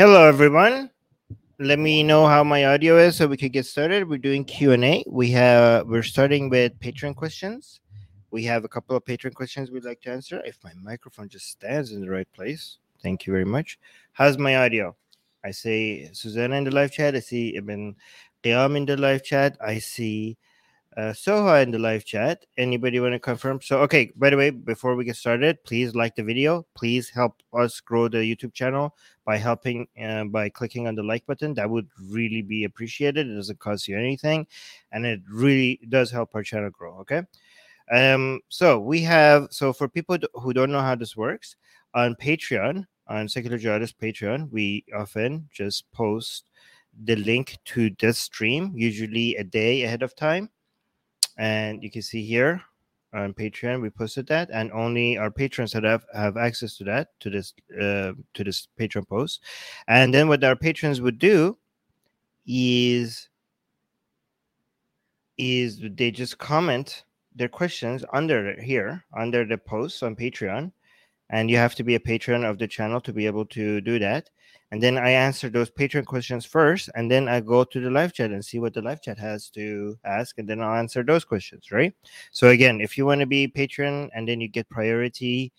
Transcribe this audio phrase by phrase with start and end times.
[0.00, 0.88] Hello, everyone.
[1.58, 4.08] Let me know how my audio is so we could get started.
[4.08, 5.04] We're doing Q and A.
[5.06, 7.80] We have we're starting with Patreon questions.
[8.30, 10.40] We have a couple of Patreon questions we'd like to answer.
[10.46, 13.78] If my microphone just stands in the right place, thank you very much.
[14.12, 14.96] How's my audio?
[15.44, 17.14] I see Susanna in the live chat.
[17.14, 17.94] I see Ibn
[18.42, 19.58] Qiyam in the live chat.
[19.60, 20.38] I see
[20.96, 22.44] uh, Soha in the live chat.
[22.56, 23.60] Anybody want to confirm?
[23.60, 26.66] So, okay, by the way, before we get started, please like the video.
[26.74, 31.24] Please help us grow the YouTube channel by helping uh, by clicking on the like
[31.26, 31.54] button.
[31.54, 33.28] That would really be appreciated.
[33.28, 34.46] It doesn't cost you anything,
[34.90, 36.98] and it really does help our channel grow.
[37.00, 37.22] Okay.
[37.92, 41.56] Um, so we have so for people who don't know how this works
[41.94, 46.50] on Patreon, on Secular Jihadist Patreon, we often just post
[47.04, 50.50] the link to this stream, usually a day ahead of time
[51.36, 52.62] and you can see here
[53.12, 57.08] on Patreon we posted that, and only our patrons that have, have access to that
[57.20, 59.42] to this uh, to this Patreon post.
[59.88, 61.58] And then what our patrons would do
[62.46, 63.28] is
[65.38, 67.04] is they just comment
[67.34, 70.72] their questions under here under the post on Patreon,
[71.30, 73.98] and you have to be a patron of the channel to be able to do
[73.98, 74.30] that
[74.70, 78.12] and then I answer those Patreon questions first, and then I go to the live
[78.12, 81.24] chat and see what the live chat has to ask, and then I'll answer those
[81.24, 81.92] questions, right?
[82.30, 85.52] So again, if you want to be patron and then you get priority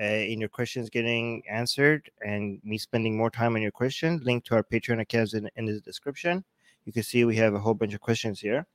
[0.00, 4.44] uh, in your questions getting answered, and me spending more time on your question, link
[4.44, 6.44] to our Patreon accounts in, in the description.
[6.84, 8.66] You can see we have a whole bunch of questions here.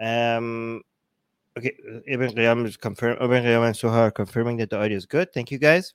[0.00, 0.82] Um,
[1.56, 3.18] okay, Ibn Qiyam is confirm.
[3.20, 5.32] Ibn Qiyam and Soha are confirming that the audio is good.
[5.32, 5.94] Thank you guys.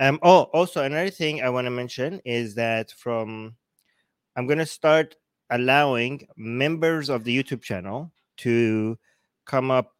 [0.00, 3.54] Um, oh, also another thing I want to mention is that from
[4.34, 5.14] I'm going to start
[5.50, 8.98] allowing members of the YouTube channel to
[9.44, 9.92] come up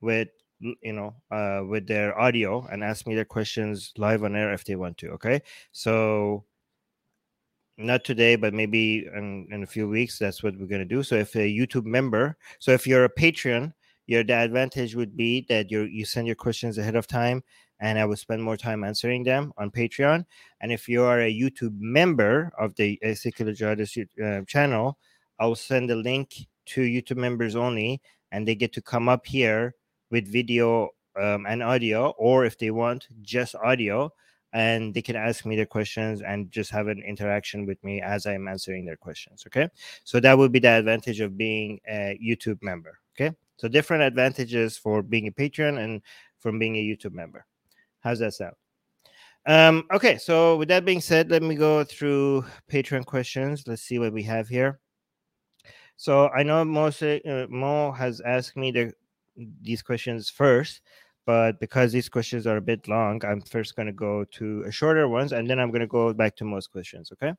[0.00, 4.52] with you know uh, with their audio and ask me their questions live on air
[4.52, 5.10] if they want to.
[5.10, 6.44] Okay, so
[7.78, 10.18] not today, but maybe in, in a few weeks.
[10.18, 11.04] That's what we're going to do.
[11.04, 13.74] So if a YouTube member, so if you're a Patreon,
[14.06, 17.44] your the advantage would be that you you send your questions ahead of time
[17.80, 20.24] and I will spend more time answering them on Patreon.
[20.60, 24.98] And if you are a YouTube member of the Secular Jihadist uh, channel,
[25.38, 28.00] I'll send a link to YouTube members only,
[28.32, 29.74] and they get to come up here
[30.10, 34.12] with video um, and audio, or if they want, just audio,
[34.52, 38.26] and they can ask me their questions and just have an interaction with me as
[38.26, 39.44] I'm answering their questions.
[39.46, 39.68] Okay,
[40.04, 42.98] so that would be the advantage of being a YouTube member.
[43.14, 46.02] Okay, so different advantages for being a patron and
[46.38, 47.44] from being a YouTube member.
[48.06, 48.54] How's that sound?
[49.46, 53.64] Um, okay, so with that being said, let me go through Patreon questions.
[53.66, 54.78] Let's see what we have here.
[55.96, 58.92] So I know Mo, uh, Mo has asked me the,
[59.60, 60.82] these questions first,
[61.24, 64.70] but because these questions are a bit long, I'm first going to go to a
[64.70, 67.10] shorter ones, and then I'm going to go back to most questions.
[67.10, 67.32] Okay.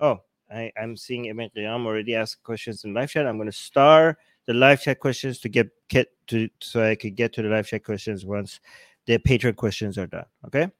[0.00, 3.26] Oh, I, am seeing Ibn Qiyam already ask questions in live chat.
[3.26, 7.16] I'm going to star the live chat questions to get get to so I could
[7.16, 8.60] get to the live chat questions once
[9.06, 10.26] the Patreon questions are done.
[10.46, 10.70] Okay.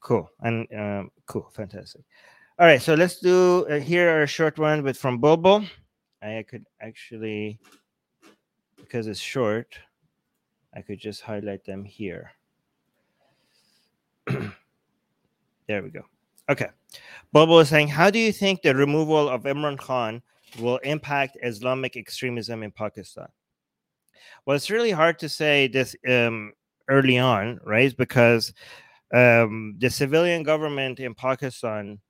[0.00, 0.30] Cool.
[0.40, 1.50] And um, cool.
[1.54, 2.02] Fantastic.
[2.58, 2.80] All right.
[2.80, 5.64] So let's do uh, here are a short one with from Bobo.
[6.22, 7.58] I could actually,
[8.76, 9.78] because it's short,
[10.74, 12.32] I could just highlight them here.
[14.26, 16.02] there we go.
[16.48, 16.68] Okay.
[17.32, 20.22] Bobo is saying, How do you think the removal of Imran Khan
[20.58, 23.28] will impact Islamic extremism in Pakistan?
[24.44, 26.52] Well, it's really hard to say this um,
[26.88, 27.96] early on, right?
[27.96, 28.52] Because
[29.12, 32.00] um, the civilian government in Pakistan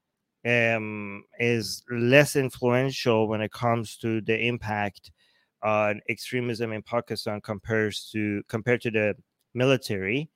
[0.47, 5.11] um, is less influential when it comes to the impact
[5.63, 9.15] on extremism in Pakistan compares to compared to the
[9.55, 10.31] military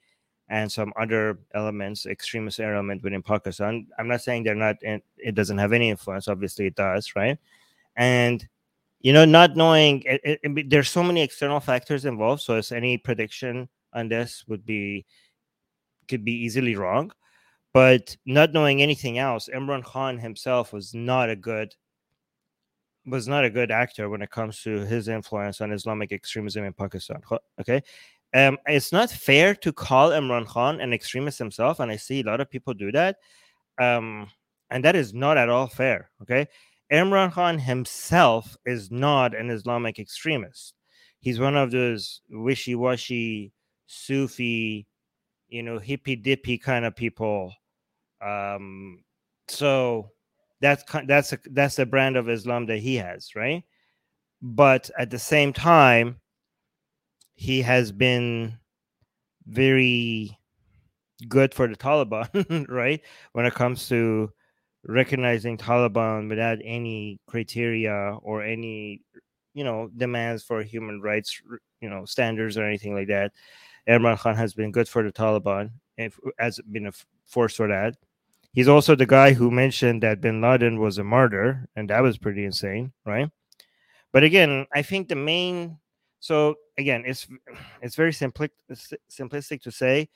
[0.48, 3.86] and some other elements, extremist element within Pakistan.
[3.98, 6.28] I'm not saying they're not, it doesn't have any influence.
[6.28, 7.38] Obviously, it does, right?
[7.96, 8.46] And
[9.00, 12.42] you know, not knowing it, it, there's so many external factors involved.
[12.42, 15.06] So, it's any prediction on this would be
[16.08, 17.12] could be easily wrong.
[17.72, 21.74] But not knowing anything else, Imran Khan himself was not a good
[23.06, 26.72] was not a good actor when it comes to his influence on Islamic extremism in
[26.72, 27.20] Pakistan.
[27.60, 27.82] Okay.
[28.34, 32.24] Um, it's not fair to call Imran Khan an extremist himself, and I see a
[32.24, 33.16] lot of people do that.
[33.78, 34.28] Um,
[34.70, 36.10] and that is not at all fair.
[36.22, 36.48] Okay.
[36.92, 40.74] Imran Khan himself is not an Islamic extremist.
[41.20, 43.52] He's one of those wishy washy
[43.86, 44.86] Sufi,
[45.48, 47.52] you know, hippy dippy kind of people.
[48.20, 49.04] Um,
[49.48, 50.10] so
[50.60, 53.62] that's that's a, that's the brand of Islam that he has, right?
[54.42, 56.20] But at the same time,
[57.34, 58.58] he has been
[59.46, 60.38] very
[61.28, 63.00] good for the Taliban, right?
[63.32, 64.30] When it comes to
[64.86, 69.02] recognizing Taliban without any criteria or any,
[69.54, 71.40] you know, demands for human rights,
[71.80, 73.32] you know, standards or anything like that.
[73.88, 76.92] Imran Khan has been good for the Taliban, if, has been a
[77.26, 77.96] force for that.
[78.52, 82.18] He's also the guy who mentioned that Bin Laden was a martyr, and that was
[82.18, 83.28] pretty insane, right?
[84.12, 85.78] But again, I think the main
[86.24, 87.26] so again, it's
[87.82, 88.48] it's very simplistic
[89.10, 90.08] simplistic to say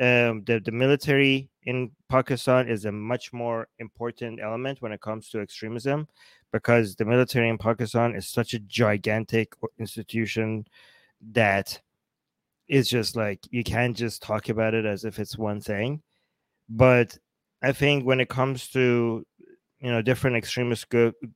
[0.00, 5.28] um, the the military in Pakistan is a much more important element when it comes
[5.30, 6.06] to extremism,
[6.52, 10.64] because the military in Pakistan is such a gigantic institution
[11.32, 11.80] that
[12.68, 16.02] is just like you can't just talk about it as if it's one thing.
[16.68, 17.16] But
[17.62, 19.24] I think when it comes to
[19.80, 20.86] you know different extremist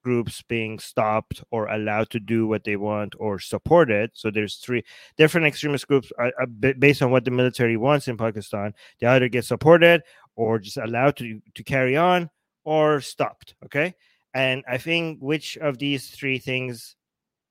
[0.03, 4.83] groups being stopped or allowed to do what they want or supported so there's three
[5.17, 8.73] different extremist groups uh, uh, are, are based on what the military wants in pakistan
[9.01, 10.03] they either get supported
[10.37, 12.31] or just allowed to to carry on
[12.65, 13.95] or stopped okay
[14.35, 16.97] and i think which of these three things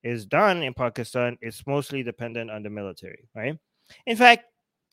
[0.02, 3.56] is done in pakistan is mostly dependent on the military right
[4.06, 4.44] in fact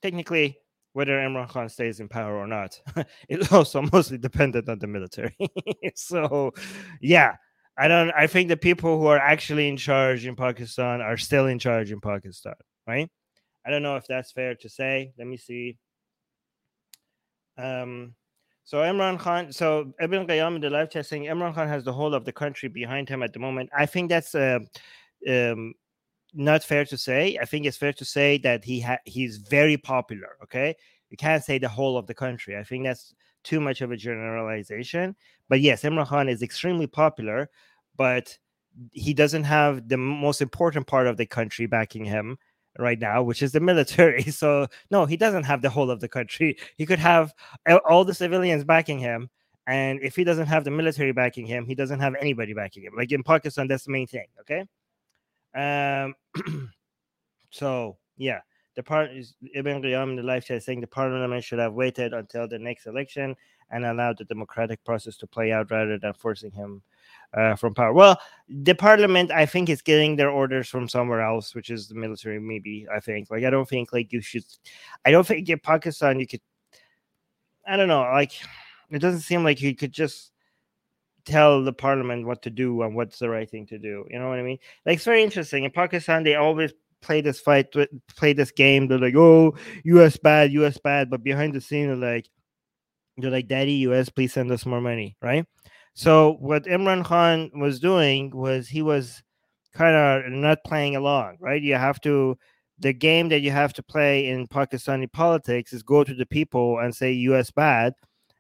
[0.01, 0.57] technically
[0.97, 2.81] whether Imran Khan stays in power or not
[3.29, 5.37] is also mostly dependent on the military.
[5.95, 6.51] so,
[7.01, 7.35] yeah,
[7.77, 8.09] I don't.
[8.17, 11.91] I think the people who are actually in charge in Pakistan are still in charge
[11.91, 12.55] in Pakistan,
[12.87, 13.07] right?
[13.63, 15.13] I don't know if that's fair to say.
[15.19, 15.77] Let me see.
[17.59, 18.15] Um,
[18.63, 22.15] so Imran Khan, so Ibn Qayyim in the live saying Imran Khan has the whole
[22.15, 23.69] of the country behind him at the moment.
[23.77, 24.59] I think that's uh,
[25.29, 25.75] um,
[26.33, 27.37] not fair to say.
[27.41, 30.37] I think it's fair to say that he ha- he's very popular.
[30.43, 30.75] Okay,
[31.09, 32.57] you can't say the whole of the country.
[32.57, 33.13] I think that's
[33.43, 35.15] too much of a generalization.
[35.49, 37.49] But yes, Imran Khan is extremely popular,
[37.95, 38.37] but
[38.91, 42.37] he doesn't have the most important part of the country backing him
[42.77, 44.23] right now, which is the military.
[44.31, 46.57] So no, he doesn't have the whole of the country.
[46.77, 47.33] He could have
[47.89, 49.29] all the civilians backing him.
[49.65, 52.93] And if he doesn't have the military backing him, he doesn't have anybody backing him.
[52.95, 54.27] Like in Pakistan, that's the main thing.
[54.41, 54.65] Okay.
[55.57, 56.15] Um,
[57.49, 58.41] so yeah,
[58.75, 62.13] the part is Ibn Qayyim in the live chat saying the parliament should have waited
[62.13, 63.35] until the next election
[63.71, 66.81] and allowed the democratic process to play out rather than forcing him
[67.33, 67.91] uh, from power.
[67.91, 71.95] Well, the parliament, I think, is getting their orders from somewhere else, which is the
[71.95, 72.39] military.
[72.39, 73.31] Maybe I think.
[73.31, 74.45] Like, I don't think like you should.
[75.05, 76.41] I don't think in Pakistan you could.
[77.67, 78.01] I don't know.
[78.01, 78.33] Like,
[78.91, 80.31] it doesn't seem like you could just
[81.27, 84.05] tell the parliament what to do and what's the right thing to do.
[84.09, 84.57] You know what I mean?
[84.85, 85.65] Like it's very interesting.
[85.65, 87.67] In Pakistan, they always play this fight,
[88.15, 88.87] play this game.
[88.87, 90.17] They're like, "Oh, U.S.
[90.17, 90.77] bad, U.S.
[90.77, 92.29] bad," but behind the scene, they're like,
[93.17, 94.09] "They're like, Daddy, U.S.
[94.09, 95.45] Please send us more money." Right?
[95.93, 99.21] So what Imran Khan was doing was he was
[99.73, 101.37] kind of not playing along.
[101.39, 101.61] Right?
[101.61, 102.37] You have to.
[102.79, 106.77] The game that you have to play in Pakistani politics is go to the people
[106.77, 107.49] and say U.S.
[107.49, 107.93] bad,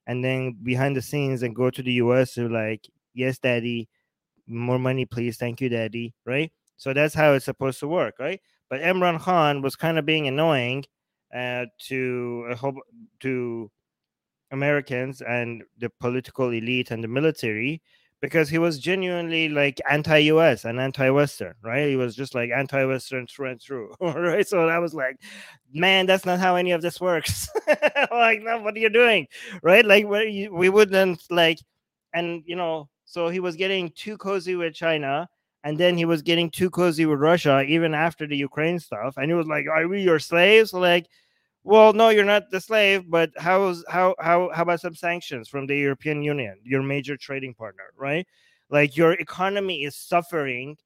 [0.07, 3.89] and then behind the scenes and go to the US to like, yes, daddy,
[4.47, 5.37] more money, please.
[5.37, 6.15] Thank you, daddy.
[6.25, 6.51] Right.
[6.77, 8.41] So that's how it's supposed to work, right?
[8.69, 10.85] But Imran Khan was kind of being annoying
[11.35, 12.71] uh, to uh,
[13.21, 13.71] to
[14.51, 17.81] Americans and the political elite and the military
[18.21, 21.87] because he was genuinely like anti-US and anti-Western, right?
[21.87, 24.47] He was just like anti-Western through and through, right?
[24.47, 25.17] So I was like,
[25.73, 27.47] man, that's not how any of this works.
[28.11, 29.27] like, no, what are you doing,
[29.61, 29.85] right?
[29.85, 31.59] Like, we, we wouldn't like,
[32.13, 35.29] and you know, so he was getting too cozy with China,
[35.63, 39.29] and then he was getting too cozy with Russia, even after the Ukraine stuff, and
[39.29, 41.07] he was like, "Are we your slaves?" Like,
[41.67, 45.67] well, no, you're not the slave, but how's how how how about some sanctions from
[45.67, 48.25] the European Union, your major trading partner, right?
[48.69, 50.77] Like your economy is suffering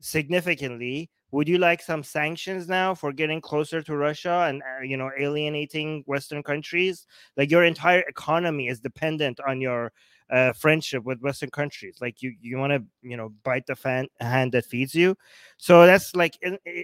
[0.00, 1.10] significantly.
[1.32, 5.10] Would you like some sanctions now for getting closer to Russia and uh, you know
[5.18, 7.06] alienating Western countries?
[7.36, 9.92] Like your entire economy is dependent on your
[10.30, 11.98] uh, friendship with Western countries.
[12.00, 15.16] Like you, you want to, you know, bite the fan, hand that feeds you.
[15.58, 16.38] So that's like,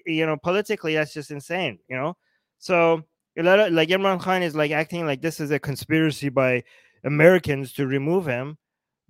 [0.07, 1.79] you know, politically, that's just insane.
[1.89, 2.17] You know,
[2.59, 3.05] so
[3.47, 6.65] like Imran Khan is like acting like this is a conspiracy by
[7.05, 8.59] Americans to remove him.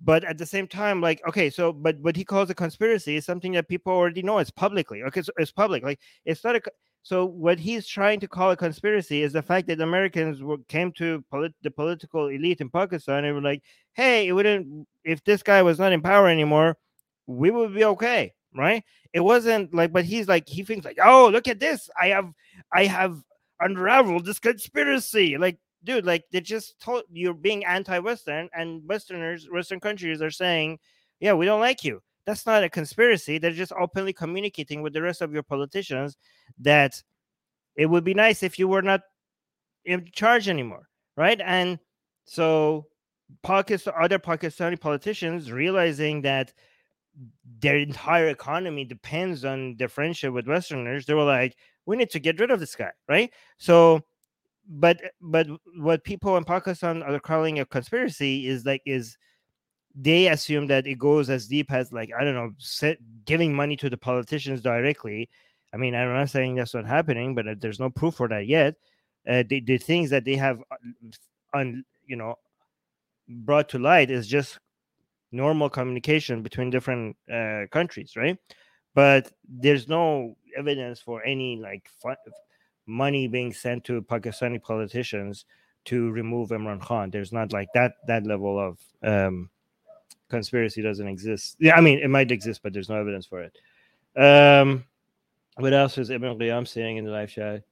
[0.01, 3.25] But at the same time, like, okay, so but what he calls a conspiracy is
[3.25, 4.37] something that people already know.
[4.37, 5.03] It's publicly.
[5.03, 5.83] Okay, so it's public.
[5.83, 6.61] Like it's not a
[7.03, 10.91] so what he's trying to call a conspiracy is the fact that Americans were, came
[10.93, 15.43] to polit- the political elite in Pakistan and were like, "Hey, it wouldn't if this
[15.43, 16.77] guy was not in power anymore,
[17.27, 18.83] we would be okay." Right?
[19.13, 21.89] It wasn't like, but he's like, he thinks like, "Oh, look at this!
[22.01, 22.31] I have,
[22.73, 23.21] I have
[23.59, 25.37] unraveled this conspiracy.
[25.37, 30.79] Like, dude, like they just told you're being anti-Western, and Westerners, Western countries are saying,
[31.19, 32.01] yeah, we don't like you.
[32.25, 33.37] That's not a conspiracy.
[33.37, 36.17] They're just openly communicating with the rest of your politicians
[36.59, 37.01] that
[37.75, 39.01] it would be nice if you were not
[39.85, 40.87] in charge anymore,
[41.17, 41.41] right?
[41.43, 41.79] And
[42.25, 42.85] so
[43.41, 46.53] Pakistan, other Pakistani politicians realizing that
[47.59, 51.55] their entire economy depends on their friendship with Westerners, they were like,
[51.89, 53.31] we need to get rid of this guy, right?
[53.57, 54.01] So,
[54.67, 59.17] but but what people in Pakistan are calling a conspiracy is like is
[59.95, 63.75] they assume that it goes as deep as like I don't know, set, giving money
[63.77, 65.29] to the politicians directly.
[65.73, 68.45] I mean, I'm not saying that's not happening, but uh, there's no proof for that
[68.45, 68.75] yet.
[69.27, 70.61] Uh, the, the things that they have,
[71.53, 72.35] on uh, you know,
[73.27, 74.59] brought to light is just
[75.31, 78.37] normal communication between different uh, countries, right?
[78.95, 81.89] But there's no evidence for any like
[82.85, 85.45] money being sent to Pakistani politicians
[85.85, 87.09] to remove Imran Khan.
[87.09, 89.49] There's not like that that level of um,
[90.29, 91.55] conspiracy doesn't exist.
[91.59, 93.57] Yeah, I mean it might exist, but there's no evidence for it.
[94.17, 94.85] Um,
[95.57, 97.63] what else is Ibn Qiyam saying in the live chat?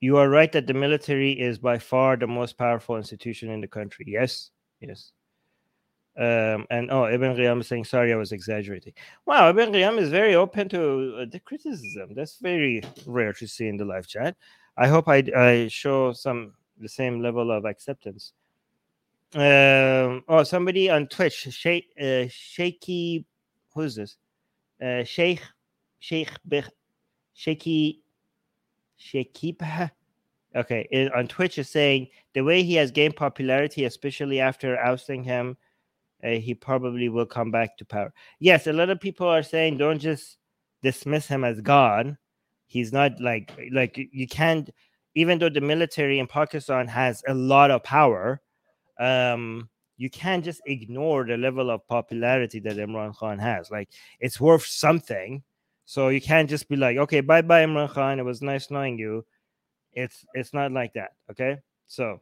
[0.00, 3.68] You are right that the military is by far the most powerful institution in the
[3.68, 4.04] country.
[4.08, 5.12] Yes, yes.
[6.16, 8.92] Um, and oh, Ibn Riyam is saying, sorry, I was exaggerating.
[9.26, 12.14] Wow, Ibn Riyam is very open to uh, the criticism.
[12.14, 14.36] That's very rare to see in the live chat.
[14.76, 18.32] I hope I, I show some the same level of acceptance.
[19.34, 23.26] Um, oh, somebody on Twitch, Sheikh, uh, Shaky,
[23.74, 24.16] who's this?
[24.80, 25.42] Uh, Sheikh,
[25.98, 26.30] Sheikh,
[27.34, 28.02] Shaky,
[29.00, 29.90] Shakibah.
[30.54, 35.56] Okay, on Twitch is saying the way he has gained popularity, especially after ousting him
[36.24, 38.12] uh, he probably will come back to power.
[38.40, 40.38] Yes, a lot of people are saying don't just
[40.82, 42.16] dismiss him as God.
[42.66, 44.70] He's not like like you can't
[45.14, 48.40] even though the military in Pakistan has a lot of power,
[48.98, 53.70] um, you can't just ignore the level of popularity that Imran Khan has.
[53.70, 53.90] Like
[54.20, 55.42] it's worth something.
[55.84, 58.18] So you can't just be like, okay, bye bye Imran Khan.
[58.18, 59.24] It was nice knowing you.
[59.92, 61.12] It's it's not like that.
[61.30, 61.58] Okay.
[61.86, 62.20] So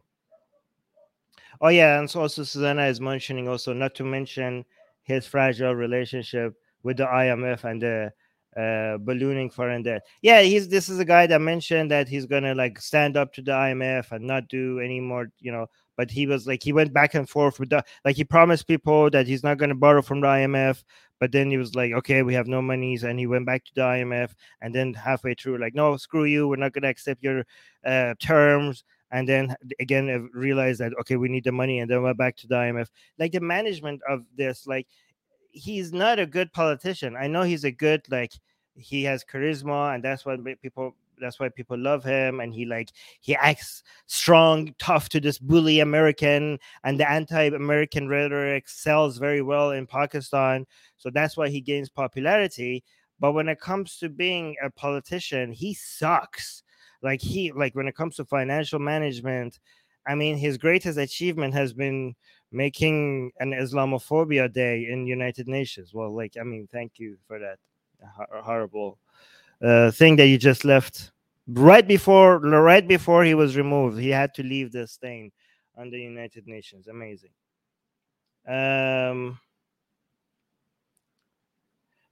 [1.60, 4.64] Oh yeah, and so also Susanna is mentioning also not to mention
[5.02, 8.12] his fragile relationship with the IMF and the
[8.56, 10.02] uh, ballooning foreign debt.
[10.22, 13.42] Yeah, he's this is a guy that mentioned that he's gonna like stand up to
[13.42, 15.66] the IMF and not do any more, you know.
[15.96, 19.10] But he was like he went back and forth with the like he promised people
[19.10, 20.82] that he's not gonna borrow from the IMF,
[21.20, 23.72] but then he was like, okay, we have no monies, and he went back to
[23.74, 27.44] the IMF, and then halfway through, like, no, screw you, we're not gonna accept your
[27.84, 32.02] uh, terms, and then again I realized that okay we need the money and then
[32.02, 32.88] went back to the imf
[33.18, 34.88] like the management of this like
[35.52, 37.14] he's not a good politician.
[37.14, 38.32] I know he's a good like
[38.74, 42.90] he has charisma and that's what people that's why people love him and he like
[43.20, 49.70] he acts strong tough to this bully american and the anti-american rhetoric sells very well
[49.72, 50.66] in pakistan
[50.96, 52.82] so that's why he gains popularity.
[53.20, 56.61] But when it comes to being a politician he sucks
[57.02, 59.58] like he like when it comes to financial management
[60.06, 62.14] i mean his greatest achievement has been
[62.50, 65.92] making an islamophobia day in united nations.
[65.94, 67.58] Well like i mean thank you for that
[68.42, 68.98] horrible
[69.62, 71.12] uh, thing that you just left
[71.46, 73.98] right before right before he was removed.
[73.98, 75.32] He had to leave the stain
[75.76, 76.88] on the united nations.
[76.88, 77.30] Amazing.
[78.46, 79.38] Um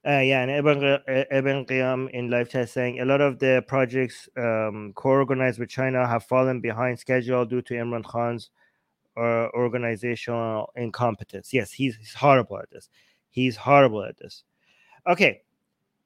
[0.07, 0.99] uh, yeah, and Ibn,
[1.31, 6.07] Ibn Qiyam in live chat saying a lot of the projects um, co-organized with China
[6.07, 8.49] have fallen behind schedule due to Imran Khan's
[9.15, 11.53] uh, organizational incompetence.
[11.53, 12.89] Yes, he's, he's horrible at this.
[13.29, 14.43] He's horrible at this.
[15.07, 15.41] Okay,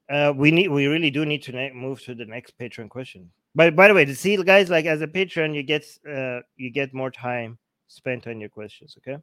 [0.09, 3.31] uh, we need we really do need to move to the next patron question.
[3.55, 6.69] But by the way, to see guys like as a patron, you get uh, you
[6.69, 8.97] get more time spent on your questions.
[8.99, 9.21] Okay,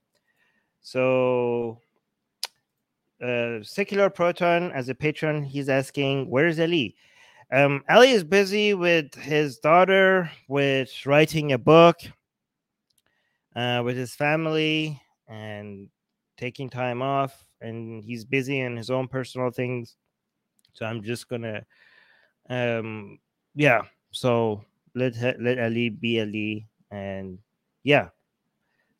[0.80, 1.78] so
[3.62, 6.94] secular proton as a patron he's asking where's ali
[7.52, 11.98] um, ali is busy with his daughter with writing a book
[13.54, 15.88] uh, with his family and
[16.36, 19.96] taking time off and he's busy in his own personal things.
[20.72, 21.64] So i'm just gonna
[22.48, 23.18] um
[23.54, 24.64] yeah so
[24.94, 27.38] let let ali be ali and
[27.84, 28.08] yeah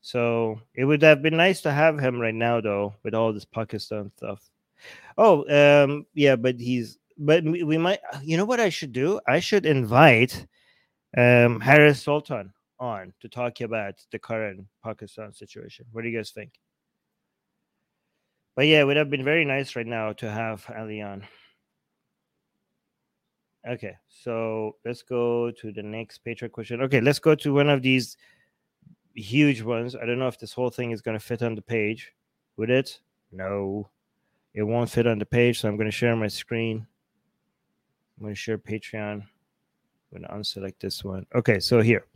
[0.03, 3.45] so it would have been nice to have him right now, though, with all this
[3.45, 4.51] Pakistan stuff.
[5.17, 8.01] Oh, um, yeah, but he's but we might.
[8.23, 9.21] You know what I should do?
[9.27, 10.47] I should invite
[11.17, 15.87] um Harris Sultan on to talk about the current Pakistan situation.
[15.93, 16.53] What do you guys think?
[18.57, 21.25] But yeah, it would have been very nice right now to have Ali on.
[23.69, 26.83] Okay, so let's go to the next Patreon question.
[26.83, 28.17] Okay, let's go to one of these
[29.15, 29.97] huge ones.
[29.97, 32.13] I don't know if this whole thing is going to fit on the page.
[32.57, 33.01] Would it?
[33.31, 33.89] No,
[34.55, 35.61] it won't fit on the page.
[35.61, 36.87] So I'm going to share my screen.
[38.19, 39.23] I'm going to share Patreon.
[39.23, 39.29] I'm
[40.13, 41.27] going to unselect this one.
[41.35, 42.07] Okay, so here.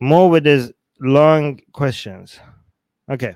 [0.00, 2.38] More with his long questions.
[3.10, 3.34] Okay.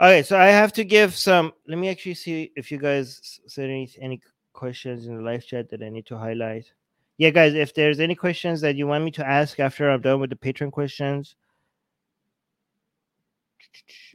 [0.00, 1.52] Okay, so I have to give some.
[1.68, 5.68] Let me actually see if you guys said any any questions in the live chat
[5.70, 6.72] that I need to highlight.
[7.20, 10.20] Yeah, guys, if there's any questions that you want me to ask after I'm done
[10.20, 11.36] with the patron questions,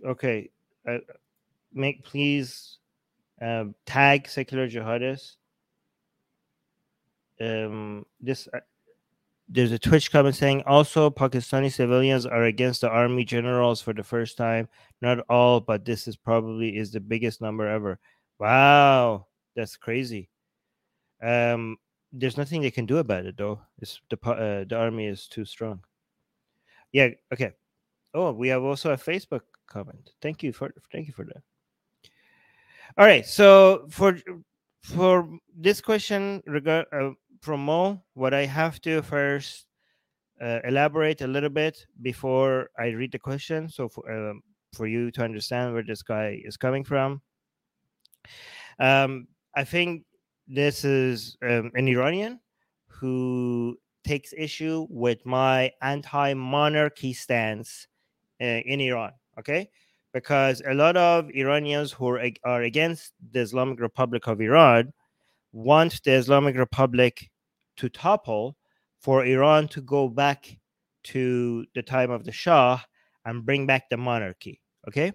[0.04, 0.50] okay,
[0.90, 0.98] uh,
[1.72, 2.80] make please
[3.40, 5.36] uh, tag secular jihadists.
[7.40, 8.62] Um, this uh,
[9.50, 14.04] there's a Twitch comment saying also Pakistani civilians are against the army generals for the
[14.04, 14.68] first time.
[15.04, 18.00] Not all, but this is probably is the biggest number ever.
[18.40, 20.28] Wow, that's crazy.
[21.22, 21.78] Um,
[22.16, 23.60] there's nothing they can do about it though.
[23.80, 25.82] It's the uh, the army is too strong.
[26.92, 27.10] Yeah.
[27.34, 27.52] Okay.
[28.14, 30.12] Oh, we have also a Facebook comment.
[30.22, 31.44] Thank you for thank you for that.
[32.98, 33.26] All right.
[33.26, 34.18] So for
[34.82, 39.66] for this question regard uh, from Mo, what I have to first
[40.42, 43.68] uh, elaborate a little bit before I read the question.
[43.68, 44.42] So for um,
[44.74, 47.22] for you to understand where this guy is coming from.
[48.80, 50.04] Um, I think
[50.48, 52.40] this is um, an Iranian
[52.88, 57.88] who takes issue with my anti-monarchy stance
[58.42, 59.12] uh, in Iran.
[59.40, 59.70] Okay,
[60.14, 64.94] because a lot of Iranians who are, are against the Islamic Republic of Iran
[65.52, 67.30] want the Islamic Republic
[67.78, 68.56] to topple
[69.00, 70.58] for Iran to go back
[71.04, 72.80] to the time of the Shah
[73.26, 74.62] and bring back the monarchy.
[74.88, 75.12] Okay.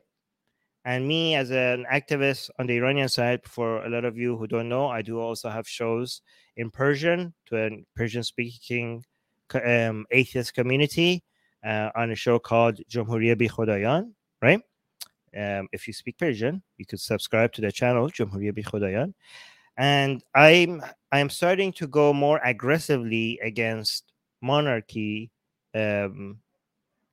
[0.84, 4.46] And me, as an activist on the Iranian side, for a lot of you who
[4.46, 6.22] don't know, I do also have shows
[6.56, 9.04] in Persian to a Persian speaking
[9.54, 11.22] um, atheist community
[11.64, 14.60] uh, on a show called Jumhuriya Bi Khodayan, right?
[15.36, 19.12] Um, if you speak Persian, you could subscribe to the channel Jumhuriya Bi Khodayan.
[19.76, 20.82] And I'm
[21.12, 25.30] I'm starting to go more aggressively against monarchy
[25.74, 26.38] um,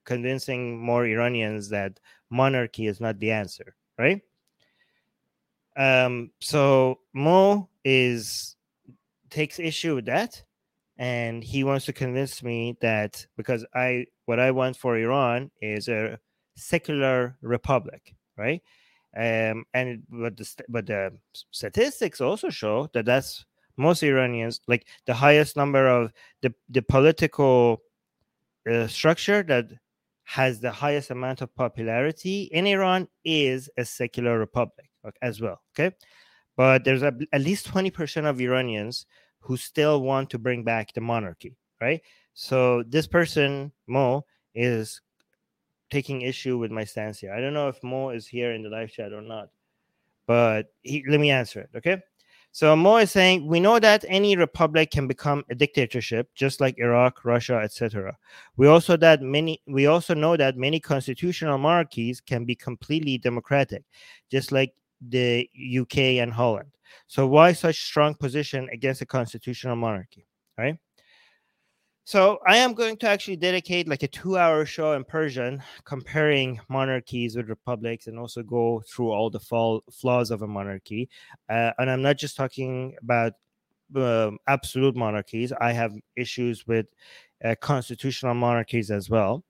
[0.06, 4.22] convincing more Iranians that monarchy is not the answer, right?
[5.76, 8.56] Um, so Mo is
[9.30, 10.44] takes issue with that,
[10.98, 15.88] and he wants to convince me that because I what I want for Iran is
[15.88, 16.20] a
[16.56, 18.62] secular republic, right?
[19.16, 21.18] Um, and but the but the
[21.52, 23.46] statistics also show that that's
[23.78, 27.82] most Iranians like the highest number of the the political
[28.70, 29.72] uh, structure that
[30.28, 34.90] has the highest amount of popularity in Iran is a secular republic
[35.22, 35.62] as well.
[35.72, 35.96] Okay.
[36.58, 39.06] But there's a, at least 20% of Iranians
[39.40, 42.02] who still want to bring back the monarchy, right?
[42.34, 45.00] So this person, Mo, is
[45.90, 47.34] taking issue with my stance here.
[47.34, 49.48] I don't know if Mo is here in the live chat or not,
[50.26, 51.70] but he, let me answer it.
[51.74, 52.02] Okay.
[52.52, 56.80] So Mo is saying we know that any republic can become a dictatorship, just like
[56.80, 58.18] Iraq, Russia, etc.
[58.56, 63.84] We also that many we also know that many constitutional monarchies can be completely democratic,
[64.32, 64.74] just like
[65.08, 66.72] the UK and Holland.
[67.08, 70.26] So why such strong position against a constitutional monarchy?
[70.58, 70.78] Right.
[72.08, 77.36] So I am going to actually dedicate like a two-hour show in Persian, comparing monarchies
[77.36, 81.10] with republics, and also go through all the fall, flaws of a monarchy.
[81.50, 83.34] Uh, and I'm not just talking about
[83.94, 85.52] um, absolute monarchies.
[85.60, 86.86] I have issues with
[87.44, 89.44] uh, constitutional monarchies as well.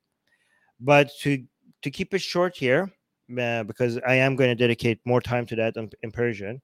[0.79, 1.43] But to
[1.83, 2.91] to keep it short here,
[3.39, 6.59] uh, because I am going to dedicate more time to that in, in Persian,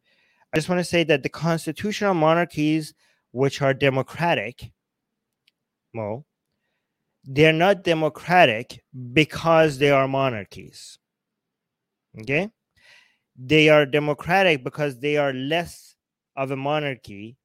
[0.53, 2.95] I just want to say that the constitutional monarchies,
[3.31, 4.71] which are democratic
[5.93, 6.25] Mo,
[7.23, 10.97] they're not democratic because they are monarchies.
[12.19, 12.49] Okay?
[13.37, 15.95] They are democratic because they are less
[16.35, 17.37] of a monarchy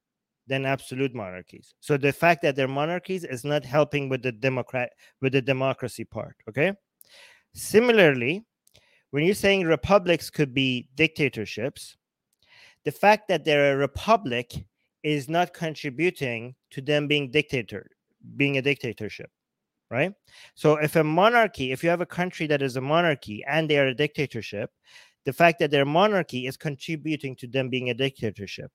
[0.47, 1.73] than absolute monarchies.
[1.79, 6.03] So the fact that they're monarchies is not helping with the democrat with the democracy
[6.03, 6.73] part, okay?
[7.53, 8.43] Similarly,
[9.11, 11.97] when you're saying republics could be dictatorships,
[12.83, 14.53] the fact that they're a republic
[15.03, 17.89] is not contributing to them being dictator
[18.35, 19.29] being a dictatorship
[19.91, 20.13] right?
[20.55, 23.77] So if a monarchy if you have a country that is a monarchy and they
[23.79, 24.71] are a dictatorship
[25.25, 28.71] the fact that they're monarchy is contributing to them being a dictatorship.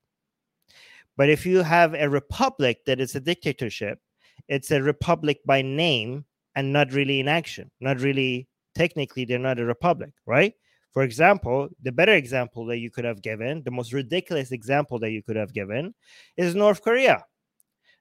[1.17, 4.01] But if you have a republic that is a dictatorship
[4.49, 6.25] it's a republic by name
[6.57, 10.55] and not really in action not really technically they're not a republic right?
[10.93, 15.11] For example the better example that you could have given the most ridiculous example that
[15.11, 15.95] you could have given
[16.37, 17.25] is north korea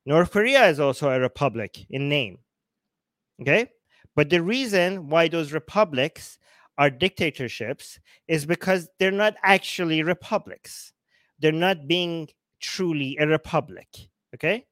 [0.06, 2.40] North Korea is also a republic in name.
[3.42, 3.70] Okay.
[4.16, 6.38] But the reason why those republics
[6.78, 10.94] are dictatorships is because they're not actually republics.
[11.40, 13.88] They're not being truly a republic.
[14.36, 14.66] Okay.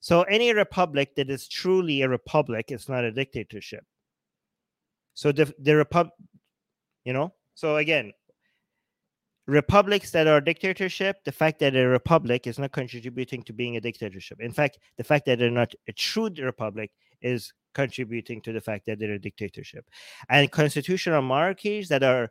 [0.00, 3.84] So any republic that is truly a republic is not a dictatorship.
[5.14, 6.14] So the the republic,
[7.04, 7.32] you know.
[7.54, 8.12] So again,
[9.46, 13.80] republics that are dictatorship, the fact that a republic is not contributing to being a
[13.80, 14.40] dictatorship.
[14.40, 18.86] In fact, the fact that they're not a true republic is contributing to the fact
[18.86, 19.84] that they're a dictatorship.
[20.28, 22.30] And constitutional monarchies that are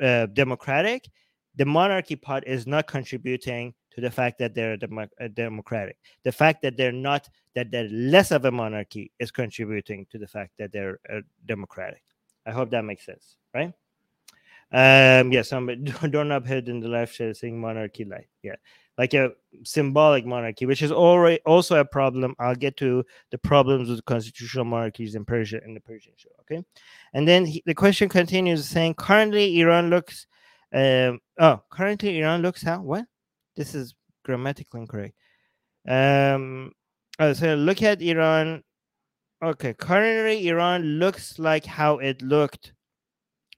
[0.00, 1.10] uh, democratic,
[1.56, 5.96] the monarchy part is not contributing to the fact that they're dem- democratic.
[6.24, 10.26] The fact that they're not, that they're less of a monarchy is contributing to the
[10.26, 12.02] fact that they're uh, democratic.
[12.46, 13.72] I hope that makes sense, right?
[14.72, 18.28] Um, yes, I'm doorknob head in the left saying monarchy light.
[18.42, 18.56] Yeah,
[18.98, 19.32] like a
[19.64, 22.34] symbolic monarchy, which is already also a problem.
[22.38, 26.30] I'll get to the problems with constitutional monarchies in Persia in the Persian show.
[26.40, 26.64] Okay,
[27.12, 30.26] and then he, the question continues saying currently Iran looks.
[30.72, 33.04] Um, oh, currently Iran looks how what?
[33.56, 35.14] This is grammatically incorrect.
[35.86, 36.72] Um,
[37.18, 38.62] oh, so look at Iran.
[39.42, 42.72] Okay, currently Iran looks like how it looked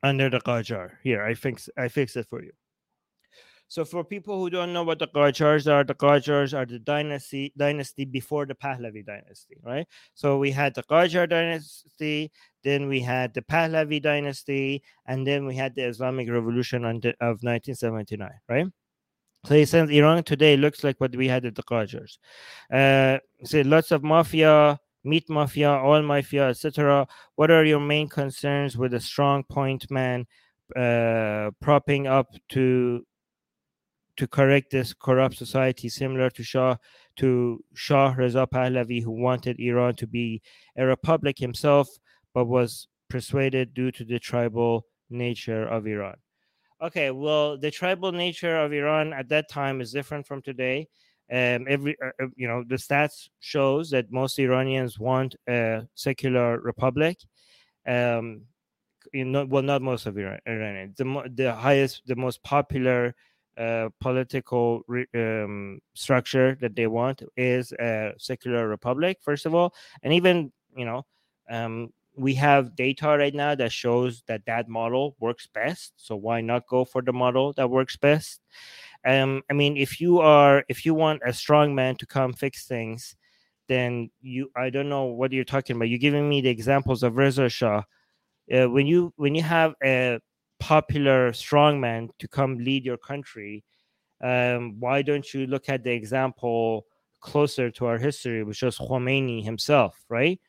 [0.03, 0.93] under the Qajar.
[1.03, 2.53] Here, I fix I fix it for you.
[3.69, 7.53] So for people who don't know what the Qajars are, the Qajars are the dynasty
[7.57, 9.87] dynasty before the Pahlavi dynasty, right?
[10.15, 12.31] So we had the Qajar dynasty,
[12.63, 18.31] then we had the Pahlavi dynasty, and then we had the Islamic Revolution of 1979,
[18.49, 18.67] right?
[19.47, 22.19] So he says Iran today looks like what we had at the Qajars.
[22.73, 27.07] Uh, so lots of mafia, meat mafia, oil mafia, etc.
[27.37, 30.27] What are your main concerns with a strong point man
[30.75, 33.07] uh, propping up to
[34.17, 36.77] to correct this corrupt society, similar to Shah
[37.17, 40.43] to Shah Reza Pahlavi, who wanted Iran to be
[40.77, 41.89] a republic himself,
[42.35, 46.17] but was persuaded due to the tribal nature of Iran.
[46.83, 50.89] Okay, well, the tribal nature of Iran at that time is different from today.
[51.31, 56.61] Um, every uh, uh, you know the stats shows that most Iranians want a secular
[56.61, 57.19] republic.
[57.87, 58.43] Um,
[59.13, 60.97] know, well, not most of Iran, Iranians.
[60.97, 63.15] The the highest, the most popular
[63.57, 69.19] uh, political re, um, structure that they want is a secular republic.
[69.23, 71.07] First of all, and even you know,
[71.49, 75.93] um, we have data right now that shows that that model works best.
[75.97, 78.41] So why not go for the model that works best?
[79.07, 82.67] Um, I mean, if you are if you want a strong man to come fix
[82.67, 83.17] things,
[83.69, 85.89] then you I don't know what you're talking about.
[85.89, 87.83] You're giving me the examples of Reza Shah.
[88.53, 90.19] Uh, when you when you have a
[90.59, 93.63] popular strong man to come lead your country,
[94.23, 96.87] um, why don't you look at the example
[97.21, 100.41] closer to our history, which was Khomeini himself, right?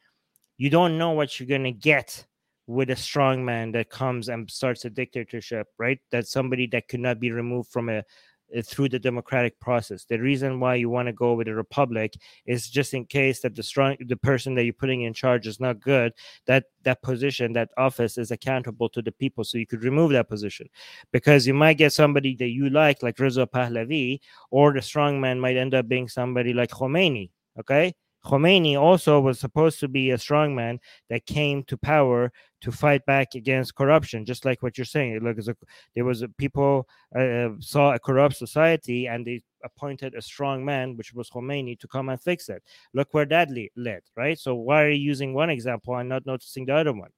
[0.57, 2.25] You don't know what you're gonna get
[2.65, 5.99] with a strong man that comes and starts a dictatorship, right?
[6.11, 8.03] That somebody that could not be removed from a
[8.55, 10.05] Uh, through the democratic process.
[10.05, 12.13] The reason why you want to go with a republic
[12.45, 15.59] is just in case that the strong the person that you're putting in charge is
[15.59, 16.13] not good,
[16.45, 19.43] that that position, that office is accountable to the people.
[19.43, 20.69] So you could remove that position.
[21.11, 25.41] Because you might get somebody that you like, like Reza Pahlavi, or the strong man
[25.41, 27.31] might end up being somebody like Khomeini.
[27.59, 27.95] Okay.
[28.25, 33.35] Khomeini also was supposed to be a strongman that came to power to fight back
[33.35, 35.19] against corruption, just like what you're saying.
[35.19, 35.55] Look, a,
[35.95, 40.97] there was a, people uh, saw a corrupt society and they appointed a strong man,
[40.97, 42.63] which was Khomeini, to come and fix it.
[42.93, 44.37] Look where that led, right?
[44.37, 47.11] So why are you using one example and not noticing the other one?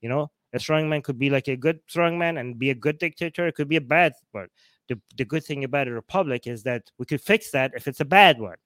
[0.00, 2.74] You know, a strong man could be like a good strong man and be a
[2.74, 3.46] good dictator.
[3.46, 4.48] It could be a bad one.
[4.88, 8.00] The, the good thing about a republic is that we could fix that if it's
[8.00, 8.56] a bad one.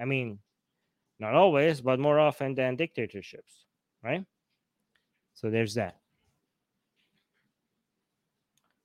[0.00, 0.38] I mean,
[1.22, 3.64] not always, but more often than dictatorships,
[4.02, 4.26] right?
[5.34, 5.96] So there's that.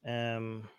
[0.07, 0.69] Um,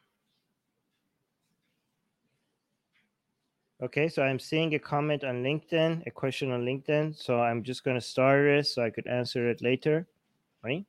[3.83, 7.21] okay, so I'm seeing a comment on LinkedIn, a question on LinkedIn.
[7.21, 10.07] So I'm just going to start this so I could answer it later,
[10.63, 10.87] right?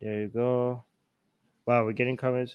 [0.00, 0.84] There you go.
[1.64, 2.54] Wow, we're getting comments.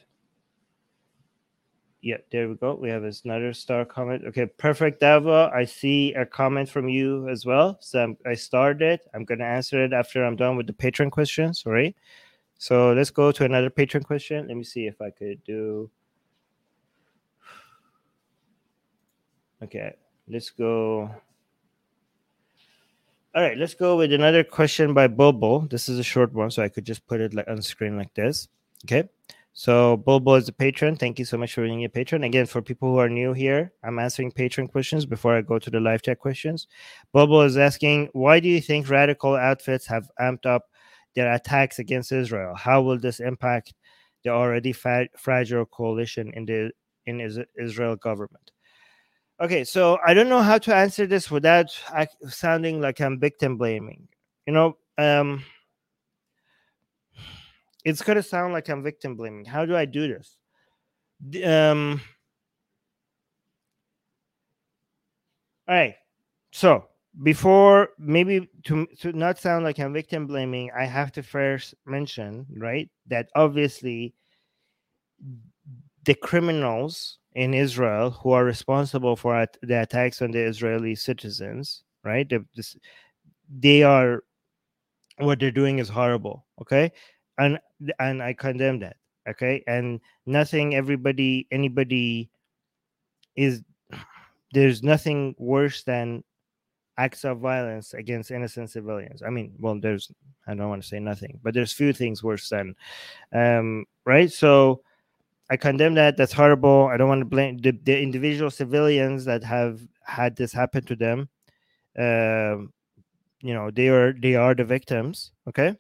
[2.04, 2.76] Yeah, there we go.
[2.76, 4.26] We have another star comment.
[4.26, 5.54] Okay, perfect, Dava.
[5.54, 7.78] I see a comment from you as well.
[7.80, 9.00] So I'm, i started.
[9.14, 11.64] I'm going to answer it after I'm done with the patron questions.
[11.66, 11.96] All right.
[12.58, 14.50] So let's go to another patron question.
[14.50, 15.90] Let me see if I could do.
[19.64, 19.94] Okay,
[20.28, 21.10] let's go.
[23.34, 25.68] All right, let's go with another question by Bobo.
[25.68, 28.14] This is a short one, so I could just put it like on screen like
[28.14, 28.50] this.
[28.84, 29.08] Okay.
[29.56, 30.96] So Bulbo is a patron.
[30.96, 32.24] Thank you so much for being a patron.
[32.24, 35.70] Again, for people who are new here, I'm answering patron questions before I go to
[35.70, 36.68] the live chat questions.
[37.16, 40.64] Bulbo is asking, why do you think radical outfits have amped up
[41.16, 42.56] their attacks against Israel?
[42.56, 43.76] How will this impact
[44.24, 46.72] the already fa- fragile coalition in the
[47.06, 47.22] in
[47.60, 48.52] Israel government?
[49.40, 51.68] Okay, so I don't know how to answer this without
[52.28, 54.08] sounding like I'm victim blaming.
[54.48, 55.44] You know, um,
[57.86, 59.46] it's gonna sound like I'm victim blaming.
[59.46, 60.38] How do I do this?
[61.46, 62.02] Um,
[65.68, 65.96] all right.
[66.52, 66.86] So
[67.24, 72.46] before maybe to to not sound like I'm victim blaming, I have to first mention
[72.58, 74.14] right that obviously
[76.06, 81.84] the criminals in Israel who are responsible for at- the attacks on the Israeli citizens,
[82.04, 82.30] right?
[82.56, 82.76] This,
[83.50, 84.24] they are
[85.20, 86.92] what they're doing is horrible, okay?
[87.38, 87.60] And
[88.00, 89.64] and I condemn that, okay?
[89.68, 92.30] And nothing everybody anybody
[93.36, 93.64] is
[94.54, 96.24] there's nothing worse than
[96.98, 99.24] acts of violence against innocent civilians.
[99.24, 100.12] I mean, well, there's
[100.48, 102.76] I don't want to say nothing, but there's few things worse than
[103.34, 104.32] um right?
[104.32, 104.82] So
[105.50, 106.18] I condemn that.
[106.18, 106.88] That's horrible.
[106.92, 110.96] I don't want to blame the, the individual civilians that have had this happen to
[110.96, 111.30] them.
[111.98, 112.74] Um,
[113.42, 115.76] you know, they are they are the victims, okay,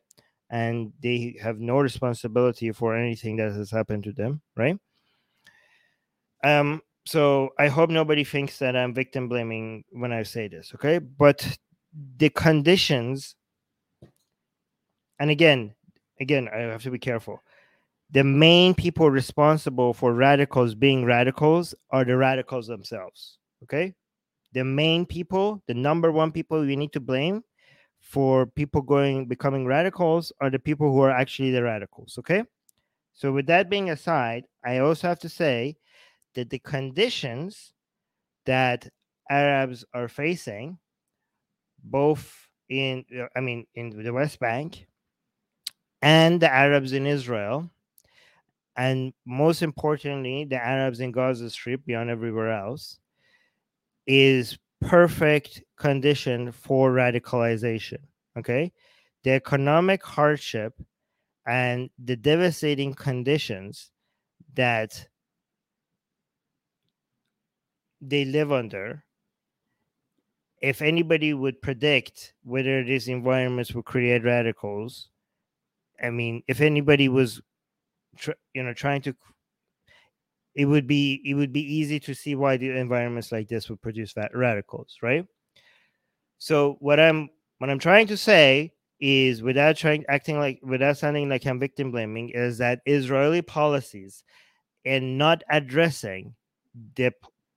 [0.53, 4.77] and they have no responsibility for anything that has happened to them, right?
[6.43, 10.99] Um, so I hope nobody thinks that I'm victim blaming when I say this, okay?
[10.99, 11.57] But
[12.17, 13.35] the conditions,
[15.19, 15.73] and again,
[16.19, 17.41] again, I have to be careful
[18.13, 23.39] the main people responsible for radicals being radicals are the radicals themselves.
[23.63, 23.95] Okay.
[24.53, 27.43] The main people, the number one people we need to blame
[28.03, 32.17] for people going becoming radicals are the people who are actually the radicals.
[32.19, 32.43] Okay.
[33.13, 35.77] So, with that being aside, I also have to say
[36.35, 37.73] that the conditions
[38.45, 38.89] that
[39.29, 40.77] Arabs are facing,
[41.83, 44.85] both in, I mean, in the West Bank
[46.01, 47.69] and the Arabs in Israel,
[48.75, 52.99] and most importantly, the Arabs in Gaza Strip, beyond everywhere else,
[54.07, 54.57] is
[54.87, 57.99] perfect condition for radicalization.
[58.37, 58.71] Okay,
[59.23, 60.73] the economic hardship
[61.45, 63.91] and the devastating conditions
[64.55, 65.07] that
[68.01, 69.03] they live under.
[70.61, 75.09] If anybody would predict whether these environments would create radicals,
[76.01, 77.41] I mean, if anybody was
[78.17, 79.15] tr- you know trying to
[80.55, 83.81] it would be it would be easy to see why the environments like this would
[83.81, 85.25] produce fat radicals right?
[86.37, 91.29] So what i'm what i'm trying to say is without trying acting like without sounding
[91.29, 94.23] like i'm victim blaming is that israeli policies
[94.85, 96.35] and not addressing
[96.95, 97.11] the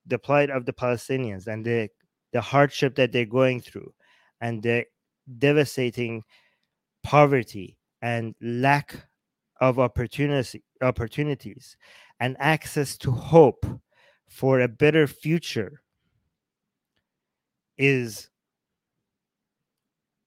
[0.05, 1.89] the plight of the palestinians and the
[2.31, 3.93] the hardship that they're going through
[4.41, 4.85] and the
[5.39, 6.23] devastating
[7.03, 8.95] poverty and lack
[9.59, 11.75] of opportunity opportunities
[12.19, 13.65] and access to hope
[14.27, 15.81] for a better future
[17.77, 18.29] is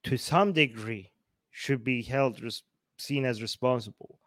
[0.04, 1.10] to some degree
[1.50, 2.62] should be held res-
[2.98, 4.18] seen as responsible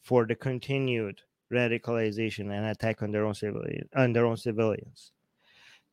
[0.00, 1.20] for the continued
[1.52, 5.12] radicalization and attack on their own civilian on their own civilians.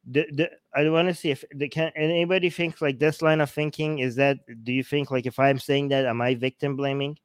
[0.10, 3.52] The, the, I want to see if the, can anybody think like this line of
[3.52, 7.18] thinking is that do you think like if I'm saying that am I victim blaming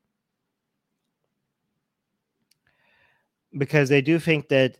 [3.57, 4.79] because they do think that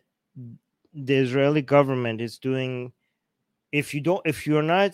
[0.93, 2.93] the Israeli government is doing
[3.71, 4.93] if you don't if you're not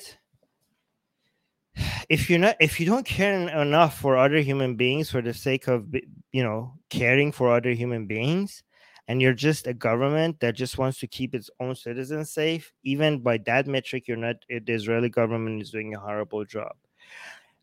[2.10, 5.68] if you're not if you don't care enough for other human beings for the sake
[5.68, 5.94] of
[6.32, 8.64] you know caring for other human beings
[9.08, 13.20] and you're just a government that just wants to keep its own citizens safe even
[13.20, 16.74] by that metric you're not eh, the israeli government is doing a horrible job.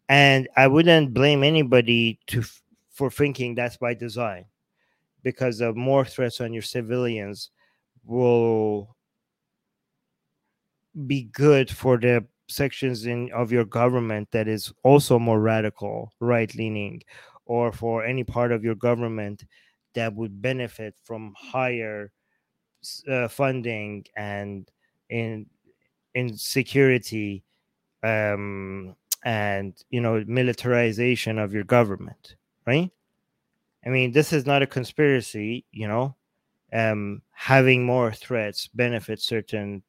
[0.08, 2.42] And i wouldn't blame anybody to
[2.90, 4.46] for thinking that's by design
[5.30, 7.50] because of more threats on your civilians
[8.02, 8.96] will
[11.06, 16.54] be good for the sections in of your government that is also more radical right
[16.54, 17.02] leaning
[17.44, 19.44] or for any part of your government
[19.94, 22.10] that would benefit from higher
[23.12, 24.70] uh, funding and
[25.10, 25.44] in
[26.14, 27.44] in security
[28.02, 32.36] um and you know militarization of your government
[32.66, 32.90] right
[33.84, 36.16] I mean, this is not a conspiracy, you know.
[36.72, 39.82] Um, having more threats benefits certain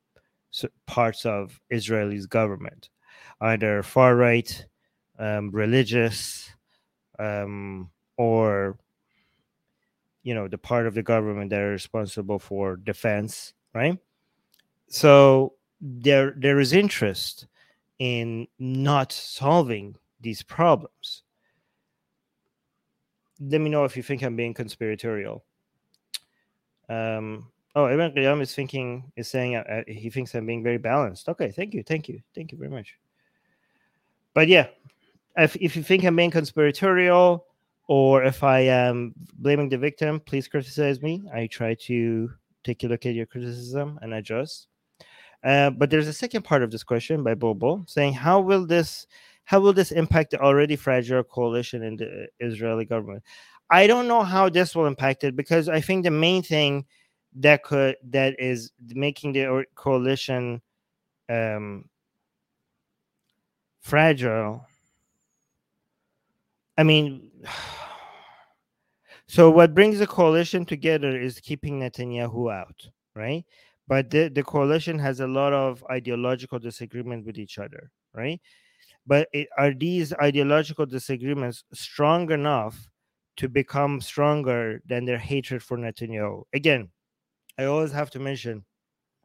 [0.86, 2.90] parts of Israel's government,
[3.42, 4.66] either far right,
[5.18, 6.50] um, religious,
[7.18, 8.78] um, or
[10.24, 13.98] you know the part of the government that are responsible for defense, right?
[14.88, 17.48] So there there is interest
[18.00, 21.24] in not solving these problems
[23.40, 25.44] let me know if you think I'm being conspiratorial.
[26.90, 30.80] Um, Oh, Ibn Qiyam is thinking is saying uh, uh, he thinks I'm being very
[30.80, 31.30] balanced.
[31.30, 32.98] Okay, thank you, thank you, thank you very much.
[34.34, 34.68] But yeah,
[35.38, 37.46] if if you think I'm being conspiratorial
[37.88, 41.24] or if I am blaming the victim, please criticize me.
[41.34, 42.32] I try to
[42.64, 44.68] take a look at your criticism and adjust.
[45.44, 49.06] Uh, but there's a second part of this question by Bobo saying, "How will this,
[49.50, 53.24] how will this impact the already fragile coalition in the Israeli government?"
[53.72, 56.86] I don't know how this will impact it because I think the main thing
[57.38, 60.62] that could that is making the coalition
[61.30, 61.86] um,
[63.82, 64.66] fragile.
[66.78, 67.32] I mean,
[69.28, 73.46] so what brings the coalition together is keeping Netanyahu out, right?
[73.88, 78.40] But the, the coalition has a lot of ideological disagreement with each other, right?
[79.10, 82.88] But it, are these ideological disagreements strong enough
[83.38, 86.44] to become stronger than their hatred for Netanyahu.
[86.54, 86.90] Again,
[87.58, 88.66] I always have to mention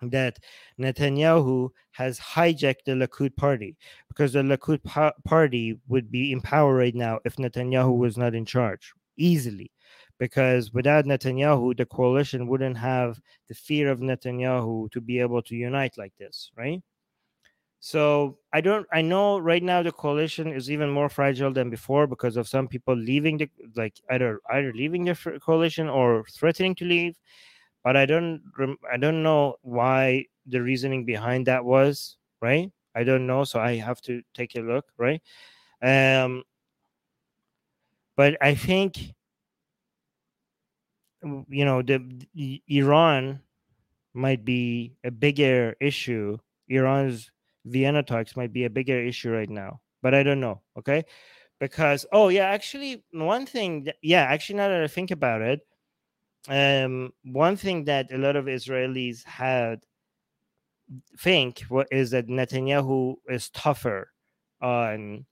[0.00, 0.38] that
[0.80, 3.76] Netanyahu has hijacked the Likud party
[4.08, 8.34] because the Likud pa- party would be in power right now if Netanyahu was not
[8.34, 9.70] in charge easily.
[10.18, 15.56] Because without Netanyahu, the coalition wouldn't have the fear of Netanyahu to be able to
[15.56, 16.80] unite like this, right?
[17.84, 18.86] So I don't.
[18.94, 22.66] I know right now the coalition is even more fragile than before because of some
[22.66, 27.18] people leaving the like either either leaving the coalition or threatening to leave.
[27.82, 28.40] But I don't.
[28.90, 32.72] I don't know why the reasoning behind that was right.
[32.94, 35.20] I don't know, so I have to take a look, right?
[35.82, 36.42] Um,
[38.16, 39.12] but I think
[41.48, 42.00] you know the,
[42.34, 43.40] the Iran
[44.14, 46.38] might be a bigger issue.
[46.68, 47.30] Iran's
[47.64, 50.60] Vienna talks might be a bigger issue right now, but I don't know.
[50.78, 51.04] Okay.
[51.60, 55.60] Because, oh, yeah, actually, one thing, yeah, actually, now that I think about it,
[56.48, 59.80] um, one thing that a lot of Israelis had
[61.18, 64.10] think what is that Netanyahu is tougher
[64.60, 65.24] on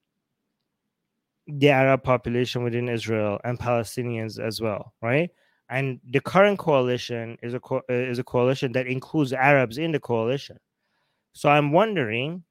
[1.47, 5.31] the Arab population within Israel and Palestinians as well, right?
[5.68, 10.01] And the current coalition is a co- is a coalition that includes Arabs in the
[10.01, 10.59] coalition.
[11.33, 12.45] So I'm wondering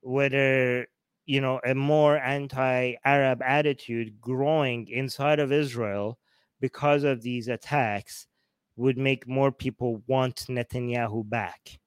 [0.00, 0.86] whether
[1.26, 6.18] you know a more anti-Arab attitude growing inside of Israel
[6.60, 8.26] because of these attacks
[8.76, 11.78] would make more people want Netanyahu back.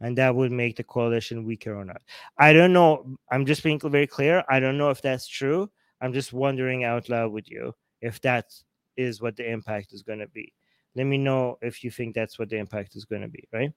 [0.00, 2.02] And that would make the coalition weaker or not.
[2.36, 3.16] I don't know.
[3.30, 4.44] I'm just being very clear.
[4.50, 5.70] I don't know if that's true.
[6.00, 8.52] I'm just wondering out loud with you if that
[8.96, 10.52] is what the impact is going to be.
[10.94, 13.72] Let me know if you think that's what the impact is going to be, right?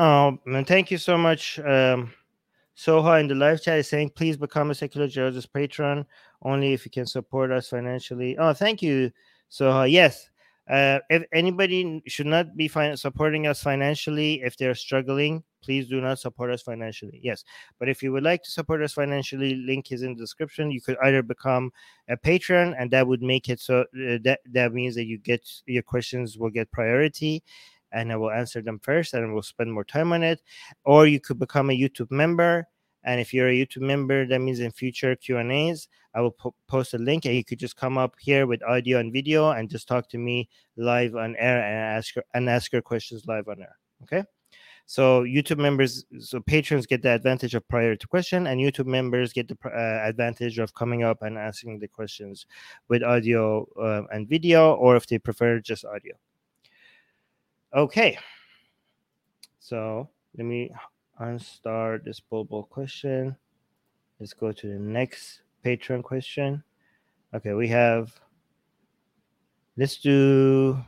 [0.00, 1.58] Oh, man, thank you so much.
[1.58, 2.14] Um,
[2.74, 6.06] Soha in the live chat is saying, please become a Secular Jihadists patron
[6.40, 8.38] only if you can support us financially.
[8.38, 9.10] Oh, thank you,
[9.50, 9.92] Soha.
[9.92, 10.30] Yes,
[10.70, 16.00] uh, if anybody should not be fin- supporting us financially if they're struggling, please do
[16.00, 17.20] not support us financially.
[17.22, 17.44] Yes,
[17.78, 20.70] but if you would like to support us financially, link is in the description.
[20.70, 21.72] You could either become
[22.08, 25.46] a patron, and that would make it so uh, that that means that you get
[25.66, 27.42] your questions will get priority
[27.92, 30.42] and I will answer them first and we'll spend more time on it.
[30.84, 32.66] Or you could become a YouTube member.
[33.02, 36.92] And if you're a YouTube member, that means in future Q&As, I will po- post
[36.94, 39.88] a link and you could just come up here with audio and video and just
[39.88, 43.60] talk to me live on air and ask your, and ask your questions live on
[43.60, 43.76] air.
[44.02, 44.24] Okay.
[44.90, 49.32] So YouTube members, so patrons get the advantage of prior to question, and YouTube members
[49.32, 52.44] get the uh, advantage of coming up and asking the questions
[52.88, 56.14] with audio uh, and video, or if they prefer just audio.
[57.74, 58.18] Okay.
[59.60, 60.72] So let me
[61.20, 63.36] unstart this bubble question.
[64.18, 66.64] Let's go to the next Patreon question.
[67.32, 68.12] Okay, we have
[69.76, 70.82] let's do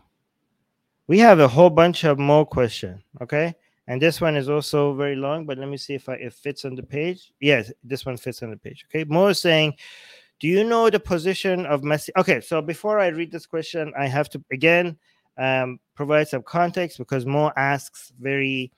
[1.07, 3.03] we have a whole bunch of more question.
[3.21, 3.55] Okay.
[3.87, 6.65] And this one is also very long, but let me see if I, it fits
[6.65, 7.33] on the page.
[7.41, 8.87] Yes, this one fits on the page.
[8.89, 9.05] Okay.
[9.05, 9.75] Mo is saying,
[10.41, 12.11] Do you know the position of Masih?
[12.17, 14.97] Okay, so before I read this question, I have to again
[15.39, 18.73] um, provide some context because Mo asks very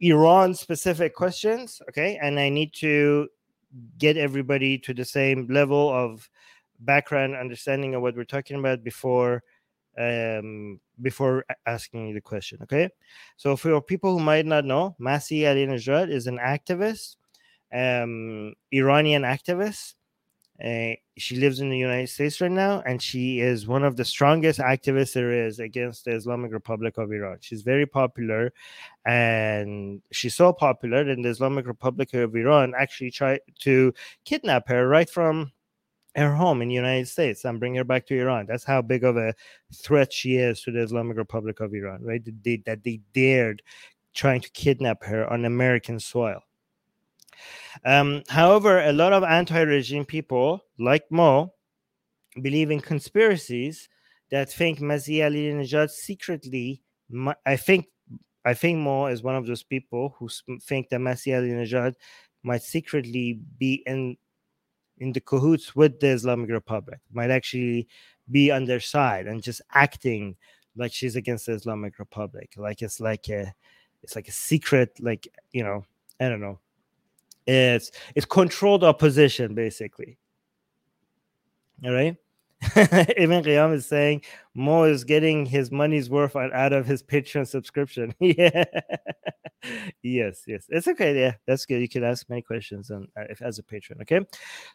[0.00, 1.80] Iran specific questions.
[1.88, 2.18] Okay.
[2.20, 3.28] And I need to
[3.98, 6.28] get everybody to the same level of
[6.80, 9.42] background understanding of what we're talking about before
[9.98, 12.88] um before asking the question okay
[13.36, 17.14] so for people who might not know Masih Alinejad is an activist
[17.72, 19.94] um iranian activist
[20.60, 24.60] she lives in the United States right now, and she is one of the strongest
[24.60, 27.38] activists there is against the Islamic Republic of Iran.
[27.40, 28.52] She's very popular,
[29.04, 33.92] and she's so popular that the Islamic Republic of Iran actually tried to
[34.24, 35.52] kidnap her right from
[36.16, 38.46] her home in the United States and bring her back to Iran.
[38.46, 39.34] That's how big of a
[39.74, 42.22] threat she is to the Islamic Republic of Iran, right?
[42.44, 43.62] They, that they dared
[44.14, 46.40] trying to kidnap her on American soil.
[47.84, 51.52] Um, however, a lot of anti-regime people, like Mo,
[52.40, 53.88] believe in conspiracies
[54.30, 56.82] that think Masih Alinejad secretly.
[57.46, 57.86] I think
[58.44, 60.28] I think Mo is one of those people who
[60.60, 61.94] think that Masih Alinejad
[62.42, 64.16] might secretly be in
[64.98, 67.88] in the cahoots with the Islamic Republic, might actually
[68.30, 70.36] be on their side and just acting
[70.76, 72.52] like she's against the Islamic Republic.
[72.56, 73.52] Like it's like a
[74.02, 75.84] it's like a secret, like you know,
[76.20, 76.60] I don't know.
[77.46, 80.18] It's it's controlled opposition basically.
[81.84, 82.16] All right.
[82.76, 84.22] Ibn Qiyam is saying
[84.54, 88.14] Mo is getting his money's worth out of his Patreon subscription.
[88.20, 88.64] yeah.
[90.02, 90.64] yes, yes.
[90.70, 91.18] It's okay.
[91.18, 91.80] Yeah, that's good.
[91.80, 94.00] You can ask many questions on, uh, if, as a patron.
[94.02, 94.20] Okay.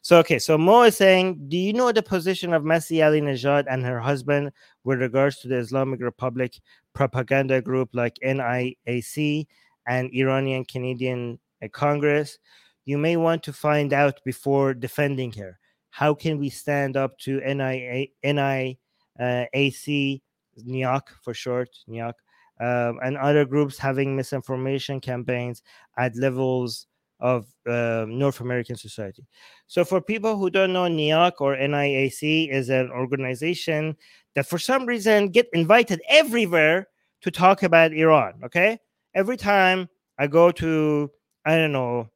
[0.04, 0.38] So, okay.
[0.38, 4.52] So Mo is saying, Do you know the position of Masih Alinejad and her husband
[4.84, 6.60] with regards to the Islamic Republic
[6.94, 9.48] propaganda group like NIAC
[9.88, 12.40] and Iranian Canadian uh, Congress?
[12.86, 15.60] You may want to find out before defending her
[15.92, 18.78] how can we stand up to NIA, NIAC,
[19.20, 22.14] NIAC for short, NIAC,
[22.60, 25.64] um, and other groups having misinformation campaigns
[25.98, 26.88] at levels
[27.20, 29.26] of uh, North American society.
[29.68, 33.96] So, for people who don't know, NIAC or NIAC is an organization
[34.36, 36.88] that, for some reason, get invited everywhere
[37.22, 38.34] to talk about Iran.
[38.46, 38.80] Okay,
[39.14, 41.12] every time I go to,
[41.50, 42.10] I don't know,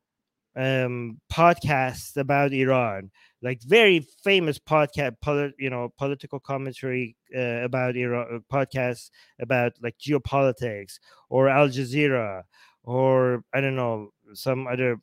[0.56, 3.12] um, podcasts about Iran,
[3.42, 9.10] like very famous podcast, polit, you know, political commentary uh, about Iran, uh, podcasts
[9.40, 12.44] about like geopolitics or Al Jazeera
[12.84, 15.00] or I don't know some other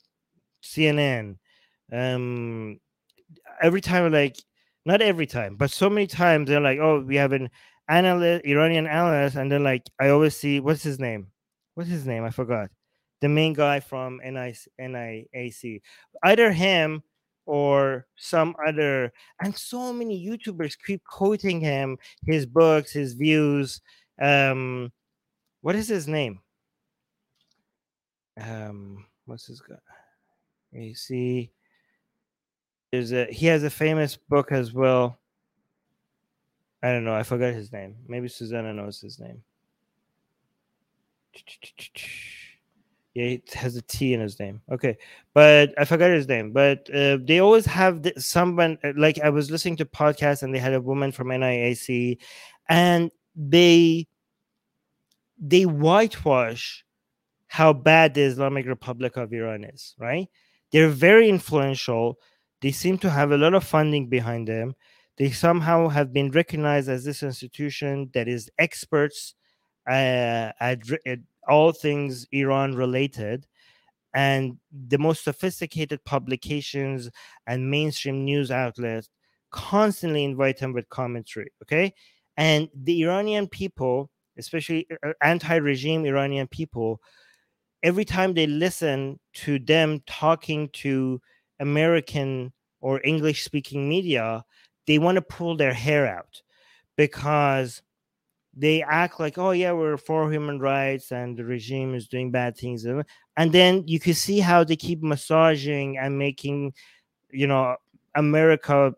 [0.62, 1.38] CNN.
[1.92, 2.78] Um,
[3.62, 4.36] every time, like
[4.86, 7.50] not every time, but so many times they're like, oh, we have an
[7.88, 11.28] analyst, Iranian analyst, and then like I always see what's his name,
[11.74, 12.70] what's his name, I forgot,
[13.20, 15.82] the main guy from NIAC,
[16.24, 17.02] either him
[17.46, 19.12] or some other
[19.42, 23.80] and so many youtubers keep quoting him his books his views
[24.22, 24.92] um
[25.62, 26.40] what is his name?
[28.40, 29.74] Um what's his guy
[30.74, 31.50] AC.
[32.92, 35.18] there's a he has a famous book as well.
[36.82, 37.96] I don't know i forgot his name.
[38.08, 39.42] Maybe susanna knows his name
[43.14, 44.60] yeah, it has a T in his name.
[44.70, 44.96] Okay,
[45.34, 46.52] but I forgot his name.
[46.52, 50.54] But uh, they always have the, someone uh, like I was listening to podcasts and
[50.54, 52.18] they had a woman from NIAC,
[52.68, 54.06] and they
[55.38, 56.84] they whitewash
[57.48, 59.96] how bad the Islamic Republic of Iran is.
[59.98, 60.28] Right?
[60.70, 62.18] They're very influential.
[62.60, 64.76] They seem to have a lot of funding behind them.
[65.16, 69.34] They somehow have been recognized as this institution that is experts
[69.88, 71.18] uh, at, at
[71.50, 73.46] all things Iran related.
[74.14, 77.10] And the most sophisticated publications
[77.46, 79.08] and mainstream news outlets
[79.50, 81.52] constantly invite him with commentary.
[81.62, 81.92] Okay.
[82.36, 87.00] And the Iranian people, especially uh, uh, anti regime Iranian people,
[87.82, 91.20] every time they listen to them talking to
[91.60, 94.44] American or English speaking media,
[94.86, 96.42] they want to pull their hair out
[96.96, 97.82] because
[98.54, 102.56] they act like, oh yeah, we're for human rights and the regime is doing bad
[102.56, 106.72] things, and then you can see how they keep massaging and making,
[107.30, 107.76] you know,
[108.16, 108.92] America,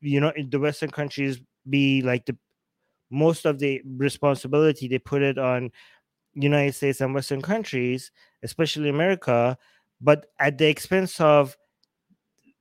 [0.00, 2.36] you know, the Western countries be like the
[3.10, 5.70] most of the responsibility they put it on
[6.34, 8.10] United States and Western countries,
[8.42, 9.58] especially America,
[10.00, 11.56] but at the expense of,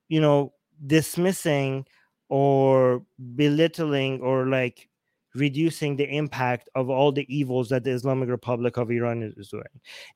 [0.09, 0.53] you know,
[0.85, 1.85] dismissing
[2.29, 3.03] or
[3.35, 4.89] belittling or like
[5.36, 9.63] reducing the impact of all the evils that the Islamic Republic of Iran is doing,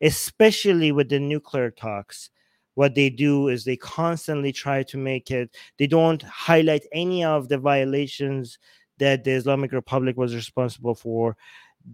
[0.01, 2.30] especially with the nuclear talks.
[2.76, 7.49] What they do is they constantly try to make it, they don't highlight any of
[7.49, 8.59] the violations
[8.99, 11.36] that the Islamic Republic was responsible for.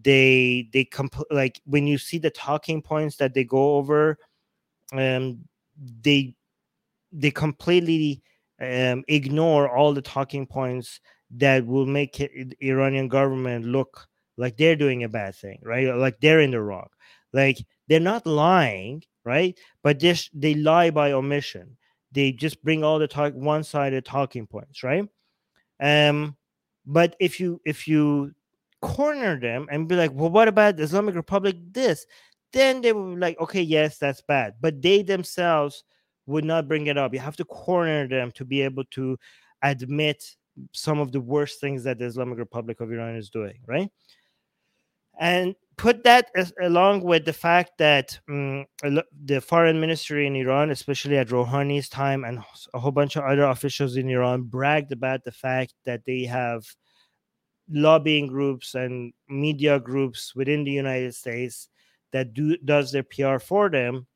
[0.01, 4.17] They, they comp- like when you see the talking points that they go over,
[4.91, 5.39] um,
[6.01, 6.36] they,
[7.13, 8.21] they completely
[8.59, 10.99] um, ignore all the talking points
[11.38, 14.07] that will make it, Iranian government look
[14.38, 15.93] like they're doing a bad thing, right?
[15.95, 16.88] Like they're in the wrong.
[17.34, 17.57] Like
[17.88, 19.57] they're not lying, right?
[19.84, 21.77] But just they lie by omission.
[22.11, 25.07] They just bring all the talk one-sided talking points, right?
[25.79, 26.38] Um,
[26.86, 28.34] but if you if you
[28.81, 31.55] corner them and be like, well, what about the Islamic Republic?
[31.71, 32.05] This,
[32.51, 34.55] then they will be like, okay, yes, that's bad.
[34.61, 35.84] But they themselves
[36.25, 37.13] would not bring it up.
[37.13, 39.17] You have to corner them to be able to
[39.61, 40.23] admit
[40.72, 43.89] some of the worst things that the Islamic Republic of Iran is doing, right?
[45.20, 50.72] And put that as, along with the fact that um, the foreign ministry in Iran,
[50.72, 52.39] especially at Rouhani's time, and
[52.74, 56.66] a whole bunch of other officials in Iran bragged about the fact that they have
[57.70, 61.70] lobbying groups and media groups within the United States
[62.12, 64.08] that do does their PR for them.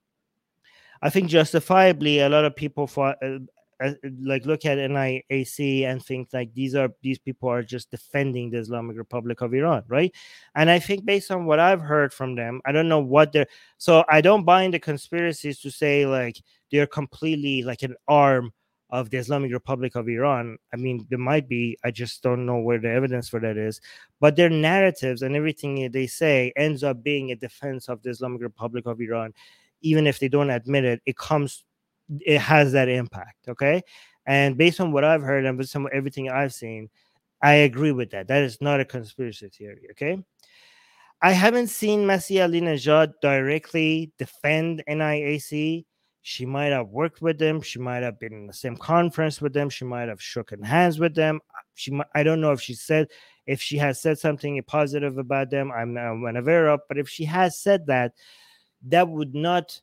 [1.02, 3.14] I think justifiably, a lot of people uh,
[4.22, 8.58] like look at NIAC and think like these are these people are just defending the
[8.58, 10.14] Islamic Republic of Iran, right?
[10.56, 13.48] And I think based on what I've heard from them, I don't know what they're
[13.78, 18.54] so I don't buy into conspiracies to say like they're completely like an arm
[18.90, 20.58] of the Islamic Republic of Iran.
[20.74, 23.82] I mean, there might be, I just don't know where the evidence for that is.
[24.20, 28.42] But their narratives and everything they say ends up being a defense of the Islamic
[28.42, 29.34] Republic of Iran.
[29.82, 31.66] Even if they don't admit it, it comes,
[32.22, 33.48] it has that impact.
[33.50, 33.82] Okay.
[34.26, 36.90] And based on what I've heard and with some everything I've seen,
[37.42, 38.28] I agree with that.
[38.28, 39.88] That is not a conspiracy theory.
[39.92, 40.24] Okay.
[41.22, 45.86] I haven't seen Masih Alinejad directly defend NIAC
[46.28, 49.54] she might have worked with them she might have been in the same conference with
[49.54, 51.40] them she might have shaken hands with them
[51.74, 53.08] she might, i don't know if she said
[53.46, 57.24] if she has said something positive about them i'm not aware of but if she
[57.24, 58.12] has said that
[58.86, 59.80] that would not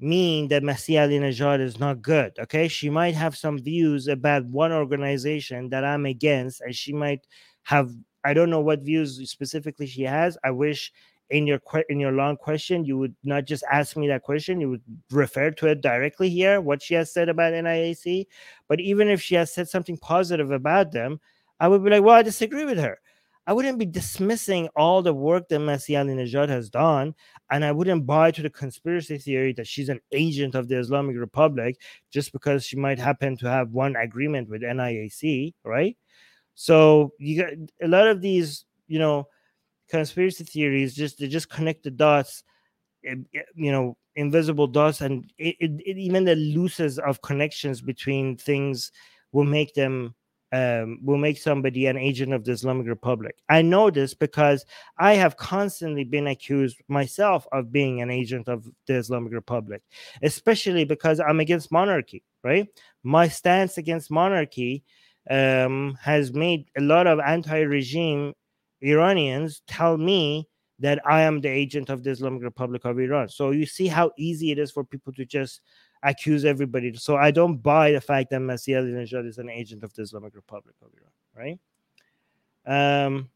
[0.00, 2.32] mean that Masih Alinejad is not good.
[2.38, 7.26] Okay, she might have some views about one organization that I'm against, and she might
[7.64, 7.90] have
[8.24, 10.36] I don't know what views specifically she has.
[10.44, 10.92] I wish
[11.30, 14.70] in your in your long question you would not just ask me that question you
[14.70, 18.26] would refer to it directly here what she has said about NIAC
[18.66, 21.20] but even if she has said something positive about them
[21.60, 22.98] I would be like well I disagree with her
[23.48, 27.14] I wouldn't be dismissing all the work that Masih Alinejad has done
[27.50, 31.16] and I wouldn't buy to the conspiracy theory that she's an agent of the Islamic
[31.16, 31.80] Republic
[32.12, 35.96] just because she might happen to have one agreement with NIAC right?
[36.56, 39.28] So you got a lot of these you know
[39.88, 42.44] conspiracy theories just they just connect the dots
[43.06, 47.80] eh, eh, you know invisible dots and it, it, it, even the looses of connections
[47.80, 48.92] between things
[49.32, 50.14] will make them
[50.52, 53.36] um, will make somebody an agent of the Islamic Republic.
[53.48, 54.64] I know this because
[54.98, 59.82] I have constantly been accused myself of being an agent of the Islamic Republic,
[60.22, 62.66] especially because I'm against monarchy, right?
[63.02, 64.84] My stance against monarchy
[65.30, 68.32] um, has made a lot of anti regime
[68.80, 73.28] Iranians tell me that I am the agent of the Islamic Republic of Iran.
[73.28, 75.60] So you see how easy it is for people to just
[76.02, 76.94] accuse everybody.
[76.96, 80.34] So I don't buy the fact that Masih Alinejad is an agent of the Islamic
[80.34, 81.58] Republic of Iran,
[82.66, 83.06] right?
[83.06, 83.30] Um,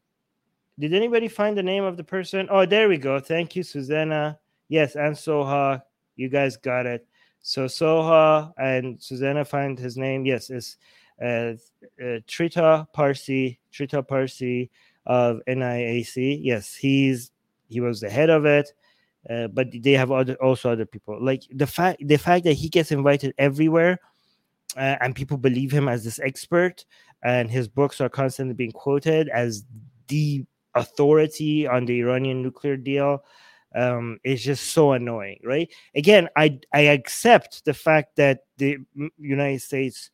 [0.79, 2.47] did anybody find the name of the person?
[2.49, 3.19] Oh, there we go.
[3.19, 4.39] Thank you, Susanna.
[4.69, 5.81] Yes, and Soha.
[6.15, 7.07] You guys got it.
[7.41, 10.25] So Soha and Susanna find his name.
[10.25, 10.77] Yes, it's
[11.21, 11.55] uh,
[12.01, 13.59] uh, Trita Parsi.
[13.71, 14.69] Trita Parsi
[15.05, 16.39] of NIAC.
[16.41, 17.31] Yes, he's
[17.69, 18.71] he was the head of it,
[19.29, 21.23] uh, but they have other also other people.
[21.23, 23.99] Like the fact the fact that he gets invited everywhere,
[24.75, 26.85] uh, and people believe him as this expert,
[27.23, 29.63] and his books are constantly being quoted as
[30.07, 30.45] the
[30.75, 33.23] authority on the Iranian nuclear deal.
[33.75, 35.67] Um, is just so annoying, right?
[35.95, 38.77] Again, I I accept the fact that the
[39.17, 40.11] United States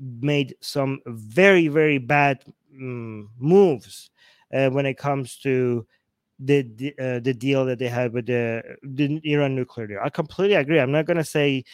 [0.00, 2.42] made some very very bad
[2.80, 4.10] um, moves
[4.54, 5.86] uh, when it comes to
[6.38, 9.98] the uh, the deal that they had with the, the Iran nuclear deal.
[10.02, 10.78] I completely agree.
[10.78, 11.64] I'm not going to say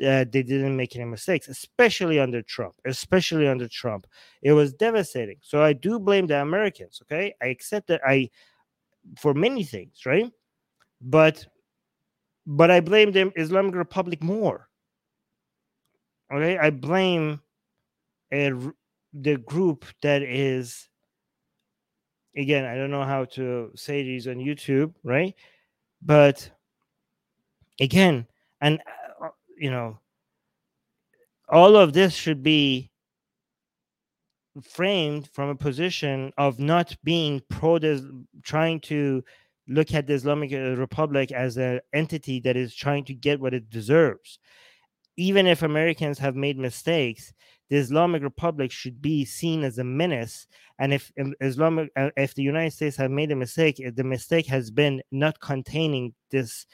[0.00, 2.74] uh, they didn't make any mistakes, especially under Trump.
[2.84, 4.06] Especially under Trump,
[4.42, 5.38] it was devastating.
[5.40, 7.00] So I do blame the Americans.
[7.02, 8.30] Okay, I accept that I
[9.18, 10.30] for many things, right?
[11.00, 11.44] But
[12.46, 14.68] but I blame the Islamic Republic more.
[16.32, 17.40] Okay, I blame
[18.32, 18.52] a
[19.12, 20.88] the group that is
[22.36, 25.34] again i don't know how to say these on youtube right?
[26.04, 26.50] But
[27.80, 28.26] again
[28.60, 28.80] and
[29.22, 29.28] uh,
[29.58, 29.98] you know
[31.48, 32.90] all of this should be
[34.62, 37.78] framed from a position of not being pro
[38.42, 39.22] trying to
[39.68, 43.54] look at the islamic uh, republic as an entity that is trying to get what
[43.54, 44.38] it deserves.
[45.16, 47.32] Even if americans have made mistakes
[47.70, 50.46] the Islamic Republic should be seen as a menace.
[50.78, 51.10] And if
[51.40, 55.40] Islamic, uh, if the United States have made a mistake, the mistake has been not
[55.40, 56.66] containing this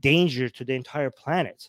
[0.00, 1.68] danger to the entire planet.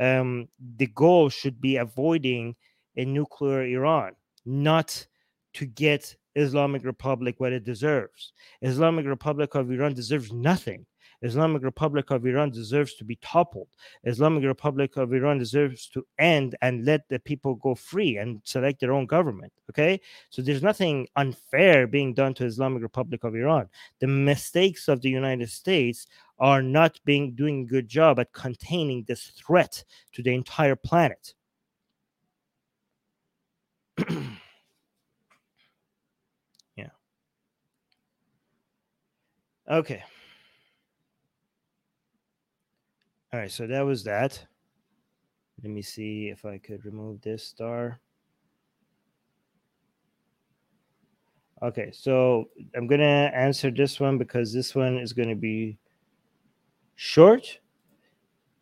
[0.00, 2.56] Um, the goal should be avoiding
[2.96, 4.12] a nuclear Iran,
[4.44, 5.06] not
[5.54, 8.32] to get Islamic Republic what it deserves.
[8.60, 10.86] Islamic Republic of Iran deserves nothing.
[11.26, 13.68] Islamic Republic of Iran deserves to be toppled.
[14.04, 18.80] Islamic Republic of Iran deserves to end and let the people go free and select
[18.80, 19.52] their own government.
[19.70, 20.00] Okay,
[20.30, 23.68] so there's nothing unfair being done to Islamic Republic of Iran.
[23.98, 26.06] The mistakes of the United States
[26.38, 31.34] are not being doing a good job at containing this threat to the entire planet.
[36.76, 36.90] yeah.
[39.68, 40.04] Okay.
[43.36, 44.42] All right, so that was that.
[45.62, 48.00] Let me see if I could remove this star.
[51.62, 53.04] Okay, so I'm going to
[53.36, 55.76] answer this one because this one is going to be
[56.94, 57.60] short.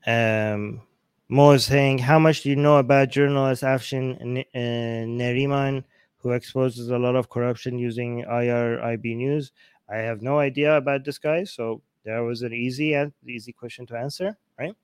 [0.08, 0.82] Um,
[1.28, 5.84] Mo is saying, How much do you know about journalist Afshin uh, Neriman,
[6.16, 9.52] who exposes a lot of corruption using IRIB News?
[9.88, 13.96] I have no idea about this guy, so that was an easy, easy question to
[13.96, 14.74] answer, right?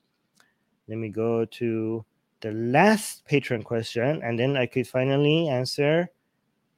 [0.89, 2.05] Let me go to
[2.41, 6.09] the last patron question, and then I could finally answer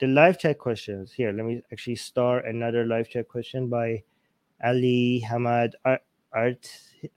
[0.01, 1.13] the live chat questions.
[1.13, 4.03] Here, let me actually start another live chat question by
[4.65, 6.69] Ali Hamad Art, Art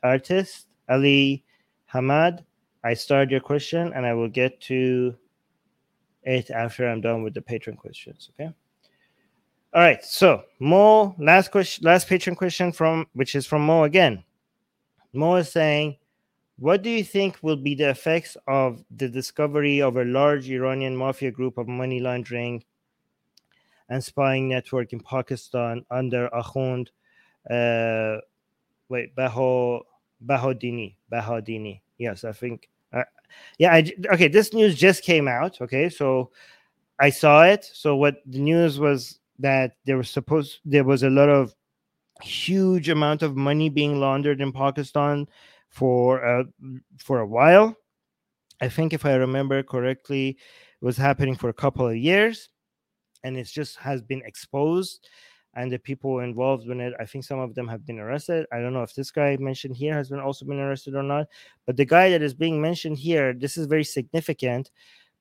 [0.04, 1.44] Artist Ali
[1.92, 2.44] Hamad.
[2.84, 5.16] I start your question, and I will get to
[6.26, 8.30] it after I'm done with the patron questions.
[8.34, 8.52] Okay.
[9.74, 10.04] All right.
[10.04, 14.24] So Mo, last question, last patron question from which is from Mo again.
[15.16, 15.98] Mo is saying,
[16.58, 20.96] what do you think will be the effects of the discovery of a large Iranian
[20.96, 22.64] mafia group of money laundering
[23.90, 26.90] and spying network in Pakistan under Ahund?
[27.50, 28.18] uh,
[28.90, 29.82] wait, Baho,
[30.26, 31.82] Bahodini, Bahodini.
[31.98, 32.70] Yes, I think.
[32.92, 33.04] Uh,
[33.58, 35.62] yeah, I, okay, this news just came out.
[35.62, 36.32] Okay, so
[37.00, 37.70] I saw it.
[37.74, 41.54] So what the news was that there was supposed there was a lot of
[42.22, 45.28] huge amount of money being laundered in Pakistan
[45.70, 46.44] for uh,
[46.98, 47.76] for a while.
[48.62, 52.50] I think if I remember correctly, it was happening for a couple of years,
[53.24, 55.08] and it just has been exposed.
[55.58, 58.46] And the people involved in it, I think some of them have been arrested.
[58.52, 61.28] I don't know if this guy mentioned here has been also been arrested or not.
[61.66, 64.70] But the guy that is being mentioned here, this is very significant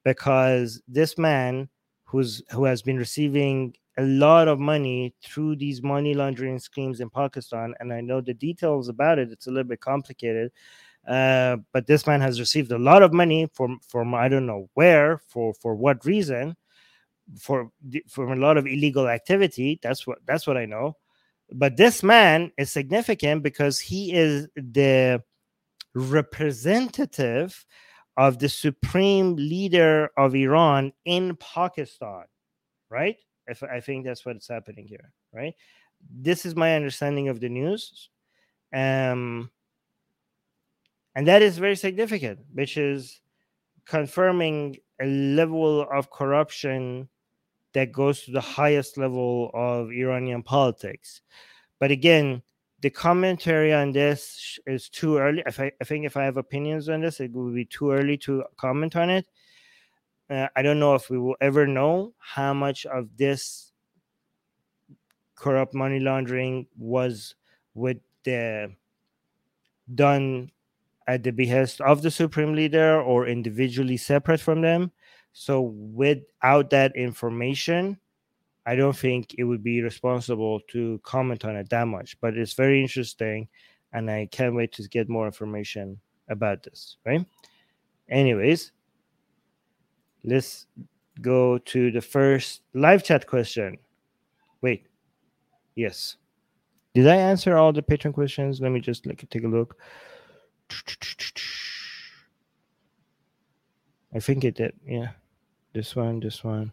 [0.05, 1.69] because this man
[2.05, 7.11] who's who has been receiving a lot of money through these money laundering schemes in
[7.11, 7.75] Pakistan.
[7.79, 10.51] And I know the details about it, it's a little bit complicated.
[11.07, 14.71] Uh, but this man has received a lot of money from from I don't know
[14.73, 16.57] where for for what reason
[17.39, 17.71] for
[18.09, 19.79] from a lot of illegal activity.
[19.83, 20.97] That's what that's what I know.
[21.53, 25.23] But this man is significant because he is the
[25.95, 27.67] representative
[28.17, 32.25] of the supreme leader of Iran in Pakistan,
[32.89, 33.17] right?
[33.47, 35.55] If I think that's what's happening here, right?
[36.11, 38.11] This is my understanding of the news.
[38.73, 39.51] Um,
[41.15, 43.21] and that is very significant, which is
[43.87, 47.09] confirming a level of corruption
[47.73, 51.21] that goes to the highest level of Iranian politics.
[51.79, 52.43] But again,
[52.81, 55.43] the commentary on this is too early.
[55.47, 58.17] If I, I think if I have opinions on this, it would be too early
[58.19, 59.27] to comment on it.
[60.35, 63.73] Uh, I don't know if we will ever know how much of this
[65.37, 67.37] corrupt money laundering was
[67.75, 68.73] with the
[69.95, 70.51] done
[71.07, 74.91] at the behest of the supreme leader or individually separate from them.
[75.33, 77.99] So without that information,
[78.67, 82.19] I don't think it would be responsible to comment on it that much.
[82.21, 83.49] But it's very interesting,
[83.93, 86.97] and I can't wait to get more information about this.
[87.05, 87.25] Right?
[88.09, 88.73] Anyways,
[90.25, 90.67] let's
[91.21, 93.79] go to the first live chat question.
[94.63, 94.87] Wait,
[95.75, 96.17] yes.
[96.95, 98.61] Did I answer all the patron questions?
[98.61, 99.77] Let me just like take a look.
[104.15, 104.75] I think it did.
[104.87, 105.09] Yeah.
[105.73, 106.73] This one, this one.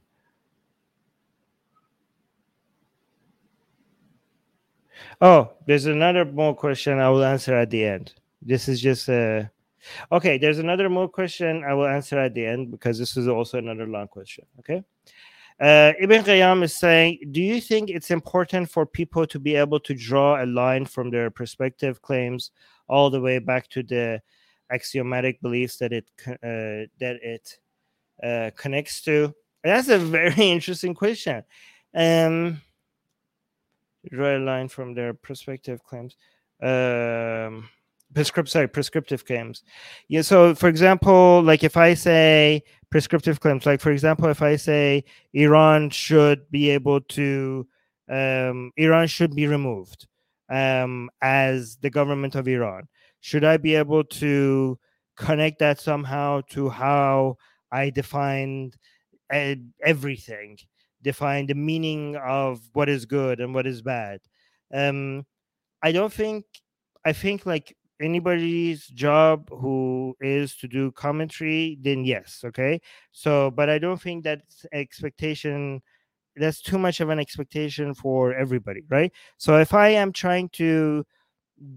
[5.19, 8.13] Oh, there's another Mo question I will answer at the end.
[8.41, 9.49] This is just a
[10.11, 13.57] Okay, there's another Mo question I will answer at the end because this is also
[13.57, 14.45] another long question.
[14.59, 14.83] Okay.
[15.59, 19.79] Uh, Ibn Qayyam is saying, Do you think it's important for people to be able
[19.81, 22.51] to draw a line from their perspective claims
[22.87, 24.21] all the way back to the
[24.71, 27.57] axiomatic beliefs that it uh, that it
[28.23, 29.33] uh, connects to?
[29.63, 31.43] That's a very interesting question.
[31.93, 32.61] Um,
[34.09, 36.15] draw a line from their perspective claims.
[36.61, 37.69] Um,
[38.13, 39.63] prescriptive sorry prescriptive claims
[40.07, 44.55] yeah so for example like if i say prescriptive claims like for example if i
[44.55, 45.03] say
[45.33, 47.65] iran should be able to
[48.09, 50.07] um, iran should be removed
[50.51, 52.87] um, as the government of Iran?
[53.21, 54.77] Should I be able to
[55.15, 57.37] connect that somehow to how
[57.71, 58.75] I defined
[59.31, 60.57] everything,
[61.01, 64.19] define the meaning of what is good and what is bad?
[64.73, 65.25] Um,
[65.81, 66.45] I don't think,
[67.05, 72.81] I think like anybody's job who is to do commentary, then yes, okay.
[73.11, 75.81] So, but I don't think that's expectation
[76.35, 81.05] that's too much of an expectation for everybody right so if i am trying to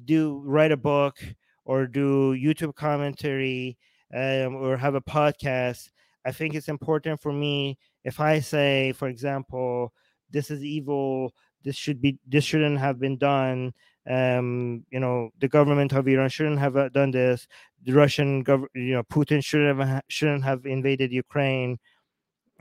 [0.05, 1.17] do write a book
[1.65, 3.77] or do youtube commentary
[4.15, 5.91] um, or have a podcast
[6.25, 9.93] i think it's important for me if i say for example
[10.31, 11.33] this is evil
[11.65, 13.73] this should be this shouldn't have been done
[14.09, 17.47] um, you know the government of iran shouldn't have uh, done this.
[17.85, 21.79] The russian government you know putin shouldn't have shouldn't have invaded ukraine.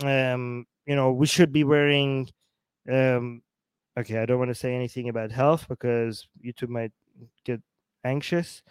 [0.04, 2.30] Um, you know we should be wearing
[2.91, 3.41] um
[3.98, 6.91] okay i don't want to say anything about health because youtube might
[7.46, 7.62] get
[8.04, 8.64] anxious.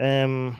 [0.00, 0.58] Um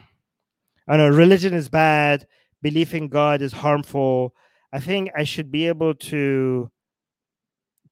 [0.88, 2.26] i know religion is bad.
[2.62, 4.34] Belief in god is harmful.
[4.72, 6.70] I think i should be able to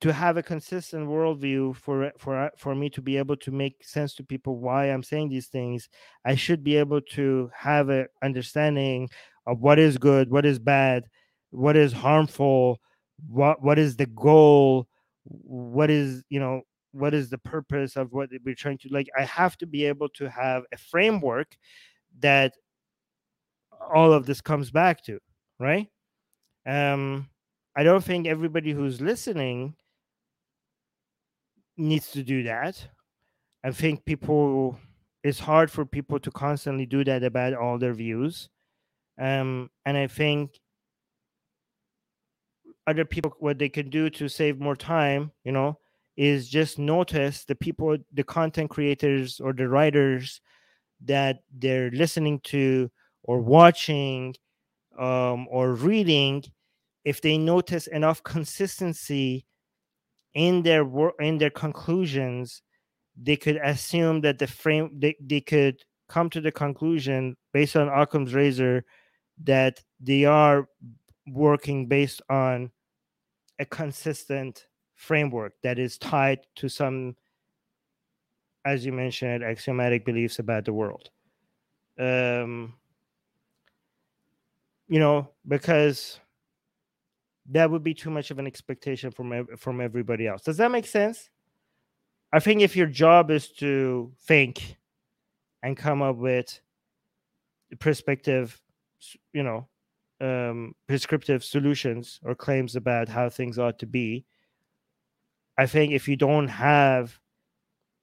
[0.05, 4.15] to have a consistent worldview for for for me to be able to make sense
[4.15, 5.89] to people why i'm saying these things
[6.27, 9.09] i should be able to have an understanding
[9.47, 11.05] of what is good what is bad
[11.53, 12.79] what is harmful
[13.27, 14.87] what what is the goal
[15.25, 16.61] what is you know
[16.93, 20.11] what is the purpose of what we're trying to like i have to be able
[20.11, 21.57] to have a framework
[22.19, 22.53] that
[23.95, 25.19] all of this comes back to
[25.59, 25.89] right?
[26.67, 27.31] Um
[27.75, 29.75] i don't think everybody who's listening
[31.77, 32.89] needs to do that.
[33.65, 34.79] I think people
[35.23, 38.49] it's hard for people to constantly do that about all their views.
[39.19, 40.59] Um and i think
[42.87, 45.79] other people what they can do to save more time you know
[46.17, 50.41] is just notice the people the content creators or the writers
[51.05, 52.91] that they're listening to
[53.25, 54.35] or watching
[54.99, 56.43] um, or reading
[57.05, 59.45] if they notice enough consistency
[60.35, 62.63] in their work in their conclusions
[63.17, 65.77] they could assume that the frame they, they could
[66.09, 68.85] come to the conclusion based on Occam's razor
[69.45, 70.69] that they are
[71.29, 72.71] working based on
[73.59, 77.17] a consistent framework that is tied to some
[78.65, 81.11] as you mentioned axiomatic beliefs about the world.
[81.99, 82.75] Um
[84.89, 86.19] you know because
[87.51, 90.87] that would be too much of an expectation from from everybody else does that make
[90.87, 91.31] sense
[92.33, 94.77] i think if your job is to think
[95.63, 96.61] and come up with
[97.79, 98.61] perspective
[99.33, 99.67] you know
[100.21, 104.25] um, prescriptive solutions or claims about how things ought to be.
[105.59, 107.19] I think if you don't have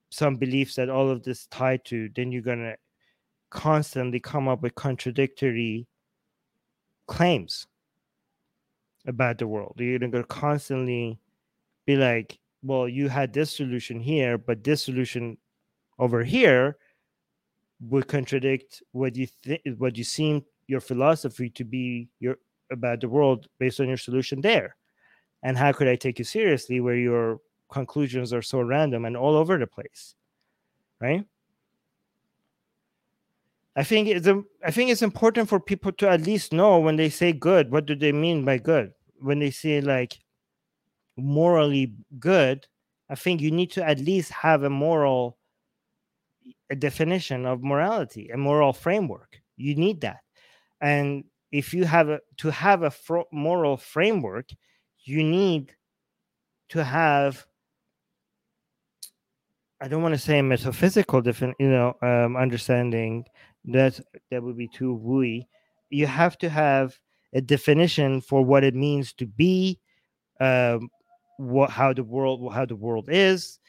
[0.09, 2.75] some beliefs that all of this tied to, then you're gonna
[3.49, 5.87] constantly come up with contradictory
[7.07, 7.67] claims
[9.07, 9.75] about the world.
[9.77, 11.19] You're gonna constantly
[11.85, 15.37] be like, well, you had this solution here, but this solution
[15.99, 16.77] over here
[17.81, 22.37] would contradict what you think what you seem your philosophy to be your
[22.71, 24.75] about the world based on your solution there.
[25.43, 27.39] And how could i take you seriously where your
[27.71, 30.15] conclusions are so random and all over the place?
[30.99, 31.25] Right
[33.76, 34.28] i think it's
[34.65, 37.86] i think it's important for people to at least know when they say good what
[37.86, 38.91] do they mean by good?
[39.19, 40.17] When they say like
[41.17, 42.65] morally good
[43.09, 45.38] i think you need to at least have a moral
[46.69, 49.41] a definition of morality a moral framework.
[49.57, 50.22] You need that.
[50.80, 54.49] And if you have a, to have a fr- moral framework
[55.03, 55.74] you need
[56.69, 57.45] to have
[59.82, 63.26] i don't want to say metaphysical different you know um, understanding
[63.66, 63.99] that
[64.30, 65.45] that would be too wooey
[65.89, 66.97] you have to have
[67.34, 69.80] a definition for what it means to be
[70.39, 70.89] um,
[71.38, 73.59] what how the world how the world is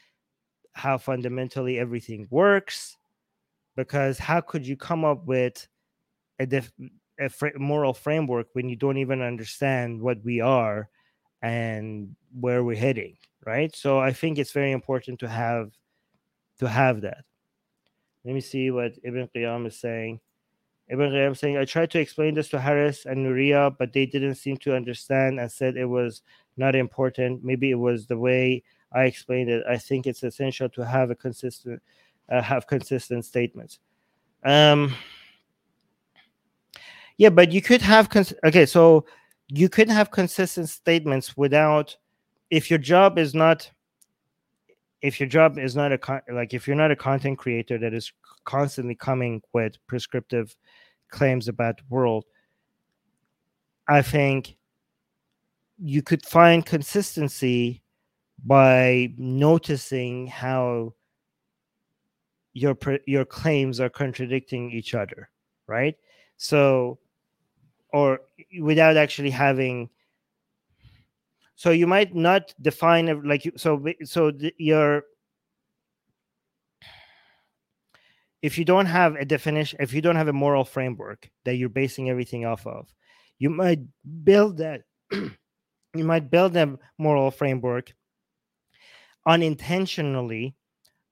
[0.73, 2.97] how fundamentally everything works
[3.75, 5.67] because how could you come up with
[6.39, 6.71] a def-
[7.19, 10.89] a fr- moral framework when you don't even understand what we are
[11.41, 13.15] and where we're heading
[13.45, 13.75] right?
[13.75, 15.71] So i think it's very important to have
[16.59, 17.25] to have that
[18.25, 20.19] let me see what ibn qiyam is saying.
[20.89, 24.35] Ibn qiyam saying i tried to explain this to Harris and nuria but they didn't
[24.35, 26.21] seem to understand and said it was
[26.57, 27.43] not important.
[27.43, 29.63] Maybe it was the way i explained it.
[29.67, 31.81] I think it's essential to have a consistent
[32.29, 33.79] uh, have consistent statements.
[34.43, 34.93] Um
[37.17, 39.05] yeah, but you could have cons- okay, so
[39.49, 41.95] you could have consistent statements without
[42.49, 43.69] if your job is not
[45.03, 47.93] if your job is not a con- like if you're not a content creator that
[47.93, 48.11] is
[48.45, 50.55] constantly coming with prescriptive
[51.09, 52.25] claims about the world
[53.87, 54.55] i think
[55.77, 57.83] you could find consistency
[58.45, 60.93] by noticing how
[62.53, 62.75] your
[63.05, 65.29] your claims are contradicting each other
[65.67, 65.95] right?
[66.37, 66.99] So
[67.91, 68.21] or
[68.59, 69.89] without actually having
[71.55, 75.03] so you might not define like so so your
[78.41, 81.69] if you don't have a definition if you don't have a moral framework that you're
[81.69, 82.93] basing everything off of
[83.39, 83.79] you might
[84.23, 84.81] build that
[85.11, 87.93] you might build a moral framework
[89.27, 90.55] unintentionally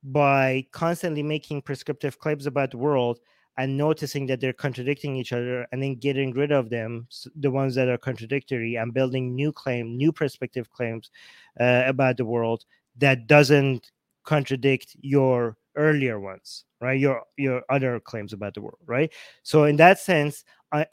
[0.04, 3.20] by constantly making prescriptive claims about the world
[3.58, 7.76] and noticing that they're contradicting each other and then getting rid of them the ones
[7.76, 11.12] that are contradictory and building new claim new perspective claims
[11.60, 12.66] uh, about the world
[12.98, 13.92] that doesn't
[14.24, 19.12] contradict your earlier ones right your your other claims about the world right
[19.44, 20.44] so in that sense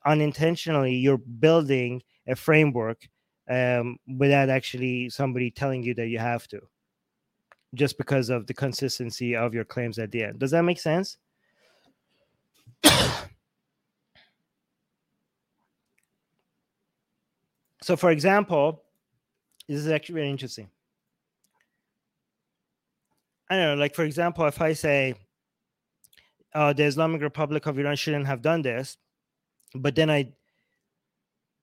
[0.07, 3.09] unintentionally you're building a framework
[3.49, 6.61] um, without actually somebody telling you that you have to
[7.75, 10.39] just because of the consistency of your claims at the end.
[10.39, 11.19] Does that make sense?
[17.83, 18.85] so, for example,
[19.69, 20.69] this is actually very interesting.
[23.51, 25.15] I don't know, like for example, if I say
[26.55, 28.97] uh, the Islamic Republic of Iran shouldn't have done this,
[29.75, 30.33] but then I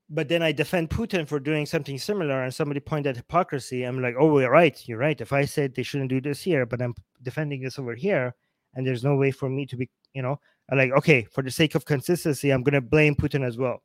[0.09, 3.83] but then I defend Putin for doing something similar, and somebody pointed at hypocrisy.
[3.83, 5.19] I'm like, oh, you're right, you're right.
[5.19, 6.93] If I said they shouldn't do this here, but I'm
[7.23, 8.35] defending this over here,
[8.75, 10.39] and there's no way for me to be, you know,
[10.73, 13.83] like, okay, for the sake of consistency, I'm gonna blame Putin as well.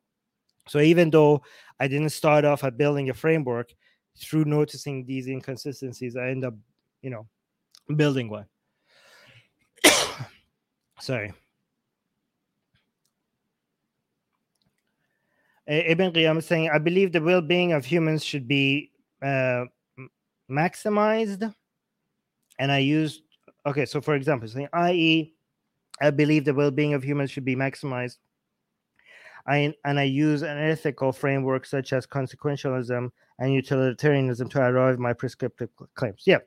[0.68, 1.42] So even though
[1.78, 3.74] I didn't start off at building a framework,
[4.18, 6.54] through noticing these inconsistencies, I end up,
[7.02, 7.26] you know,
[7.96, 8.46] building one.
[11.00, 11.32] Sorry.
[15.66, 18.90] Ibn Qiyam is saying, I believe the well being of humans should be
[19.22, 19.64] uh,
[20.50, 21.54] maximized.
[22.58, 23.22] And I used,
[23.64, 25.34] okay, so for example, saying, i.e.,
[26.00, 28.16] I believe the well being of humans should be maximized.
[29.46, 35.12] I, and I use an ethical framework such as consequentialism and utilitarianism to arrive my
[35.12, 36.22] prescriptive claims.
[36.26, 36.38] Yeah.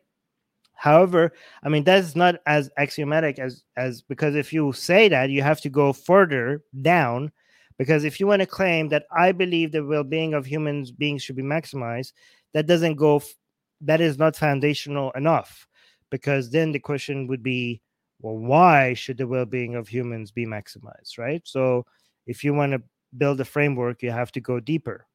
[0.76, 1.34] However,
[1.64, 5.62] I mean that's not as axiomatic as as because if you say that, you have
[5.62, 7.32] to go further down
[7.78, 11.36] because if you want to claim that I believe the well-being of humans beings should
[11.36, 12.14] be maximized,
[12.54, 13.18] that doesn't go.
[13.18, 13.34] F-
[13.82, 15.68] that is not foundational enough,
[16.10, 17.82] because then the question would be,
[18.24, 21.42] well, why should the well-being of humans be maximized, right?
[21.44, 21.86] So,
[22.26, 22.82] if you want to
[23.18, 25.06] build a framework, you have to go deeper.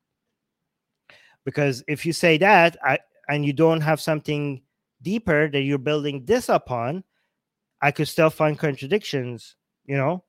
[1.45, 2.99] Because if you say that, I,
[3.29, 4.61] and you don't have something
[5.01, 7.03] deeper that you're building this upon,
[7.81, 9.57] I could still find contradictions,
[9.87, 10.25] you know,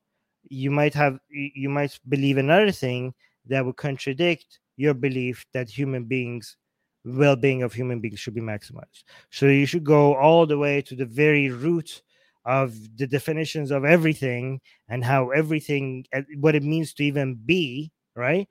[0.47, 3.13] you might have you might believe another thing
[3.47, 6.55] that would contradict your belief that human beings
[7.03, 10.95] well-being of human beings should be maximized so you should go all the way to
[10.95, 12.01] the very root
[12.45, 16.05] of the definitions of everything and how everything
[16.39, 18.47] what it means to even be right?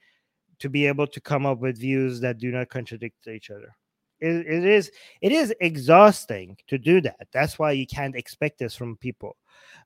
[0.60, 3.76] To be able to come up with views that do not contradict each other.
[4.20, 7.28] It, it is it is exhausting to do that.
[7.32, 9.36] That's why you can't expect this from people.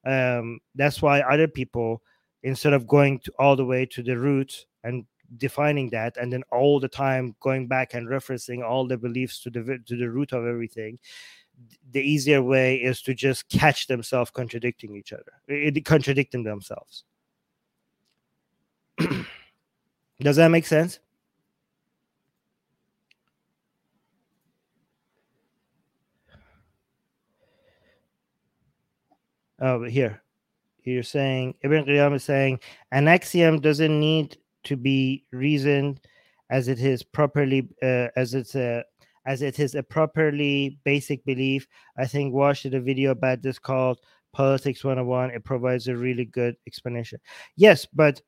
[0.06, 2.00] Um, that's why other people,
[2.42, 5.04] instead of going to all the way to the root and
[5.36, 9.50] defining that, and then all the time going back and referencing all the beliefs to
[9.50, 10.98] the to the root of everything,
[11.92, 17.04] the easier way is to just catch themselves contradicting each other, it, contradicting themselves.
[20.20, 20.98] Does that make sense?
[29.60, 30.20] Oh, here,
[30.82, 32.58] you're saying Ibn Qiyam is saying
[32.90, 36.00] an axiom doesn't need to be reasoned
[36.50, 38.84] as it is properly uh, as it's a
[39.26, 41.66] as it is a properly basic belief.
[41.96, 44.00] I think watch the video about this called
[44.32, 45.30] Politics 101.
[45.30, 47.20] It provides a really good explanation.
[47.56, 48.20] Yes, but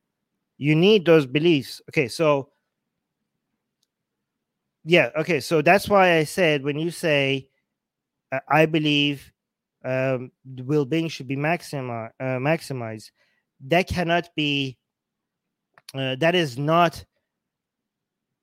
[0.58, 1.80] you need those beliefs.
[1.90, 2.50] Okay, so
[4.84, 7.48] yeah, okay, so that's why I said when you say
[8.30, 9.32] uh, I believe
[9.84, 13.10] um, well-being should be maximi- uh, maximized
[13.66, 14.78] that cannot be
[15.94, 17.04] uh, that is not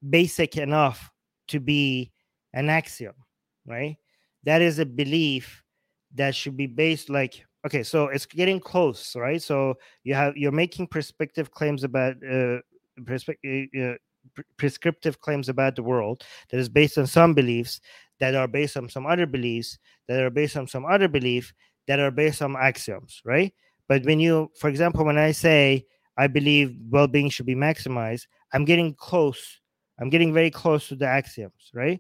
[0.08, 1.12] basic enough
[1.48, 2.11] to be
[2.54, 3.14] an axiom
[3.66, 3.98] right
[4.44, 5.64] that is a belief
[6.16, 9.74] that should be based like okay so it's getting close right so
[10.04, 12.58] you have you're making perspective claims about uh,
[13.06, 13.94] perspective uh,
[14.58, 17.82] prescriptive claims about the world that is based on some beliefs
[18.20, 21.54] that are based on some other beliefs that are based on some other belief
[21.88, 23.54] that are based on axioms, right?
[23.88, 25.86] But when you, for example, when I say
[26.18, 29.60] I believe well-being should be maximized, I'm getting close.
[30.00, 32.00] I'm getting very close to the axioms, right?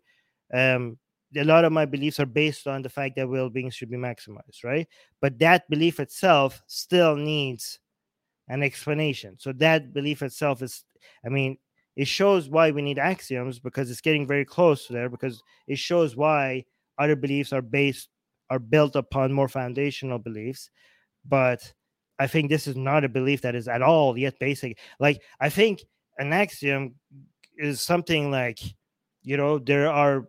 [0.54, 0.97] Um,
[1.36, 4.64] a lot of my beliefs are based on the fact that well-being should be maximized,
[4.64, 4.88] right?
[5.22, 7.80] But that belief itself still needs
[8.49, 9.38] an explanation.
[9.39, 10.84] So that belief itself is,
[11.26, 11.58] I mean,
[11.95, 15.78] it shows why we need axioms because it's getting very close to there because it
[15.78, 16.66] shows why
[16.97, 18.10] other beliefs are based
[18.49, 20.70] are built upon more foundational beliefs
[21.26, 21.74] but
[22.20, 25.49] i think this is not a belief that is at all yet basic like i
[25.49, 25.84] think
[26.18, 26.93] an axiom
[27.58, 28.60] is something like
[29.24, 30.28] you know there are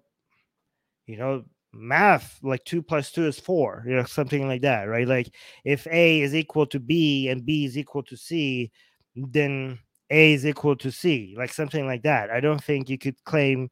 [1.07, 1.45] you know
[1.75, 5.09] math like 2 plus 2 is 4 you know something like that right?
[5.09, 5.35] Like
[5.65, 8.71] if a is equal to b and b is equal to c
[9.17, 9.79] then
[10.11, 12.31] a is equal to c like something like that.
[12.31, 13.71] I don't think you could claim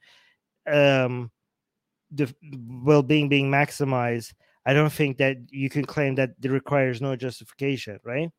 [0.66, 1.30] um
[2.10, 2.32] the
[2.68, 4.32] well-being being maximized.
[4.66, 8.30] I don't think that you can claim that it requires no justification right?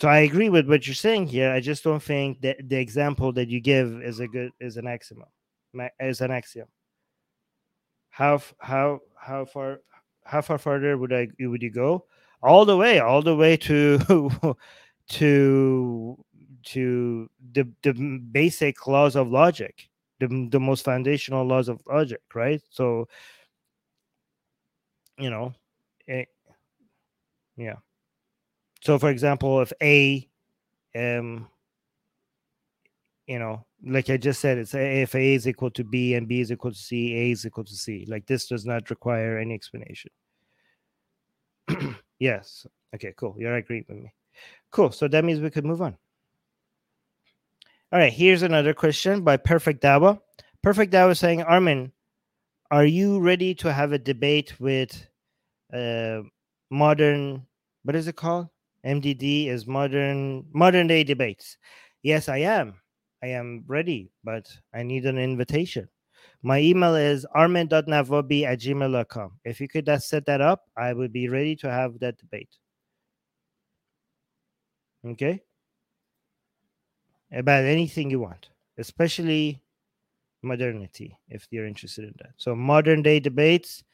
[0.00, 1.50] So i agree with what you're saying here.
[1.50, 4.86] I just don't think that the example that you give is a good is an
[4.86, 5.24] axiom
[6.00, 6.68] is an axiom
[8.18, 9.80] how how how far
[10.24, 12.04] how far further would i would you go?
[12.42, 13.98] All the way all the way to
[15.10, 16.24] to
[16.64, 17.92] to the the
[18.32, 19.88] basic laws of logic
[20.20, 22.60] the, the most foundational laws of logic right?
[22.70, 23.06] So
[25.18, 25.52] you know
[26.06, 26.28] it,
[27.56, 27.76] yeah.
[28.80, 30.28] So for example if a
[30.96, 31.48] um
[33.26, 36.40] you know like i just said it's if a is equal to b and b
[36.40, 39.54] is equal to c a is equal to c like this does not require any
[39.54, 40.10] explanation
[42.18, 44.12] yes okay cool you're agreeing with me
[44.72, 45.96] cool so that means we could move on
[47.90, 50.20] all right, here's another question by Perfect Dawa.
[50.62, 51.90] Perfect Dawa saying, Armin,
[52.70, 55.08] are you ready to have a debate with
[55.72, 56.20] uh,
[56.70, 57.46] modern,
[57.84, 58.48] what is it called?
[58.84, 61.56] MDD is modern modern day debates.
[62.02, 62.74] Yes, I am.
[63.22, 65.88] I am ready, but I need an invitation.
[66.42, 69.32] My email is armin.navabi at gmail.com.
[69.44, 72.50] If you could set that up, I would be ready to have that debate.
[75.04, 75.42] Okay
[77.32, 78.48] about anything you want,
[78.78, 79.62] especially
[80.42, 82.32] modernity, if you're interested in that.
[82.36, 83.84] So, modern day debates,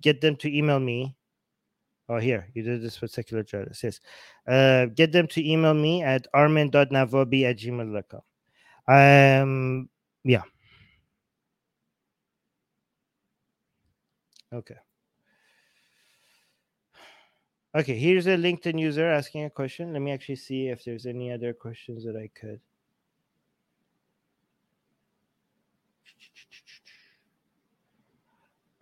[0.00, 1.16] get them to email me.
[2.08, 3.82] Oh, here, you did this secular justice.
[3.82, 4.00] Yes.
[4.46, 8.20] Uh, get them to email me at armin.navabi at gmail.com.
[8.88, 9.88] Um,
[10.24, 10.42] yeah.
[14.52, 14.76] Okay.
[17.74, 19.92] Okay, here's a LinkedIn user asking a question.
[19.92, 22.60] Let me actually see if there's any other questions that I could.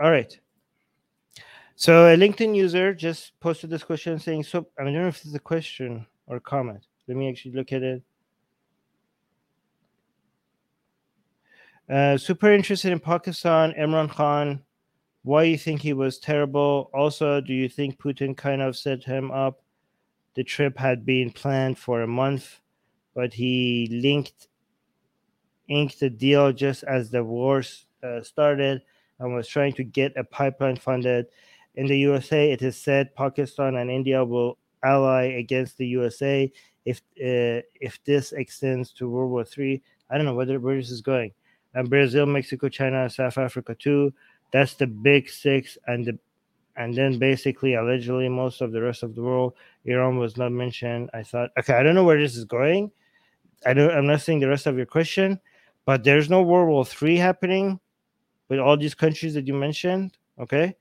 [0.00, 0.38] All right.
[1.76, 5.34] So a LinkedIn user just posted this question saying, so I, don't know if it's
[5.34, 6.86] a question or comment.
[7.08, 8.02] Let me actually look at it.
[11.88, 14.62] Uh, super interested in Pakistan, Imran Khan
[15.24, 16.90] why you think he was terrible.
[16.92, 19.62] Also, do you think Putin kind of set him up?
[20.34, 22.60] The trip had been planned for a month,
[23.14, 24.48] but he linked
[25.68, 27.62] inked the deal just as the war
[28.02, 28.82] uh, started
[29.18, 31.24] and was trying to get a pipeline funded.
[31.76, 36.52] In the USA, it is said Pakistan and India will ally against the USA
[36.84, 39.82] if uh, if this extends to World War Three.
[40.10, 41.32] I don't know whether where this is going.
[41.74, 44.12] And Brazil, Mexico, China, South Africa too.
[44.52, 46.18] That's the big six, and the
[46.76, 49.54] and then basically allegedly most of the rest of the world.
[49.84, 51.10] Iran was not mentioned.
[51.14, 52.90] I thought, okay, I don't know where this is going.
[53.66, 53.90] I don't.
[53.90, 55.40] I'm not seeing the rest of your question,
[55.84, 57.80] but there's no World War Three happening
[58.48, 60.16] with all these countries that you mentioned.
[60.38, 60.76] Okay,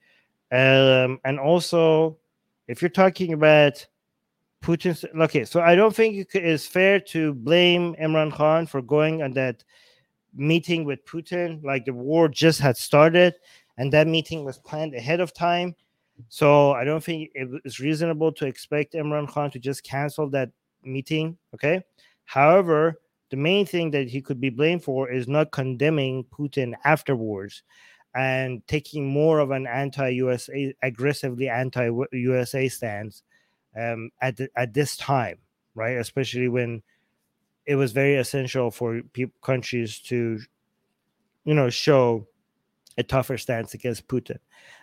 [0.52, 2.18] um, and also
[2.68, 3.86] if you're talking about
[4.64, 9.34] Putin's, okay, so I don't think it's fair to blame Imran Khan for going on
[9.34, 9.64] that
[10.36, 11.64] meeting with Putin.
[11.64, 13.36] Like the war just had started,
[13.78, 15.76] and that meeting was planned ahead of time.
[16.30, 20.50] So I don't think it is reasonable to expect Imran Khan to just cancel that
[20.84, 21.38] meeting.
[21.54, 21.84] Okay.
[22.26, 27.64] However, the main thing that he could be blamed for is not condemning Putin afterwards
[28.16, 33.24] and taking more of an anti-USA, aggressively anti-USA stance
[33.76, 35.40] um, at the, at this time,
[35.74, 35.98] right?
[35.98, 36.84] Especially when
[37.66, 39.02] it was very essential for
[39.42, 40.40] countries to,
[41.46, 42.28] you know, show
[42.98, 44.38] a tougher stance against Putin.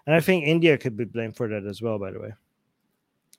[0.06, 2.32] And I think India could be blamed for that as well, by the way.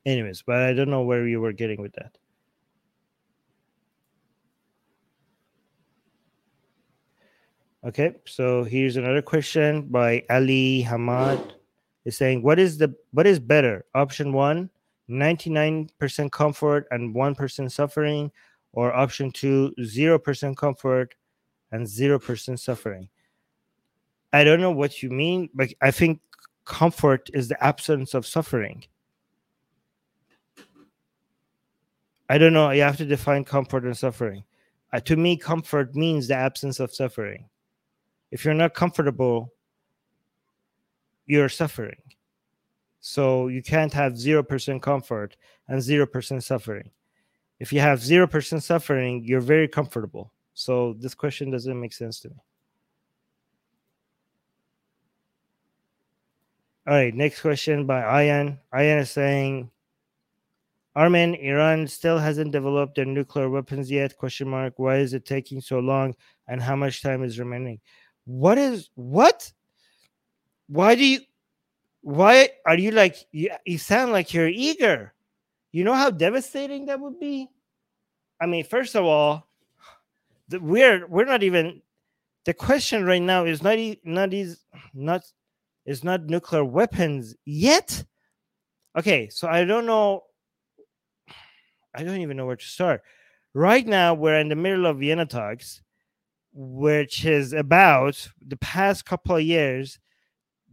[0.06, 2.18] Anyways, but I don't know where you were getting with that.
[7.84, 11.54] Okay, so here's another question by Ali Hamad.
[12.06, 13.86] Is saying what is the what is better?
[13.94, 14.70] Option one,
[15.10, 18.32] 99% comfort and 1% suffering,
[18.74, 21.15] or option two, 0% comfort
[21.72, 23.09] and 0% suffering.
[24.34, 26.22] I don't know what you mean, but I think
[26.65, 28.86] comfort is the absence of suffering.
[32.30, 32.72] I don't know.
[32.72, 34.45] You have to define comfort and suffering.
[34.93, 37.49] Uh, to me, comfort means the absence of suffering.
[38.32, 39.53] If you're not comfortable,
[41.26, 42.01] you're suffering.
[43.01, 45.36] So you can't have 0% comfort
[45.67, 46.91] and 0% suffering.
[47.62, 50.34] If you have 0% suffering, you're very comfortable.
[50.55, 52.36] So this question doesn't make sense to me.
[56.88, 58.57] All right, next question by Ayan.
[58.74, 59.70] Ayan is saying,
[60.95, 64.18] Armin, Iran still hasn't developed their nuclear weapons yet?
[64.18, 64.74] Question mark.
[64.78, 66.16] Why is it taking so long?
[66.47, 67.80] And how much time is remaining?
[68.26, 69.51] What is what?
[70.68, 71.20] Why do you?
[72.01, 73.51] Why are you like you?
[73.68, 75.14] You sound like you're eager.
[75.72, 77.49] You know how devastating that would be.
[78.41, 79.47] I mean, first of all,
[80.49, 81.82] the, we're we're not even.
[82.43, 84.63] The question right now is not not is
[84.93, 85.24] not
[85.86, 88.03] is not nuclear weapons yet.
[88.97, 90.24] Okay, so I don't know.
[91.95, 93.03] I don't even know where to start.
[93.53, 95.82] Right now, we're in the middle of Vienna talks,
[96.53, 99.99] which is about the past couple of years,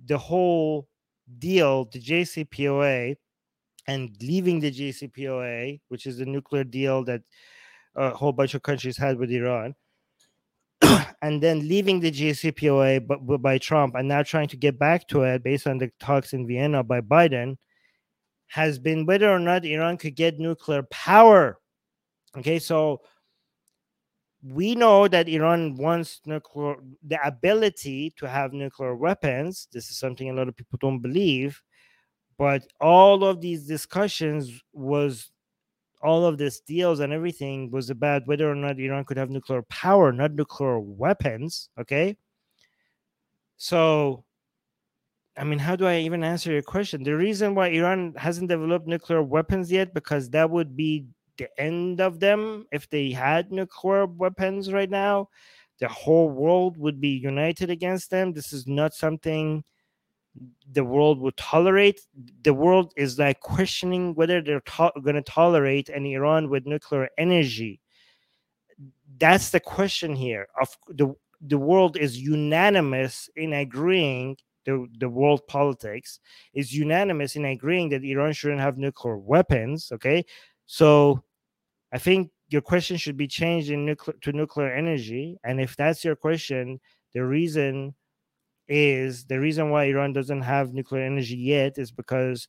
[0.07, 0.89] the whole
[1.39, 3.17] deal, the JCPOA,
[3.89, 7.23] and leaving the JCPOA, which is the nuclear deal that
[7.97, 9.75] a whole bunch of countries had with Iran
[11.23, 15.23] and then leaving the JCPOA but by Trump and now trying to get back to
[15.23, 17.57] it based on the talks in Vienna by Biden
[18.47, 21.59] has been whether or not Iran could get nuclear power.
[22.37, 23.01] Okay, so
[24.43, 29.67] we know that Iran wants nuclear the ability to have nuclear weapons.
[29.73, 31.61] This is something a lot of people don't believe,
[32.39, 35.31] but all of these discussions was
[36.01, 39.63] all of these deals and everything was about whether or not Iran could have nuclear
[39.63, 41.69] power, not nuclear weapons.
[41.79, 42.17] Okay.
[43.57, 44.25] So,
[45.37, 47.03] I mean, how do I even answer your question?
[47.03, 51.07] The reason why Iran hasn't developed nuclear weapons yet, because that would be
[51.39, 55.29] the end of them if they had nuclear weapons right now.
[55.81, 58.33] The whole world would be united against them.
[58.33, 59.65] This is not something
[60.73, 62.01] the world would tolerate.
[62.43, 67.09] The world is like questioning whether they're to- going to tolerate an Iran with nuclear
[67.17, 67.81] energy.
[69.19, 70.47] That's the question here.
[70.61, 74.37] Of the the world is unanimous in agreeing.
[74.67, 76.21] The, the world politics
[76.53, 79.91] is unanimous in agreeing that Iran shouldn't have nuclear weapons.
[79.93, 80.25] Okay,
[80.67, 81.23] so
[81.91, 85.39] I think your question should be changed in nuclear to nuclear energy.
[85.45, 86.81] And if that's your question,
[87.15, 87.95] the reason
[88.69, 92.49] is the reason why Iran doesn't have nuclear energy yet is because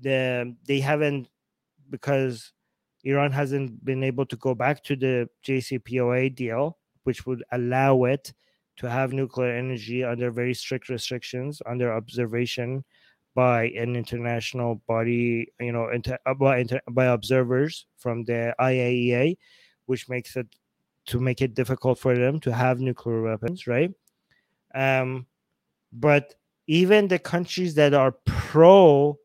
[0.00, 1.28] the they haven't
[1.90, 2.52] because
[3.04, 8.32] Iran hasn't been able to go back to the JCPOA deal, which would allow it
[8.78, 12.84] to have nuclear energy under very strict restrictions, under observation
[13.34, 19.36] by an international body, you know, inter, uh, by, inter, by observers from the IAEA,
[19.86, 20.48] which makes it
[21.06, 23.92] to make it difficult for them to have nuclear weapons, right?
[24.74, 25.26] Um,
[25.92, 26.34] but
[26.66, 29.18] even the countries that are pro,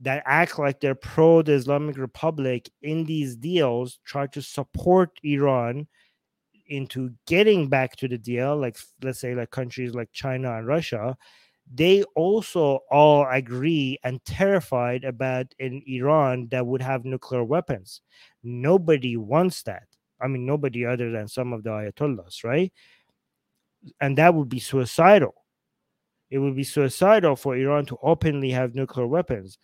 [0.00, 5.86] that act like they're pro the Islamic Republic in these deals, try to support Iran
[6.68, 11.16] into getting back to the deal, like let's say like countries like China and Russia,
[11.72, 18.02] they also all agree and terrified about an Iran that would have nuclear weapons.
[18.42, 19.84] Nobody wants that.
[20.20, 22.72] I mean, nobody other than some of the Ayatollahs, right?
[24.00, 25.34] And that would be suicidal.
[26.30, 29.58] It would be suicidal for Iran to openly have nuclear weapons.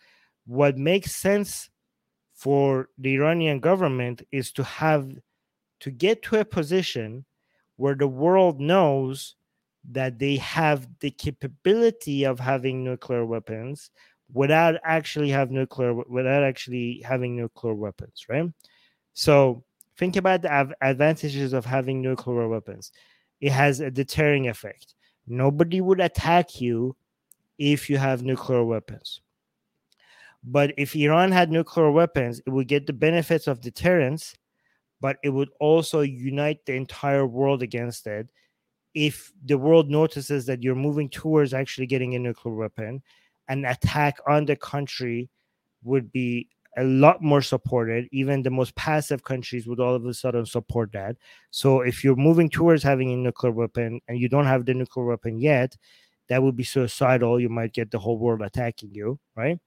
[0.45, 1.69] What makes sense
[2.33, 5.09] for the Iranian government is to have
[5.81, 7.25] to get to a position
[7.75, 9.35] where the world knows
[9.91, 13.91] that they have the capability of having nuclear weapons
[14.33, 18.49] without actually have nuclear without actually having nuclear weapons right
[19.13, 19.63] so
[19.97, 22.91] think about the advantages of having nuclear weapons
[23.43, 24.95] it has a deterring effect.
[25.27, 26.95] Nobody would attack you
[27.57, 29.19] if you have nuclear weapons.
[30.45, 34.33] But if Iran had nuclear weapons, it would get the benefits of deterrence,
[35.01, 38.29] but it would also unite the entire world against it.
[38.93, 43.03] If the world notices that you're moving towards actually getting a nuclear weapon,
[43.49, 45.29] an attack on the country
[45.83, 46.47] would be
[46.77, 48.07] a lot more supported.
[48.11, 51.15] Even the most passive countries would all of a sudden support that.
[51.51, 55.05] So if you're moving towards having a nuclear weapon and you don't have the nuclear
[55.05, 55.75] weapon yet,
[56.29, 57.39] that would be suicidal.
[57.39, 59.59] You might get the whole world attacking you, right?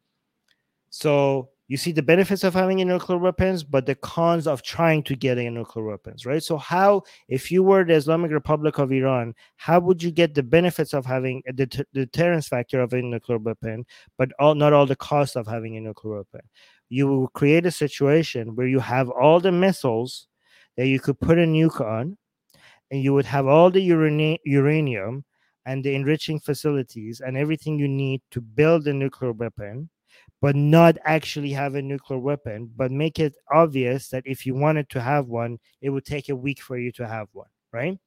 [0.91, 5.03] So you see the benefits of having a nuclear weapons, but the cons of trying
[5.03, 6.43] to get a nuclear weapons, right?
[6.43, 10.45] So how, if you were the Islamic Republic of Iran, how would you get the
[10.45, 13.85] benefits of having the deterrence factor of a nuclear weapon,
[14.17, 16.43] but all, not all the cost of having a nuclear weapon?
[16.89, 20.29] You will create a situation where you have all the missiles
[20.77, 22.19] that you could put a nuke on,
[22.91, 25.25] and you would have all the urani- uranium
[25.65, 29.91] and the enriching facilities and everything you need to build a nuclear weapon
[30.43, 34.89] but not actually have a nuclear weapon, but make it obvious that if you wanted
[34.91, 37.99] to have one, it would take a week for you to have one, right?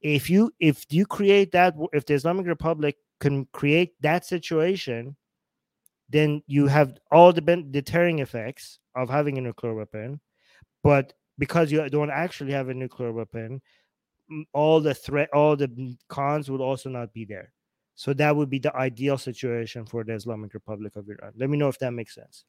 [0.00, 5.16] If you if you create that, if the Islamic Republic can create that situation,
[6.08, 7.40] then you have all the
[7.70, 10.20] deterring effects of having a nuclear weapon,
[10.82, 13.60] but because you don't actually have a nuclear weapon,
[14.52, 17.52] all the threat, all the cons would also not be there.
[17.94, 21.32] So that would be the ideal situation for the Islamic Republic of Iran.
[21.36, 22.44] Let me know if that makes sense.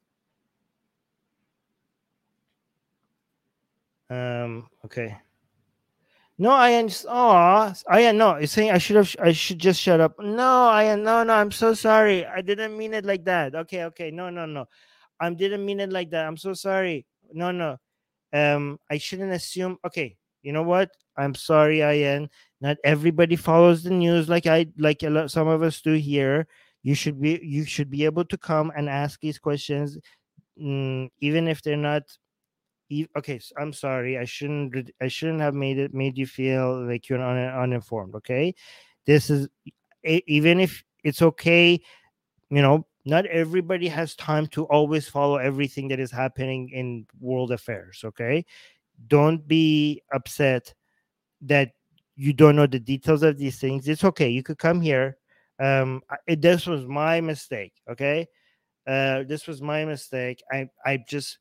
[4.10, 5.16] Um, okay.
[6.38, 6.88] No, I am.
[7.08, 8.32] Oh, I am no.
[8.32, 9.14] It's saying I should have.
[9.20, 10.14] I should just shut up.
[10.20, 11.02] No, I am.
[11.02, 11.32] No, no.
[11.34, 12.26] I'm so sorry.
[12.26, 13.54] I didn't mean it like that.
[13.54, 14.10] Okay, okay.
[14.10, 14.66] No, no, no.
[15.18, 16.26] I didn't mean it like that.
[16.26, 17.06] I'm so sorry.
[17.32, 17.78] No, no.
[18.34, 19.78] Um, I shouldn't assume.
[19.86, 20.90] Okay, you know what?
[21.16, 22.28] I'm sorry, Ian.
[22.60, 26.46] Not everybody follows the news like I like a lot, some of us do here.
[26.82, 29.98] You should be you should be able to come and ask these questions,
[30.60, 32.02] mm, even if they're not.
[33.16, 34.18] Okay, I'm sorry.
[34.18, 34.90] I shouldn't.
[35.00, 38.14] I shouldn't have made it made you feel like you're un, uninformed.
[38.16, 38.54] Okay,
[39.06, 39.48] this is
[40.04, 41.80] even if it's okay.
[42.50, 47.50] You know, not everybody has time to always follow everything that is happening in world
[47.50, 48.02] affairs.
[48.04, 48.44] Okay,
[49.08, 50.72] don't be upset
[51.42, 51.72] that
[52.16, 54.28] you don't know the details of these things, it's okay.
[54.28, 55.18] You could come here.
[55.60, 57.74] Um, it, this was my mistake.
[57.90, 58.26] Okay,
[58.86, 60.42] uh, this was my mistake.
[60.50, 61.38] I I just,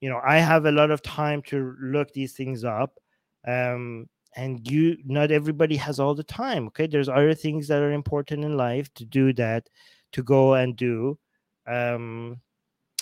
[0.00, 2.98] you know, I have a lot of time to look these things up.
[3.46, 6.86] Um, and you not everybody has all the time okay?
[6.86, 9.68] There's other things that are important in life to do that
[10.12, 11.18] to go and do
[11.66, 12.40] um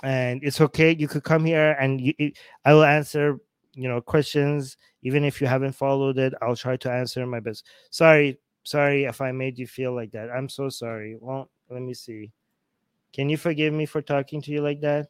[0.02, 2.14] and it's okay you could come here and you,
[2.64, 3.38] i will answer
[3.74, 7.66] you know questions even if you haven't followed it i'll try to answer my best.
[7.90, 10.30] Sorry sorry if i made you feel like that.
[10.30, 11.16] I'm so sorry.
[11.20, 12.30] Well let me see.
[13.12, 15.08] Can you forgive me for talking to you like that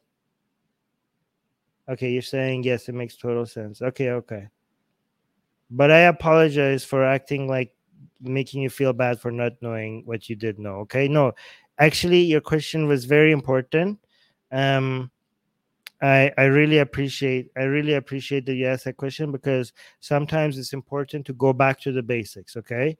[1.89, 4.47] okay you're saying yes it makes total sense okay okay
[5.69, 7.73] but i apologize for acting like
[8.21, 11.31] making you feel bad for not knowing what you did know okay no
[11.79, 13.99] actually your question was very important
[14.51, 15.11] um
[16.01, 19.71] I, I really appreciate I really appreciate that you asked that question because
[20.01, 22.55] sometimes it's important to go back to the basics.
[22.57, 22.97] Okay,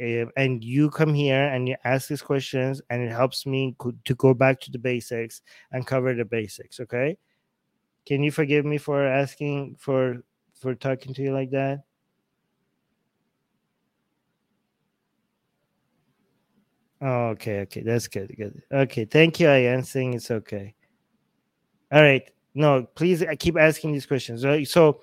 [0.00, 3.74] uh, and you come here and you ask these questions, and it helps me
[4.04, 5.42] to go back to the basics
[5.72, 6.80] and cover the basics.
[6.80, 7.16] Okay,
[8.06, 10.22] can you forgive me for asking for
[10.54, 11.84] for talking to you like that?
[17.00, 18.62] Oh, okay, okay, that's good, good.
[18.72, 19.48] Okay, thank you.
[19.48, 20.74] I am saying it's okay.
[21.92, 22.22] All right.
[22.54, 24.42] No, please I keep asking these questions.
[24.70, 25.00] So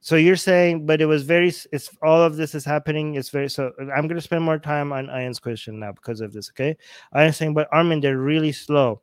[0.00, 3.14] so you're saying, but it was very it's all of this is happening.
[3.14, 6.50] It's very so I'm gonna spend more time on Ian's question now because of this.
[6.50, 6.76] Okay.
[7.12, 9.02] I am saying, but Armin, they're really slow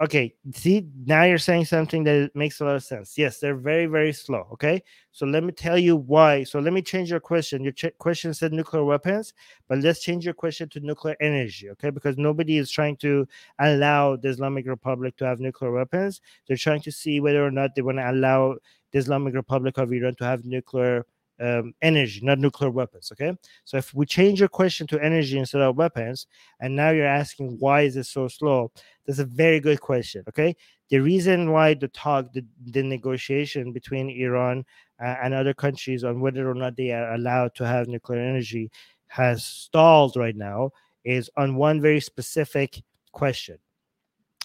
[0.00, 3.18] okay see now you're saying something that makes a lot of sense.
[3.18, 4.82] Yes they're very very slow okay?
[5.12, 6.44] So let me tell you why.
[6.44, 7.62] So let me change your question.
[7.62, 9.34] Your ch- question said nuclear weapons
[9.68, 11.90] but let's change your question to nuclear energy okay?
[11.90, 13.26] Because nobody is trying to
[13.58, 16.20] allow the islamic republic to have nuclear weapons.
[16.48, 18.56] They're trying to see whether or not they want to allow
[18.92, 21.04] the islamic republic of iran to have nuclear
[21.40, 23.10] um, energy, not nuclear weapons.
[23.12, 23.36] Okay.
[23.64, 26.26] So if we change your question to energy instead of weapons,
[26.60, 28.72] and now you're asking why is it so slow,
[29.06, 30.24] that's a very good question.
[30.28, 30.54] Okay.
[30.90, 34.64] The reason why the talk, the, the negotiation between Iran
[35.00, 38.70] uh, and other countries on whether or not they are allowed to have nuclear energy
[39.06, 40.70] has stalled right now
[41.04, 43.58] is on one very specific question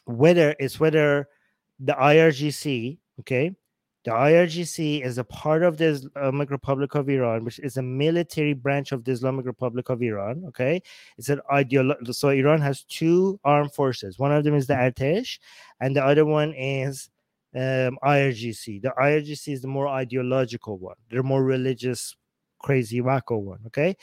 [0.06, 1.28] whether it's whether
[1.80, 3.56] the IRGC, okay,
[4.06, 8.54] the IRGC is a part of the Islamic Republic of Iran, which is a military
[8.54, 10.44] branch of the Islamic Republic of Iran.
[10.50, 10.80] Okay,
[11.18, 12.14] it's an ideology.
[12.14, 14.20] So Iran has two armed forces.
[14.20, 15.40] One of them is the Artesh,
[15.82, 17.10] and the other one is
[17.56, 18.84] um, IRGC.
[18.84, 20.98] The IRGC is the more ideological one.
[21.10, 22.16] They're more religious,
[22.60, 23.62] crazy wacko one.
[23.66, 23.98] Okay,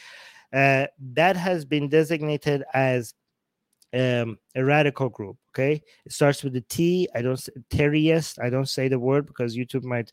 [0.53, 3.15] uh, that has been designated as
[3.95, 5.37] um, a radical group.
[5.55, 7.09] Okay, it starts with the T.
[7.15, 8.39] I don't terrorist.
[8.41, 10.11] I don't say the word because YouTube might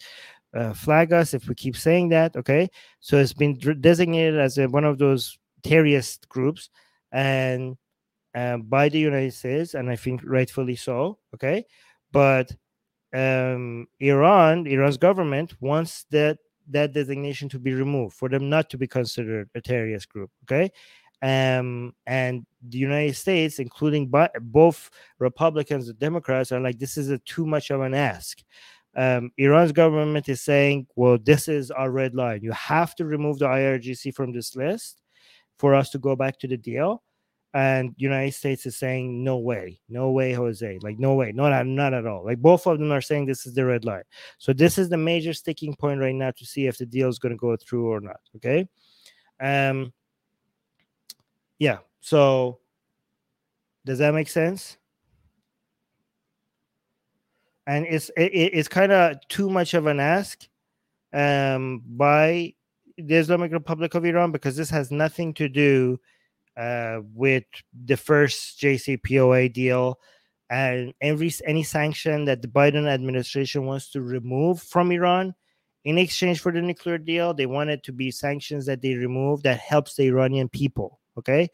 [0.53, 2.35] uh, flag us if we keep saying that.
[2.35, 2.69] Okay,
[2.99, 6.69] so it's been designated as a, one of those terrorist groups,
[7.11, 7.77] and
[8.35, 11.19] uh, by the United States, and I think rightfully so.
[11.34, 11.65] Okay,
[12.11, 12.51] but
[13.14, 16.38] um, Iran, Iran's government wants that
[16.72, 20.30] that designation to be removed for them not to be considered a terrorist group.
[20.43, 20.69] Okay,
[21.22, 24.90] um, and the United States, including both
[25.20, 28.41] Republicans and Democrats, are like, this is a too much of an ask.
[28.96, 32.41] Um, Iran's government is saying, well, this is our red line.
[32.41, 35.02] You have to remove the IRGC from this list
[35.58, 37.04] for us to go back to the deal.
[37.54, 41.96] And United States is saying, no way, no way, Jose, like no way, not not
[41.96, 42.24] at all.
[42.24, 44.04] Like both of them are saying this is the red line.
[44.38, 47.18] So this is the major sticking point right now to see if the deal is
[47.18, 48.20] going to go through or not.
[48.36, 48.68] Okay.
[49.41, 49.94] Um,
[51.60, 51.80] yeah.
[52.02, 52.60] So
[53.86, 54.77] does that make sense?
[57.68, 60.48] And it's it, it's kind of too much of an ask
[61.14, 62.53] um, by
[62.98, 65.99] the Islamic Republic of Iran because this has nothing to do
[66.57, 67.44] uh, with
[67.86, 69.99] the first JCPOA deal
[70.49, 75.36] and every any sanction that the Biden administration wants to remove from Iran
[75.86, 79.44] in exchange for the nuclear deal, they want it to be sanctions that they remove
[79.44, 80.99] that helps the Iranian people.
[81.20, 81.50] Okay.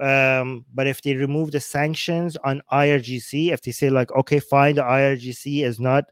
[0.00, 4.76] Um, but if they remove the sanctions on IRGC, if they say, like, okay, fine,
[4.76, 6.04] the IRGC is not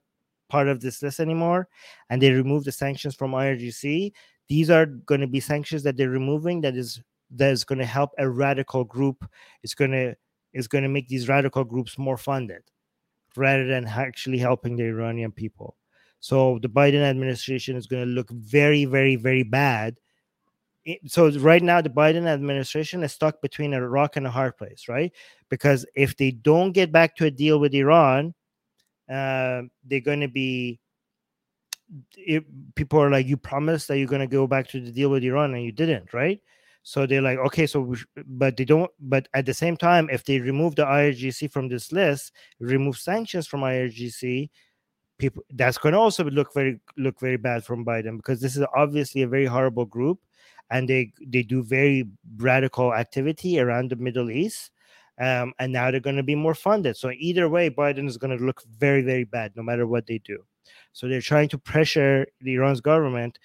[0.48, 1.68] part of this list anymore,
[2.10, 4.12] and they remove the sanctions from IRGC,
[4.48, 7.00] these are going to be sanctions that they're removing that is
[7.30, 9.28] that is going to help a radical group.
[9.62, 10.16] It's going to
[10.52, 12.62] it's going to make these radical groups more funded
[13.36, 15.76] rather than actually helping the Iranian people.
[16.20, 19.98] So the Biden administration is going to look very, very, very bad
[21.06, 24.86] so right now the Biden administration is stuck between a rock and a hard place,
[24.88, 25.12] right?
[25.48, 28.34] Because if they don't get back to a deal with Iran,
[29.10, 30.80] uh, they're going to be.
[32.16, 32.44] It,
[32.74, 35.22] people are like, you promised that you're going to go back to the deal with
[35.22, 36.40] Iran, and you didn't, right?
[36.82, 37.94] So they're like, okay, so
[38.26, 38.90] but they don't.
[39.00, 43.46] But at the same time, if they remove the IRGC from this list, remove sanctions
[43.46, 44.50] from IRGC,
[45.18, 48.64] people that's going to also look very look very bad from Biden because this is
[48.74, 50.20] obviously a very horrible group
[50.70, 54.70] and they they do very radical activity around the Middle East.
[55.18, 56.96] Um, and now they're going to be more funded.
[56.96, 60.18] So either way, Biden is going to look very, very bad no matter what they
[60.18, 60.44] do.
[60.92, 63.38] So they're trying to pressure the Iran's government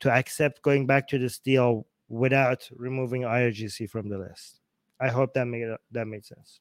[0.00, 4.60] to accept going back to this deal without removing IRGC from the list.
[5.00, 6.60] I hope that made that made sense.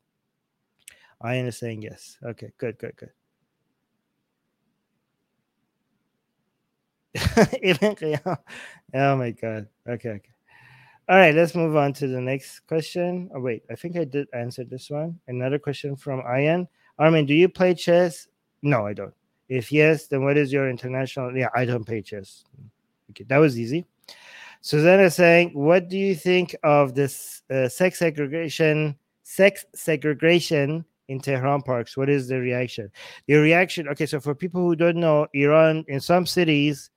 [1.22, 2.18] I saying yes.
[2.24, 3.12] Okay, good, good, good.
[8.94, 9.68] oh my god.
[9.88, 10.22] Okay, okay.
[11.08, 13.30] All right, let's move on to the next question.
[13.34, 15.20] Oh wait, I think I did answer this one.
[15.28, 16.68] Another question from Ian.
[16.98, 18.28] Armin, do you play chess?
[18.62, 19.14] No, I don't.
[19.48, 21.36] If yes, then what is your international?
[21.38, 22.44] Yeah, I don't play chess.
[23.12, 23.86] Okay, that was easy.
[24.62, 28.98] Susanna is saying, what do you think of this uh, sex segregation?
[29.22, 31.96] Sex segregation in Tehran parks.
[31.96, 32.90] What is the reaction?
[33.28, 33.88] The reaction.
[33.90, 36.90] Okay, so for people who don't know, Iran in some cities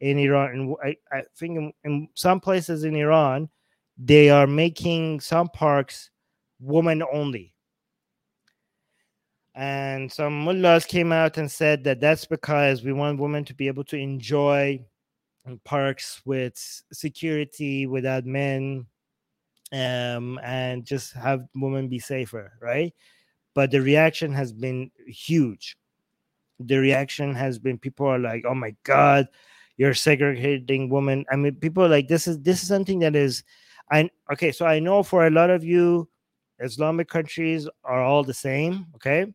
[0.00, 3.48] in Iran, and I, I think in, in, some places in Iran,
[3.98, 6.10] they are making some parks
[6.58, 7.54] woman only.
[9.54, 13.66] And some mullahs came out and said that that's because we want women to be
[13.66, 14.84] able to enjoy
[15.64, 16.56] parks with
[16.92, 18.86] security without men
[19.72, 22.94] um, and just have women be safer, right?
[23.54, 25.76] But the reaction has been huge.
[26.60, 29.28] The reaction has been people are like, oh my God,
[29.80, 31.24] you're segregating women.
[31.32, 33.42] I mean, people like this is this is something that is,
[33.90, 34.52] I okay.
[34.52, 36.06] So I know for a lot of you,
[36.58, 38.88] Islamic countries are all the same.
[38.96, 39.32] Okay,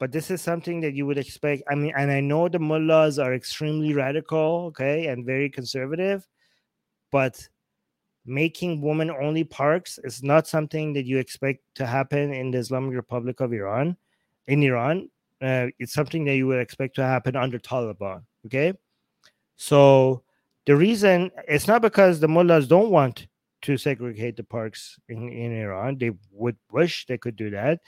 [0.00, 1.64] but this is something that you would expect.
[1.68, 4.68] I mean, and I know the mullahs are extremely radical.
[4.68, 6.26] Okay, and very conservative,
[7.12, 7.46] but
[8.24, 12.94] making women only parks is not something that you expect to happen in the Islamic
[12.96, 13.98] Republic of Iran.
[14.46, 15.10] In Iran,
[15.42, 18.22] uh, it's something that you would expect to happen under Taliban.
[18.46, 18.72] Okay,
[19.56, 20.22] so
[20.66, 23.26] the reason it's not because the mullahs don't want
[23.62, 25.96] to segregate the parks in, in Iran.
[25.96, 27.80] They would wish they could do that.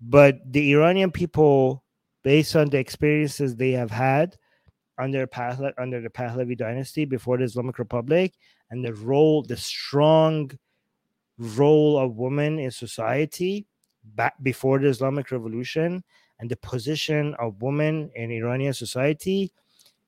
[0.00, 1.82] But the Iranian people,
[2.22, 4.36] based on the experiences they have had
[4.96, 8.34] under Pahlavi, under the Pahlavi dynasty before the Islamic Republic,
[8.70, 10.50] and the role, the strong
[11.36, 13.66] role of women in society
[14.14, 16.02] back before the Islamic Revolution,
[16.38, 19.52] and the position of women in Iranian society,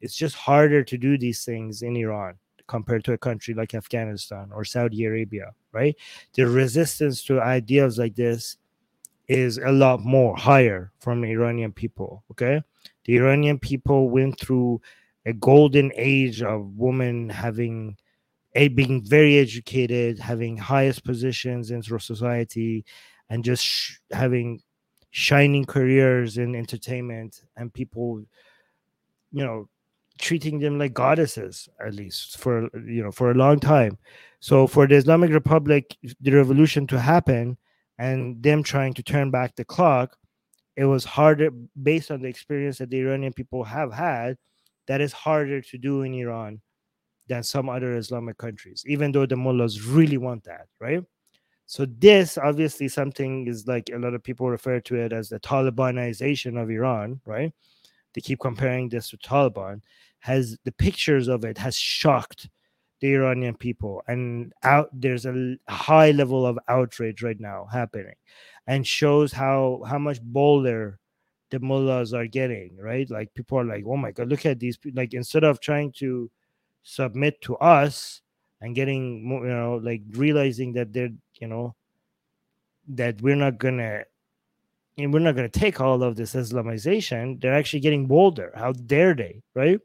[0.00, 2.34] it's just harder to do these things in Iran
[2.66, 5.96] compared to a country like Afghanistan or Saudi Arabia, right?
[6.34, 8.56] The resistance to ideas like this
[9.28, 12.24] is a lot more higher from the Iranian people.
[12.32, 12.62] Okay,
[13.04, 14.80] the Iranian people went through
[15.26, 17.96] a golden age of women having
[18.54, 22.84] a being very educated, having highest positions in society,
[23.30, 24.62] and just sh- having
[25.10, 28.24] shining careers in entertainment and people,
[29.32, 29.68] you know,
[30.20, 33.98] treating them like goddesses at least for you know for a long time.
[34.40, 37.58] So for the Islamic Republic, the revolution to happen
[37.98, 40.16] and them trying to turn back the clock,
[40.76, 41.50] it was harder
[41.82, 44.36] based on the experience that the Iranian people have had.
[44.86, 46.60] That is harder to do in Iran
[47.28, 51.04] than some other Islamic countries, even though the mullahs really want that, right?
[51.66, 55.38] So this obviously something is like a lot of people refer to it as the
[55.38, 57.52] Talibanization of Iran, right?
[58.12, 59.82] They keep comparing this to Taliban.
[60.20, 62.48] Has the pictures of it has shocked
[63.00, 68.14] the Iranian people, and out there's a high level of outrage right now happening,
[68.66, 70.98] and shows how how much bolder
[71.50, 73.10] the mullahs are getting, right?
[73.10, 74.78] Like people are like, oh my god, look at these.
[74.94, 76.30] Like instead of trying to
[76.82, 78.22] submit to us
[78.60, 81.10] and getting more, you know, like realizing that they're,
[81.40, 81.74] you know,
[82.88, 84.04] that we're not gonna
[84.98, 87.40] and we're not going to take all of this Islamization.
[87.40, 88.52] They're actually getting bolder.
[88.54, 89.80] How dare they, right?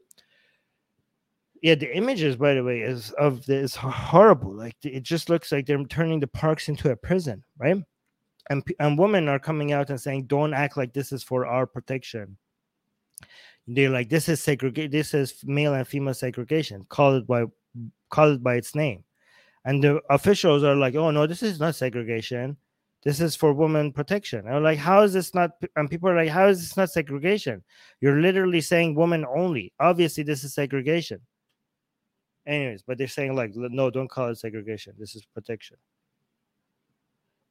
[1.62, 4.52] Yeah, the images, by the way, is of this horrible.
[4.52, 7.82] Like it just looks like they're turning the parks into a prison, right?
[8.50, 11.66] And and women are coming out and saying, "Don't act like this is for our
[11.66, 12.36] protection."
[13.66, 14.90] They're like, "This is segregate.
[14.92, 16.84] This is male and female segregation.
[16.88, 17.44] Call it by
[18.10, 19.04] call it by its name."
[19.64, 22.56] And the officials are like, "Oh no, this is not segregation."
[23.06, 24.48] this is for women protection.
[24.48, 25.52] I'm like, how is this not?
[25.76, 27.62] And people are like, how is this not segregation?
[28.00, 29.72] You're literally saying women only.
[29.78, 31.20] Obviously, this is segregation.
[32.46, 34.94] Anyways, but they're saying like, no, don't call it segregation.
[34.98, 35.76] This is protection.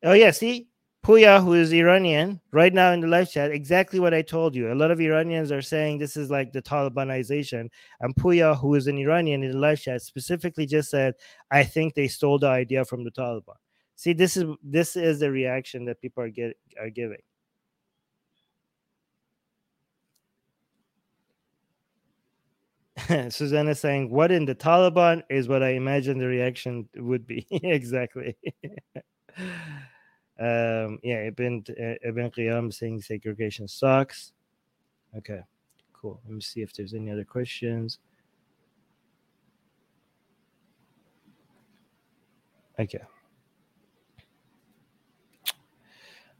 [0.03, 0.69] Oh yeah, see,
[1.05, 4.71] Puya, who is Iranian, right now in the live chat, exactly what I told you.
[4.71, 7.69] A lot of Iranians are saying this is like the Talibanization,
[7.99, 11.13] and Puya, who is an Iranian in the live chat, specifically just said,
[11.51, 13.55] I think they stole the idea from the Taliban.
[13.95, 17.21] See, this is this is the reaction that people are get are giving.
[23.29, 28.35] Susanna saying, "What in the Taliban is what I imagine the reaction would be." exactly.
[30.39, 34.33] um, yeah, Ibn Ibn Qiyam saying segregation sucks.
[35.17, 35.41] Okay,
[35.93, 36.21] cool.
[36.25, 37.99] Let me see if there's any other questions.
[42.79, 42.99] Okay.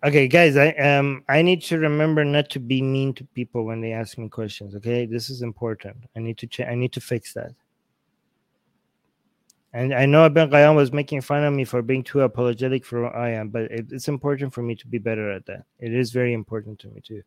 [0.05, 3.81] Okay, guys, I um I need to remember not to be mean to people when
[3.81, 4.75] they ask me questions.
[4.75, 5.97] Okay, this is important.
[6.15, 7.53] I need to ch- I need to fix that.
[9.73, 13.01] And I know Ibn Qayyam was making fun of me for being too apologetic for
[13.01, 15.65] what I am, but it, it's important for me to be better at that.
[15.79, 17.23] It is very important to me too,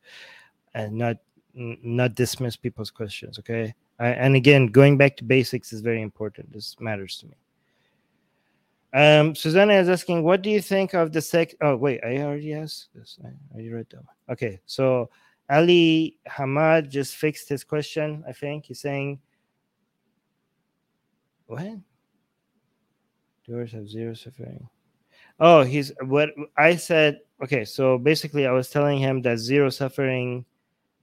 [0.73, 1.17] and not
[1.55, 3.41] not dismiss people's questions.
[3.41, 6.53] Okay, I, and again, going back to basics is very important.
[6.53, 7.35] This matters to me.
[8.95, 11.55] Um, Susanna is asking, what do you think of the sex?
[11.61, 13.19] Oh, wait, I already asked this.
[13.55, 14.15] Read that one.
[14.31, 15.11] Okay, so
[15.51, 18.25] Ali Hamad just fixed his question.
[18.27, 19.21] I think he's saying,
[21.47, 21.67] what?
[23.47, 24.69] Doors have zero suffering.
[25.41, 27.21] Oh, he's what I said.
[27.43, 30.45] Okay, so basically, I was telling him that zero suffering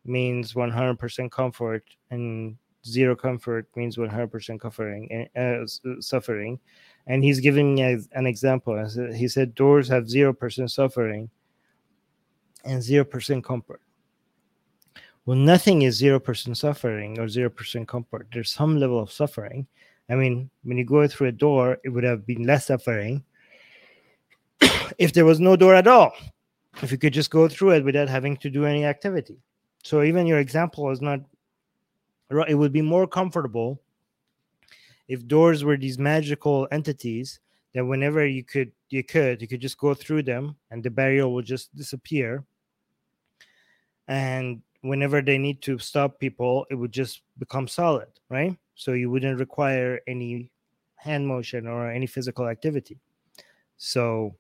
[0.06, 5.28] means 100% comfort, and zero comfort means 100% suffering.
[5.36, 5.66] Uh,
[6.02, 6.60] suffering
[7.08, 7.82] and he's giving me
[8.14, 8.88] an example.
[9.14, 11.30] He said doors have zero percent suffering
[12.64, 13.82] and zero percent comfort.
[15.26, 18.28] Well, nothing is zero percent suffering or zero percent comfort.
[18.34, 19.68] There's some level of suffering.
[20.10, 23.24] I mean, when you go through a door, it would have been less suffering
[25.00, 26.14] if there was no door at all.
[26.82, 29.38] If you could just go through it without having to do any activity.
[29.84, 31.22] So even your example is not.
[32.48, 33.80] It would be more comfortable
[35.08, 37.40] if doors were these magical entities
[37.74, 41.28] that whenever you could you could you could just go through them and the barrier
[41.28, 42.44] will just disappear
[44.08, 49.10] and whenever they need to stop people it would just become solid right so you
[49.10, 50.52] wouldn't require any
[50.96, 52.98] hand motion or any physical activity
[53.78, 54.36] so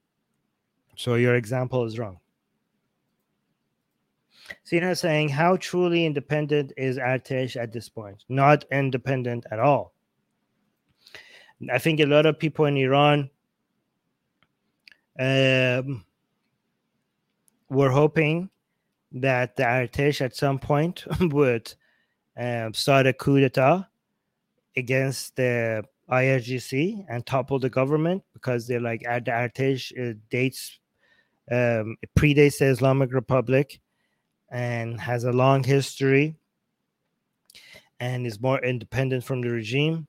[0.95, 2.19] so your example is wrong
[4.71, 8.23] not saying how truly independent is Artesh at this point?
[8.29, 9.94] Not independent at all.
[11.71, 13.29] I think a lot of people in Iran
[15.19, 16.05] um,
[17.69, 18.49] were hoping
[19.13, 21.73] that the Artesh at some point would
[22.37, 23.87] um, start a coup d'etat
[24.75, 30.79] against the IRGC and topple the government because they're like the Artesh uh, dates
[31.51, 33.79] Um, it predates the Islamic Republic
[34.49, 36.35] and has a long history
[37.99, 40.07] and is more independent from the regime.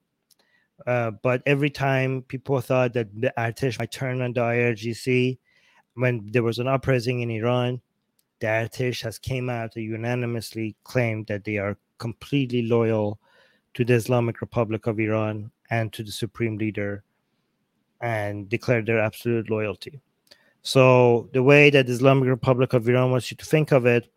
[0.86, 5.39] Uh, but every time people thought that the Artesh might turn on the IRGC,
[5.94, 7.81] when there was an uprising in Iran,
[8.40, 13.19] the Artesh has came out to unanimously claimed that they are completely loyal
[13.74, 17.03] to the Islamic Republic of Iran and to the supreme leader
[18.01, 20.01] and declared their absolute loyalty.
[20.62, 24.11] So the way that Islamic Republic of Iran wants you to think of it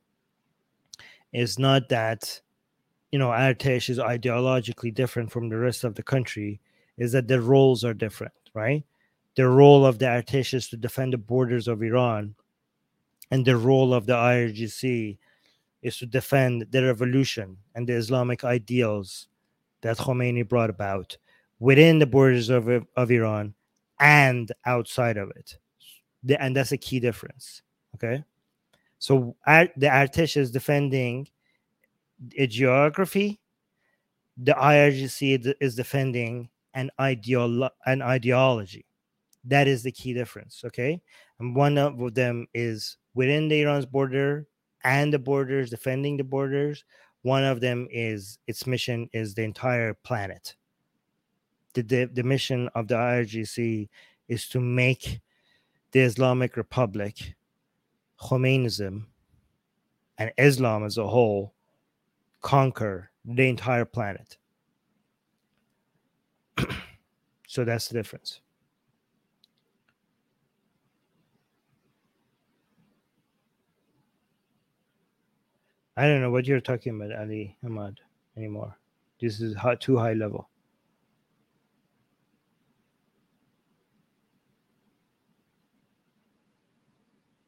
[1.31, 2.41] is not that
[3.11, 6.60] you know Artesh is ideologically different from the rest of the country,
[6.98, 8.84] is that their roles are different, right?
[9.36, 12.36] The role of the Artesh is to defend the borders of Iran,
[13.31, 15.18] and the role of the IRGC
[15.81, 19.27] is to defend the revolution and the Islamic ideals
[19.81, 21.18] that Khomeini brought about
[21.60, 23.53] within the borders of, of Iran
[23.99, 25.57] and outside of it.
[26.23, 27.61] The, and that's a key difference.
[27.95, 28.23] Okay.
[28.98, 31.30] So the Artesh is defending
[32.28, 33.40] geography,
[34.38, 38.86] the IRGC is defending an ideolo- an ideology.
[39.46, 40.62] That is the key difference.
[40.66, 41.02] Okay.
[41.40, 44.48] And one of them is within the Iran's border
[44.84, 46.84] and the borders, defending the borders.
[47.22, 50.56] One of them is its mission is the entire planet.
[51.74, 53.90] The, the, the mission of the IRGC
[54.28, 55.20] is to make
[55.91, 57.36] the Islamic Republic,
[58.22, 59.06] Khomeinism,
[60.18, 61.54] and Islam as a whole
[62.41, 64.38] conquer the entire planet.
[67.48, 68.41] so that's the difference.
[75.98, 77.99] I don't know what you're talking about, Ali Ahmad,
[78.38, 78.78] anymore.
[79.20, 80.49] This is high, too high level.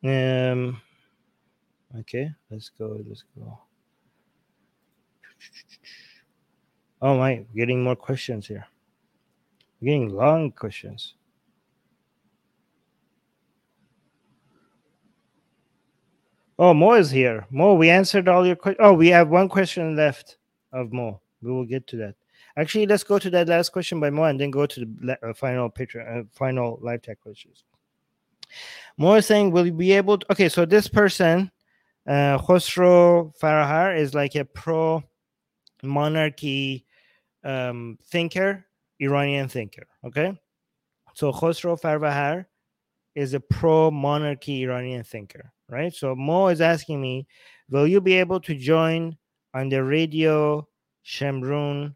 [0.04, 0.82] Um.
[2.00, 3.02] Okay, let's go.
[3.08, 3.60] Let's go.
[7.02, 8.68] Oh my, getting more questions here.
[9.84, 11.16] getting long questions.
[16.60, 17.48] Oh, Mo is here.
[17.50, 18.86] Mo, we answered all your questions.
[18.86, 20.38] Oh, we have one question left
[20.72, 21.20] of Mo.
[21.42, 22.16] We will get to that.
[22.56, 25.34] Actually, let's go to that last question by Mo and then go to the uh,
[25.34, 27.64] final picture, uh, final live tech questions.
[28.98, 30.32] Mo is saying, will you be able to?
[30.32, 31.50] Okay, so this person,
[32.06, 35.02] uh, Khosrow Farvahar, is like a pro
[35.84, 36.86] monarchy
[37.44, 38.66] um, thinker,
[39.00, 39.88] Iranian thinker.
[40.06, 40.38] Okay,
[41.14, 42.46] so Khosrow Farvahar
[43.16, 45.96] is a pro monarchy Iranian thinker right?
[45.96, 47.26] So Mo is asking me,
[47.70, 49.18] will you be able to join
[49.56, 50.68] on the radio
[51.04, 51.96] Shemrun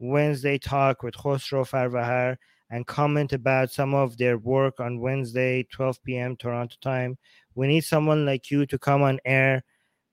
[0.00, 2.36] Wednesday talk with Khosrow Farvahar
[2.70, 6.36] and comment about some of their work on Wednesday, 12 p.m.
[6.36, 7.18] Toronto time?
[7.54, 9.62] We need someone like you to come on air,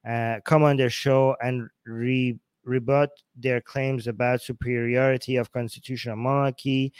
[0.07, 2.37] uh, come on their show and re-
[2.67, 6.93] rebut their claims about superiority of constitutional monarchy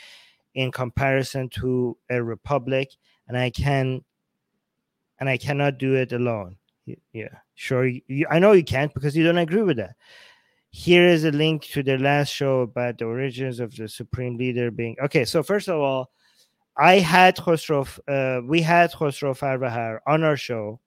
[0.54, 2.90] in comparison to a republic.
[3.28, 4.02] And I can
[5.20, 6.56] and I cannot do it alone.
[7.12, 7.86] Yeah, sure.
[7.86, 9.96] You, I know you can't because you don't agree with that.
[10.70, 14.70] Here is a link to the last show about the origins of the supreme leader
[14.70, 15.24] being okay.
[15.24, 16.10] So first of all,
[16.76, 20.80] I had Khosrow, uh, we had Khosrow Farvahar on our show,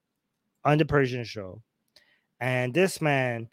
[0.64, 1.60] on the Persian show,
[2.40, 3.48] and this man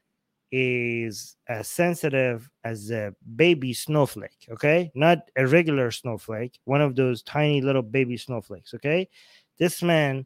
[0.52, 4.48] is as sensitive as a baby snowflake.
[4.52, 8.74] Okay, not a regular snowflake, one of those tiny little baby snowflakes.
[8.74, 9.10] Okay,
[9.58, 10.26] this man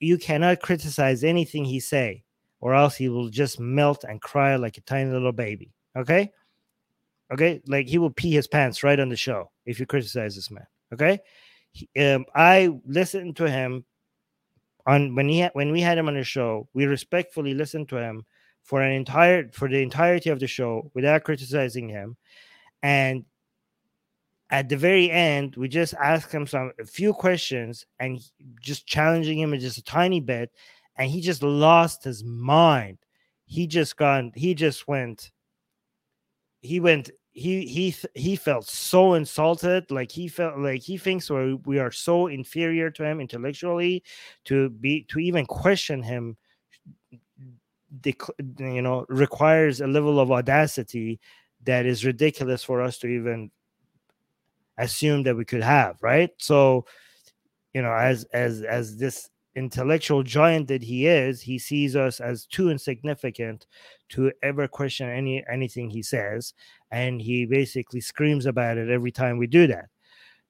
[0.00, 2.24] you cannot criticize anything he say
[2.60, 6.30] or else he will just melt and cry like a tiny little baby okay
[7.32, 10.50] okay like he will pee his pants right on the show if you criticize this
[10.50, 11.20] man okay
[11.72, 13.84] he, um, i listened to him
[14.86, 17.96] on when he had, when we had him on the show we respectfully listened to
[17.96, 18.24] him
[18.62, 22.16] for an entire for the entirety of the show without criticizing him
[22.82, 23.24] and
[24.50, 28.20] at the very end, we just asked him some a few questions and
[28.60, 30.50] just challenging him just a tiny bit,
[30.96, 32.98] and he just lost his mind.
[33.46, 34.32] He just gone.
[34.34, 35.30] He just went.
[36.62, 37.10] He went.
[37.32, 39.88] He he he felt so insulted.
[39.90, 44.02] Like he felt like he thinks we we are so inferior to him intellectually
[44.46, 46.36] to be to even question him.
[48.58, 51.20] You know, requires a level of audacity
[51.64, 53.50] that is ridiculous for us to even
[54.78, 56.30] assume that we could have, right?
[56.38, 56.86] So,
[57.74, 62.46] you know, as as as this intellectual giant that he is, he sees us as
[62.46, 63.66] too insignificant
[64.10, 66.54] to ever question any anything he says,
[66.90, 69.86] and he basically screams about it every time we do that.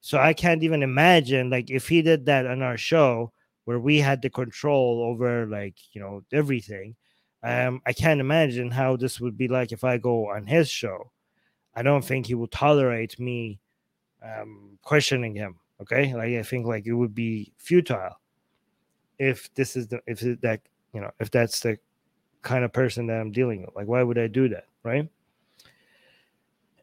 [0.01, 3.33] So I can't even imagine like if he did that on our show
[3.65, 6.97] where we had the control over like you know everything
[7.43, 11.11] um i can't imagine how this would be like if i go on his show.
[11.75, 13.61] I don't think he will tolerate me
[14.23, 16.15] um questioning him okay?
[16.15, 18.21] Like i think like it would be futile
[19.19, 20.61] if this is the if it, that
[20.93, 21.79] you know if that's the
[22.43, 23.75] kind of person that i'm dealing with.
[23.75, 25.09] Like why would i do that right?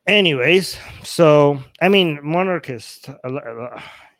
[0.05, 3.09] Anyways so i mean monarchists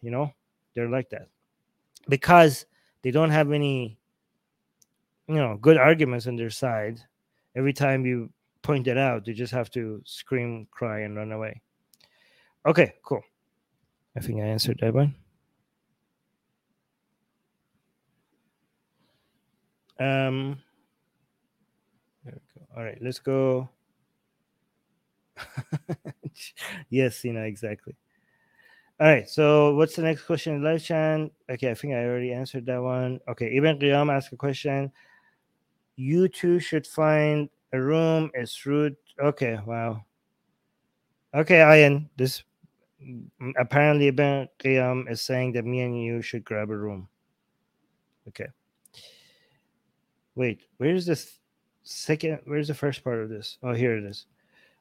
[0.02, 0.34] you know
[0.76, 1.30] they're like that.
[2.08, 2.66] Because
[3.02, 3.98] they don't have any
[5.28, 7.00] you know good arguments on their side
[7.56, 8.30] every time you
[8.62, 11.62] point it out they just have to scream cry and run away
[12.66, 13.22] okay cool
[14.16, 15.14] i think i answered that one
[20.00, 20.58] um
[22.76, 23.68] all right let's go
[26.90, 27.96] yes you know exactly
[29.00, 30.64] all right, so what's the next question?
[30.64, 31.30] Live chat.
[31.48, 33.20] Okay, I think I already answered that one.
[33.28, 34.92] Okay, Ibn Qiyam asked a question.
[35.98, 38.32] You two should find a room.
[38.34, 38.96] It's rude.
[39.22, 40.06] Okay, wow.
[41.36, 42.44] Okay, Ian, this
[43.04, 43.28] mm,
[43.60, 47.10] apparently Ben Qiyam um, is saying that me and you should grab a room.
[48.30, 48.48] Okay.
[50.36, 51.40] Wait, where's this
[51.84, 52.40] second?
[52.46, 53.58] Where's the first part of this?
[53.62, 54.28] Oh, here it is.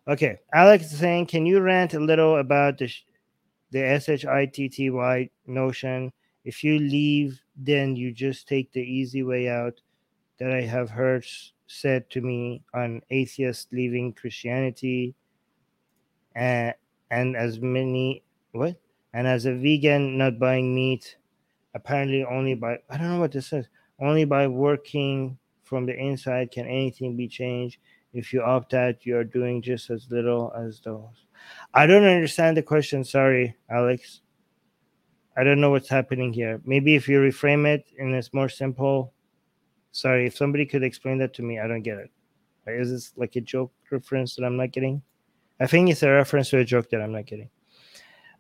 [0.07, 2.89] Okay, Alex is saying, can you rant a little about the
[3.71, 6.13] the S-H-I-T-T-Y notion.
[6.45, 9.81] If you leave, then you just take the easy way out
[10.39, 11.27] that I have heard
[11.67, 15.15] said to me on atheists leaving Christianity.
[16.35, 16.75] And,
[17.11, 18.23] and as many,
[18.53, 18.77] what?
[19.15, 21.17] And as a vegan, not buying meat,
[21.75, 23.69] apparently only by, I don't know what this says,
[24.01, 27.79] only by working from the inside can anything be changed.
[28.13, 31.27] If you opt out, you are doing just as little as those
[31.75, 33.05] I don't understand the question.
[33.05, 34.21] Sorry, Alex.
[35.37, 36.61] I don't know what's happening here.
[36.65, 39.13] Maybe if you reframe it and it's more simple.
[39.97, 42.11] Sorry, if somebody could explain that to me, I don't get it.
[42.67, 45.01] Is this like a joke reference that I'm not getting?
[45.59, 47.49] I think it's a reference to a joke that I'm not getting.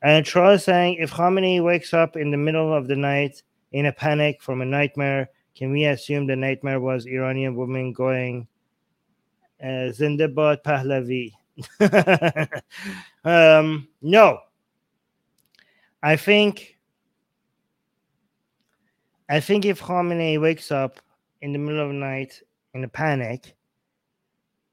[0.02, 3.42] And Troy is saying if Khamenei wakes up in the middle of the night
[3.72, 8.46] in a panic from a nightmare, can we assume the nightmare was Iranian woman going
[9.62, 11.32] uh, Zindabad Pahlavi?
[13.24, 14.40] um, no.
[16.02, 16.76] I think
[19.30, 21.00] I think if Khamenei wakes up
[21.42, 22.40] in the middle of the night
[22.74, 23.56] in a panic,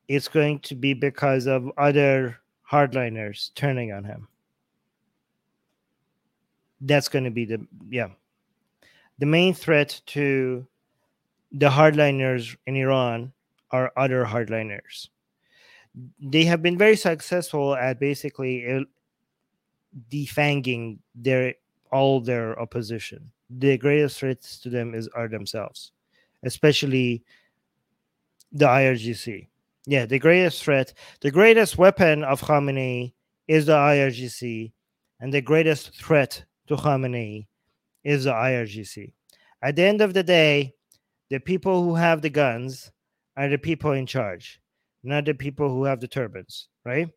[0.08, 4.28] it's going to be because of other hardliners turning on him.
[6.82, 8.10] That's going to be the yeah.
[9.20, 10.68] The main threat to
[11.52, 13.32] the hardliners in Iran
[13.72, 15.08] are other hardliners
[16.20, 18.86] they have been very successful at basically
[20.12, 21.56] defanging their
[21.92, 23.32] all their opposition.
[23.50, 25.92] The greatest threats to them is are themselves,
[26.44, 27.24] especially
[28.52, 29.48] the IRGC.
[29.86, 33.14] Yeah, the greatest threat, the greatest weapon of Khamenei
[33.48, 34.72] is the IRGC,
[35.20, 37.48] and the greatest threat to Khamenei
[38.04, 39.12] is the IRGC.
[39.62, 40.74] At the end of the day,
[41.30, 42.92] the people who have the guns
[43.36, 44.62] are the people in charge
[45.04, 47.10] not the people who have the turbans, right?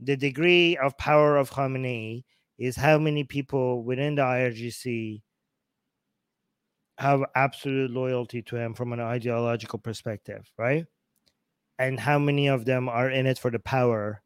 [0.00, 2.24] The degree of power of Khamenei
[2.58, 5.22] is how many people within the IRGC
[6.98, 10.86] have absolute loyalty to him from an ideological perspective, right?
[11.78, 14.22] And how many of them are in it for the power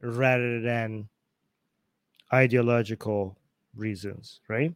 [0.00, 1.08] rather than
[2.32, 3.38] ideological
[3.74, 4.74] reasons, right?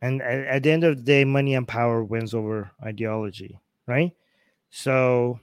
[0.00, 4.12] And at, at the end of the day, money and power wins over ideology, right?
[4.70, 5.38] So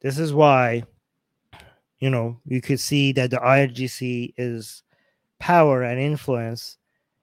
[0.00, 0.84] this is why,
[1.98, 4.82] you know, you could see that the IRGC is
[5.38, 6.78] power and influence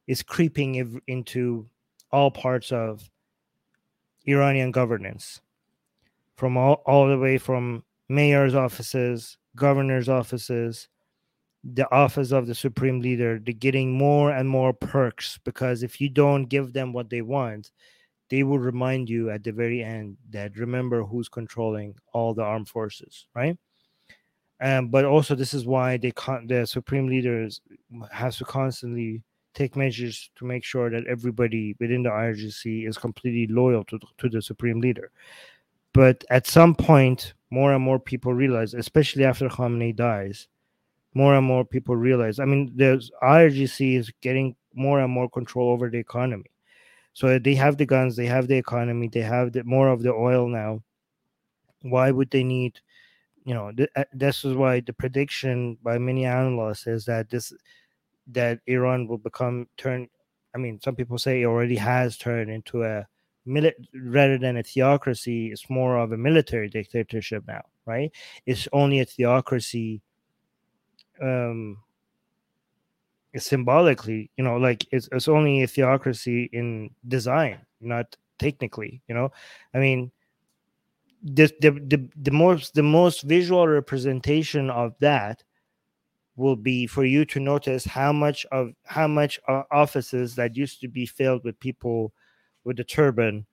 [0.07, 1.67] is creeping into
[2.13, 3.09] all parts of
[4.25, 5.41] Iranian governance,
[6.35, 10.87] from all, all the way from mayor's offices, governor's offices,
[11.63, 13.39] the office of the supreme leader.
[13.39, 17.71] They're getting more and more perks because if you don't give them what they want,
[18.29, 22.69] they will remind you at the very end that remember who's controlling all the armed
[22.69, 23.57] forces, right?
[24.61, 27.61] Um, but also this is why they con- the supreme leaders
[28.11, 29.23] has to constantly
[29.53, 34.29] take measures to make sure that everybody within the IRGC is completely loyal to, to
[34.29, 35.11] the supreme leader.
[35.93, 40.47] But at some point, more and more people realize, especially after Khamenei dies,
[41.13, 42.39] more and more people realize.
[42.39, 46.49] I mean, the IRGC is getting more and more control over the economy.
[47.13, 50.11] So they have the guns, they have the economy, they have the, more of the
[50.11, 50.81] oil now.
[51.81, 52.79] Why would they need?
[53.45, 57.53] You know, th- uh, this is why the prediction by many analysts is that this
[58.27, 60.07] that Iran will become turn
[60.55, 63.07] I mean, some people say it already has turned into a
[63.47, 68.11] milit- rather than a theocracy, it's more of a military dictatorship now, right?
[68.45, 70.01] It's only a theocracy
[71.21, 71.77] um
[73.37, 79.31] symbolically, you know, like it's it's only a theocracy in design, not technically, you know.
[79.73, 80.11] I mean,
[81.23, 85.43] the the the, the most the most visual representation of that
[86.35, 90.81] will be for you to notice how much of how much uh, offices that used
[90.81, 92.13] to be filled with people
[92.63, 93.45] with the turban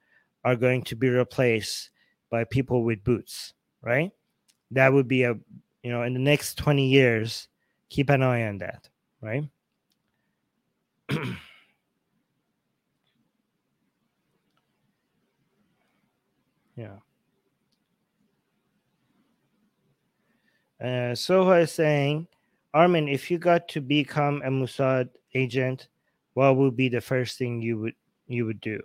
[0.45, 1.91] are going to be replaced
[2.31, 4.11] by people with boots right?
[4.71, 5.35] That would be a
[5.83, 7.49] you know in the next 20 years
[7.89, 8.89] keep an eye on that
[9.21, 9.45] right?
[16.81, 16.97] Yeah.
[20.81, 22.27] Uh, Soha is saying
[22.73, 25.89] Armin, if you got to become a Mossad agent,
[26.35, 27.95] what would be the first thing you would
[28.29, 28.81] you would do?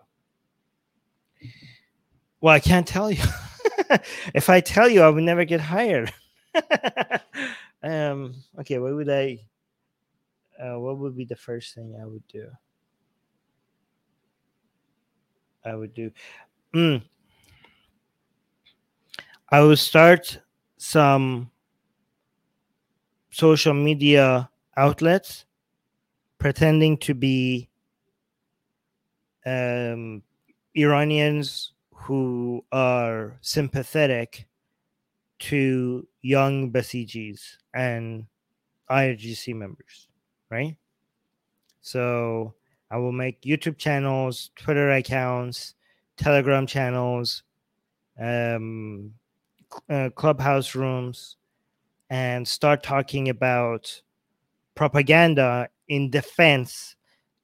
[2.41, 3.23] Well, I can't tell you.
[4.33, 6.11] if I tell you, I would never get hired.
[7.83, 8.35] um.
[8.59, 8.79] Okay.
[8.79, 9.45] What would I?
[10.59, 12.47] Uh, what would be the first thing I would do?
[15.63, 16.11] I would do.
[16.73, 17.03] Mm.
[19.49, 20.39] I would start
[20.77, 21.51] some
[23.35, 25.43] social media outlets
[26.39, 27.67] pretending to be
[29.45, 30.23] um,
[30.73, 34.47] Iranians who are sympathetic
[35.37, 38.25] to young Basijis and
[38.89, 40.07] IRGC members,
[40.49, 40.77] right?
[41.81, 42.53] So
[42.89, 45.75] I will make YouTube channels, Twitter accounts,
[46.15, 47.43] Telegram channels,
[48.17, 49.11] um,
[49.89, 51.35] uh, clubhouse rooms,
[52.09, 54.01] and start talking about
[54.75, 56.95] propaganda in defense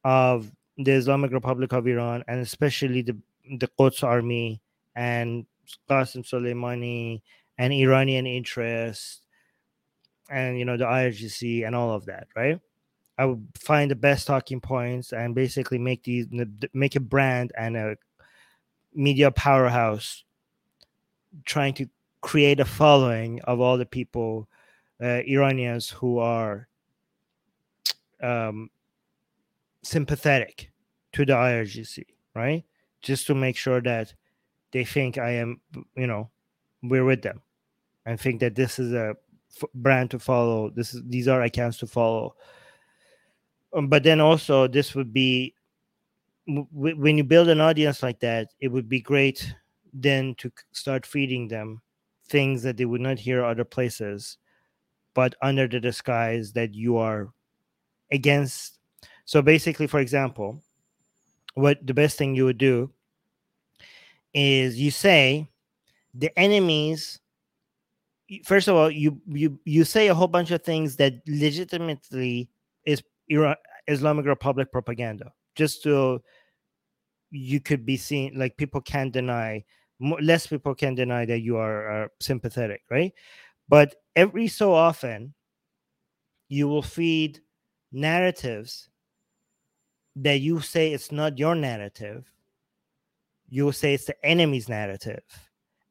[0.03, 3.17] of the Islamic Republic of Iran and especially the
[3.59, 4.61] the Quds army
[4.95, 5.45] and
[5.89, 7.21] Qasem Soleimani
[7.57, 9.21] and Iranian interests
[10.29, 12.59] and you know the IRGC and all of that, right?
[13.17, 16.27] I would find the best talking points and basically make these
[16.73, 17.95] make a brand and a
[18.93, 20.23] media powerhouse
[21.45, 21.87] trying to
[22.21, 24.47] create a following of all the people
[25.01, 26.67] uh, Iranians who are
[28.21, 28.69] um,
[29.83, 30.71] sympathetic
[31.13, 32.63] to the IRGC, right?
[33.01, 34.13] Just to make sure that
[34.71, 35.59] they think I am,
[35.95, 36.29] you know,
[36.83, 37.41] we're with them,
[38.05, 39.15] and think that this is a
[39.55, 40.69] f- brand to follow.
[40.69, 42.35] This is these are accounts to follow.
[43.73, 45.55] Um, but then also, this would be
[46.47, 49.53] w- when you build an audience like that, it would be great
[49.93, 51.81] then to start feeding them
[52.31, 54.37] things that they would not hear other places
[55.13, 57.29] but under the disguise that you are
[58.11, 58.79] against.
[59.25, 60.61] So basically, for example,
[61.53, 62.91] what the best thing you would do
[64.33, 65.49] is you say
[66.13, 67.19] the enemies
[68.45, 72.49] first of all you you you say a whole bunch of things that legitimately
[72.85, 73.55] is Iran,
[73.87, 76.21] islamic republic propaganda just so
[77.29, 79.63] you could be seen like people can't deny
[80.01, 83.13] less people can deny that you are, are sympathetic right
[83.71, 85.33] but every so often,
[86.49, 87.39] you will feed
[87.93, 88.89] narratives
[90.17, 92.29] that you say it's not your narrative.
[93.47, 95.23] You will say it's the enemy's narrative.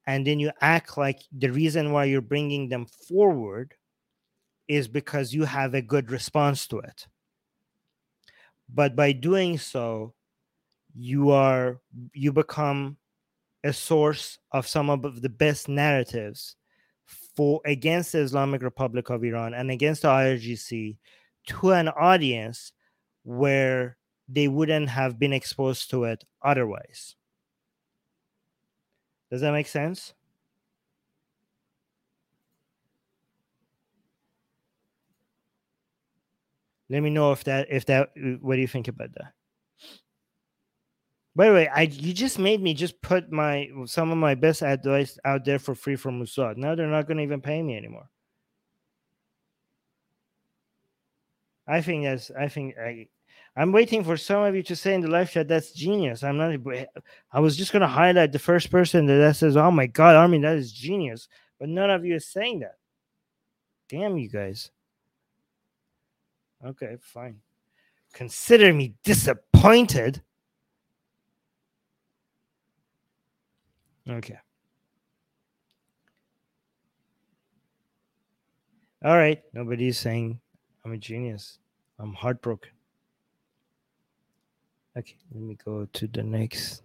[0.07, 3.73] And then you act like the reason why you're bringing them forward
[4.69, 7.07] is because you have a good response to it.
[8.69, 10.13] But by doing so,
[10.95, 11.81] you are
[12.13, 12.99] you become
[13.65, 16.57] a source of some of the best narratives
[17.37, 20.97] for against the Islamic Republic of Iran and against the IRGC
[21.47, 22.73] to an audience
[23.23, 23.97] where
[24.29, 27.17] they wouldn't have been exposed to it otherwise.
[29.31, 30.15] Does that make sense?
[36.89, 38.11] Let me know if that if that
[38.41, 39.33] what do you think about that?
[41.37, 44.63] By the way, I you just made me just put my some of my best
[44.63, 46.57] advice out there for free from Mossad.
[46.57, 48.09] Now they're not going to even pay me anymore.
[51.69, 53.07] I think that's I think I
[53.57, 56.25] I'm waiting for some of you to say in the live chat that's genius.
[56.25, 56.55] I'm not
[57.33, 60.57] I was just gonna highlight the first person that, says, Oh my god, Armin, that
[60.57, 61.29] is genius.
[61.59, 62.77] But none of you is saying that.
[63.89, 64.71] Damn you guys.
[66.65, 67.37] Okay, fine.
[68.13, 70.23] Consider me disappointed.
[74.09, 74.39] Okay.
[79.05, 79.43] All right.
[79.53, 80.41] Nobody's saying
[80.85, 81.59] I'm a genius.
[81.99, 82.71] I'm heartbroken.
[84.97, 86.83] Okay, let me go to the next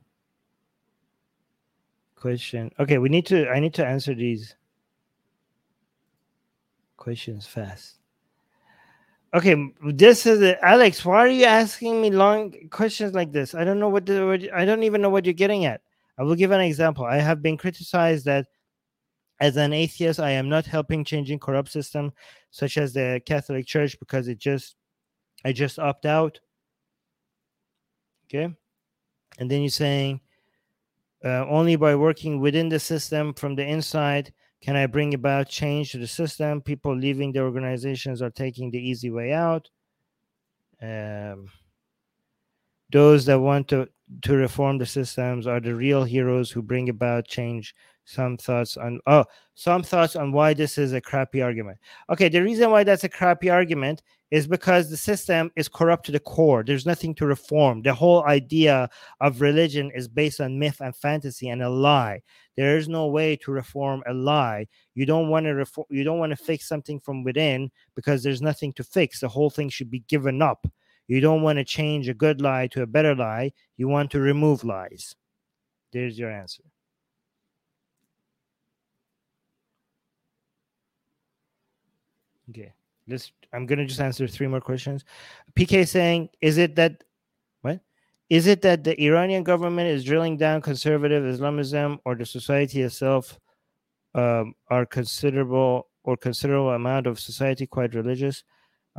[2.15, 2.71] question.
[2.79, 4.55] Okay, we need to I need to answer these
[6.97, 7.95] questions fast.
[9.33, 10.57] Okay, this is it.
[10.61, 11.03] Alex.
[11.03, 13.53] Why are you asking me long questions like this?
[13.53, 15.81] I don't know what, the, what I don't even know what you're getting at.
[16.17, 17.05] I will give an example.
[17.05, 18.47] I have been criticized that
[19.39, 22.13] as an atheist, I am not helping changing corrupt system
[22.51, 24.75] such as the Catholic Church because it just
[25.43, 26.39] I just opt out.
[28.25, 28.55] Okay,
[29.37, 30.21] and then you're saying
[31.23, 35.91] uh, only by working within the system from the inside can I bring about change
[35.91, 36.61] to the system.
[36.61, 39.69] People leaving the organizations are taking the easy way out.
[40.81, 41.49] Um,
[42.91, 43.89] those that want to
[44.21, 47.75] to reform the systems are the real heroes who bring about change.
[48.07, 49.25] Some thoughts on oh
[49.55, 51.79] some thoughts on why this is a crappy argument.
[52.11, 56.11] Okay the reason why that's a crappy argument is because the system is corrupt to
[56.11, 56.63] the core.
[56.63, 57.81] There's nothing to reform.
[57.81, 58.89] The whole idea
[59.21, 62.21] of religion is based on myth and fantasy and a lie.
[62.57, 64.67] There is no way to reform a lie.
[64.93, 68.41] You don't want to reform you don't want to fix something from within because there's
[68.41, 69.19] nothing to fix.
[69.19, 70.67] The whole thing should be given up
[71.07, 74.19] you don't want to change a good lie to a better lie you want to
[74.19, 75.15] remove lies
[75.91, 76.63] there's your answer
[82.49, 82.73] Okay.
[83.07, 85.05] This I'm gonna just answer three more questions.
[85.55, 87.03] PK saying, is it that
[87.61, 87.79] what?
[88.29, 93.39] Is it that the Iranian government is drilling down conservative Islamism or the society itself
[94.15, 98.43] um, are considerable or considerable amount of society quite religious?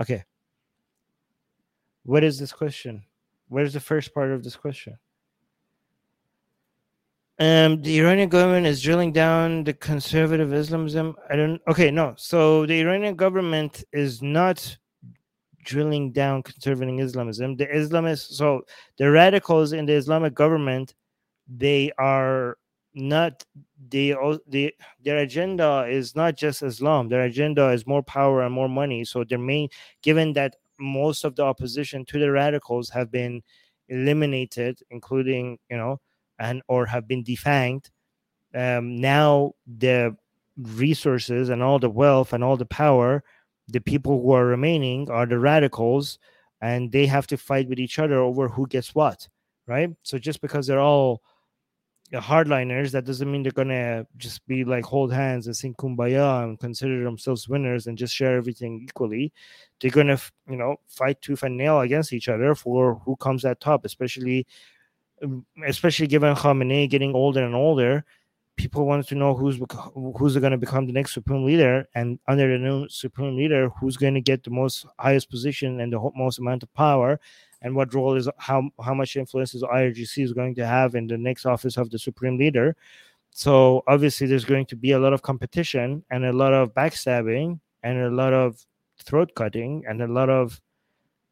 [0.00, 0.24] Okay.
[2.06, 3.02] What is this question?
[3.48, 4.96] Where's the first part of this question?
[7.40, 11.16] Um, the Iranian government is drilling down the conservative Islamism.
[11.28, 11.60] I don't.
[11.68, 12.14] Okay, no.
[12.16, 14.76] So the Iranian government is not
[15.64, 17.56] drilling down conservative Islamism.
[17.56, 18.64] The Islamists, so
[18.98, 20.94] the radicals in the Islamic government,
[21.48, 22.56] they are
[22.94, 23.44] not
[23.90, 24.14] they
[24.46, 24.72] the
[25.04, 27.08] their agenda is not just Islam.
[27.08, 29.04] Their agenda is more power and more money.
[29.04, 29.68] So their main,
[30.02, 33.42] given that most of the opposition to the radicals have been
[33.88, 36.00] eliminated, including you know
[36.38, 37.90] and or have been defanged
[38.54, 40.14] um, now the
[40.58, 43.22] resources and all the wealth and all the power
[43.68, 46.18] the people who are remaining are the radicals
[46.60, 49.28] and they have to fight with each other over who gets what
[49.66, 49.90] right?
[50.02, 51.22] So just because they're all
[52.14, 56.58] hardliners that doesn't mean they're gonna just be like hold hands and sing kumbaya and
[56.60, 59.32] consider themselves winners and just share everything equally.
[59.80, 60.18] They're gonna
[60.48, 64.46] you know fight tooth and nail against each other for who comes at top especially
[65.22, 68.04] um, especially given Khamenei getting older and older,
[68.56, 69.60] people want to know who's
[70.18, 73.96] who's going to become the next supreme leader, and under the new supreme leader, who's
[73.96, 77.20] going to get the most highest position and the most amount of power,
[77.66, 81.08] and what role is how how much influence is IRGC is going to have in
[81.08, 82.76] the next office of the supreme leader.
[83.30, 87.58] So obviously, there's going to be a lot of competition and a lot of backstabbing
[87.82, 88.64] and a lot of
[89.04, 90.60] throat cutting and a lot of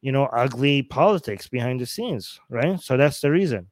[0.01, 3.67] you know ugly politics behind the scenes right so that's the reason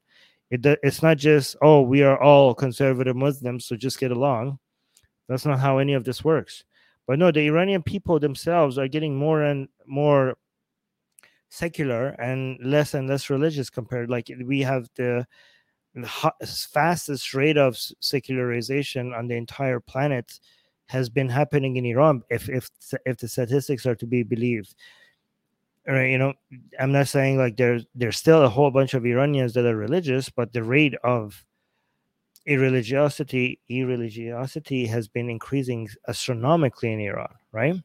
[0.53, 4.60] it, it's not just, oh, we are all conservative Muslims, so just get along.
[5.27, 6.64] That's not how any of this works.
[7.07, 10.35] But no, the Iranian people themselves are getting more and more
[11.54, 14.10] secular and less and less religious compared.
[14.10, 15.28] Like we have the
[16.44, 20.40] fastest rate of secularization on the entire planet
[20.88, 22.24] has been happening in Iran.
[22.30, 22.70] If if
[23.06, 24.76] if the statistics are to be believed,
[25.88, 26.34] right you know
[26.80, 30.30] i'm not saying like there's there's still a whole bunch of iranians that are religious
[30.30, 31.46] but the rate of
[32.48, 37.76] irreligiosity irreligiosity has been increasing astronomically in iran right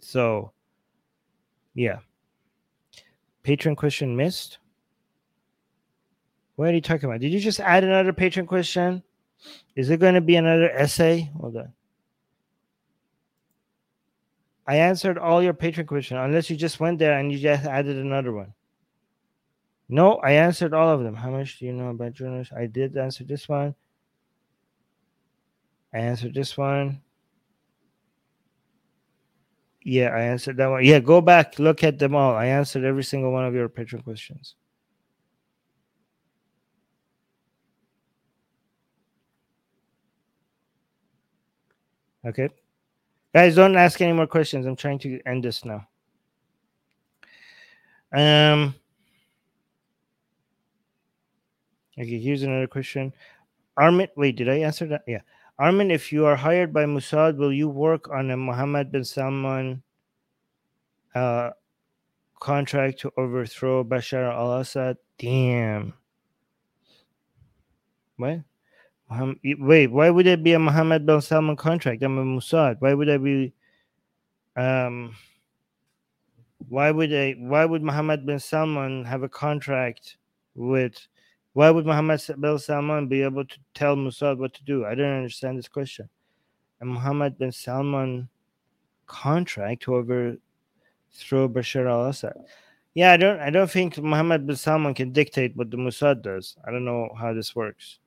[0.00, 0.50] so
[1.74, 1.98] yeah
[3.48, 4.58] patron question missed
[6.56, 9.02] what are you talking about did you just add another patron question
[9.74, 11.72] is it going to be another essay hold on
[14.68, 17.96] I answered all your patron questions, unless you just went there and you just added
[17.96, 18.52] another one.
[19.88, 21.14] No, I answered all of them.
[21.14, 22.52] How much do you know about journalists?
[22.52, 23.74] I did answer this one.
[25.94, 27.00] I answered this one.
[29.88, 30.84] Yeah, I answered that one.
[30.84, 32.34] Yeah, go back, look at them all.
[32.34, 34.54] I answered every single one of your patron questions.
[42.22, 42.50] Okay.
[43.34, 44.66] Guys, don't ask any more questions.
[44.66, 45.88] I'm trying to end this now.
[48.12, 48.74] Um.
[51.98, 53.14] Okay, here's another question.
[53.78, 55.04] Armin, wait, did I answer that?
[55.06, 55.22] Yeah.
[55.58, 59.82] Armin, if you are hired by Mossad, will you work on a Mohammed bin Salman
[61.14, 61.50] uh,
[62.38, 64.96] contract to overthrow Bashar al-Assad.
[65.18, 65.94] Damn.
[68.16, 68.40] What?
[69.44, 72.02] Wait, why would it be a Mohammed bin Salman contract?
[72.02, 72.76] I'm a Mossad.
[72.80, 73.52] Why would I be
[74.56, 75.14] um
[76.68, 80.16] why would I why would Mohammed bin Salman have a contract
[80.54, 81.06] with
[81.52, 84.84] why would Muhammad bin Salman be able to tell Mossad what to do?
[84.84, 86.08] I don't understand this question.
[86.80, 88.28] And Muhammad bin Salman
[89.06, 92.36] contract to overthrow Bashar al-Assad.
[92.94, 96.56] Yeah, I don't I don't think Mohammed bin Salman can dictate what the Mossad does.
[96.66, 97.98] I don't know how this works.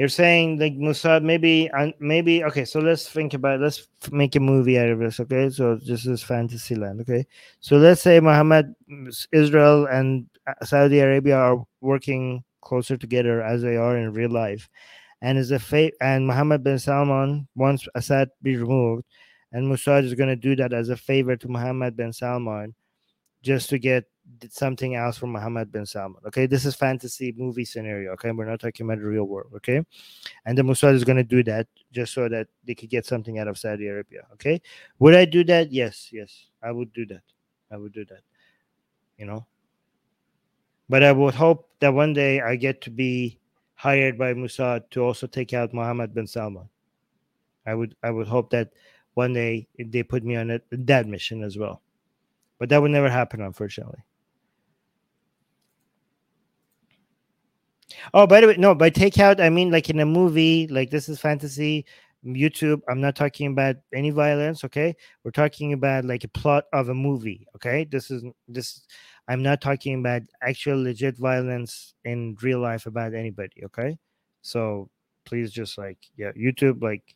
[0.00, 1.68] You're saying like Mossad maybe
[1.98, 2.64] maybe okay.
[2.64, 3.60] So let's think about it.
[3.60, 5.20] let's make a movie out of this.
[5.20, 7.02] Okay, so this is fantasy land.
[7.02, 7.26] Okay,
[7.60, 8.74] so let's say Muhammad,
[9.30, 14.70] Israel, and uh, Saudi Arabia are working closer together as they are in real life,
[15.20, 15.92] and is a fate.
[16.00, 19.04] And Mohammed bin Salman wants Assad be removed,
[19.52, 22.74] and Mossad is going to do that as a favor to Mohammed bin Salman,
[23.42, 24.06] just to get
[24.38, 26.22] did something else for Mohammed bin Salman.
[26.26, 28.12] Okay, this is fantasy movie scenario.
[28.12, 29.52] Okay, we're not talking about the real world.
[29.56, 29.84] Okay,
[30.46, 33.38] and the Mossad is going to do that just so that they could get something
[33.38, 34.26] out of Saudi Arabia.
[34.34, 34.60] Okay,
[34.98, 35.72] would I do that?
[35.72, 37.22] Yes, yes, I would do that.
[37.70, 38.22] I would do that.
[39.18, 39.46] You know,
[40.88, 43.38] but I would hope that one day I get to be
[43.74, 46.68] hired by Mossad to also take out Mohammed bin Salman.
[47.66, 48.72] I would I would hope that
[49.14, 51.82] one day they put me on that mission as well.
[52.58, 54.04] But that would never happen, unfortunately.
[58.14, 61.08] Oh, by the way, no, by takeout, I mean like in a movie, like this
[61.08, 61.84] is fantasy,
[62.24, 62.80] YouTube.
[62.88, 64.94] I'm not talking about any violence, okay?
[65.24, 67.84] We're talking about like a plot of a movie, okay?
[67.84, 68.82] This is this
[69.28, 73.98] I'm not talking about actual legit violence in real life about anybody, okay?
[74.42, 74.90] So
[75.24, 77.14] please just like yeah, YouTube, like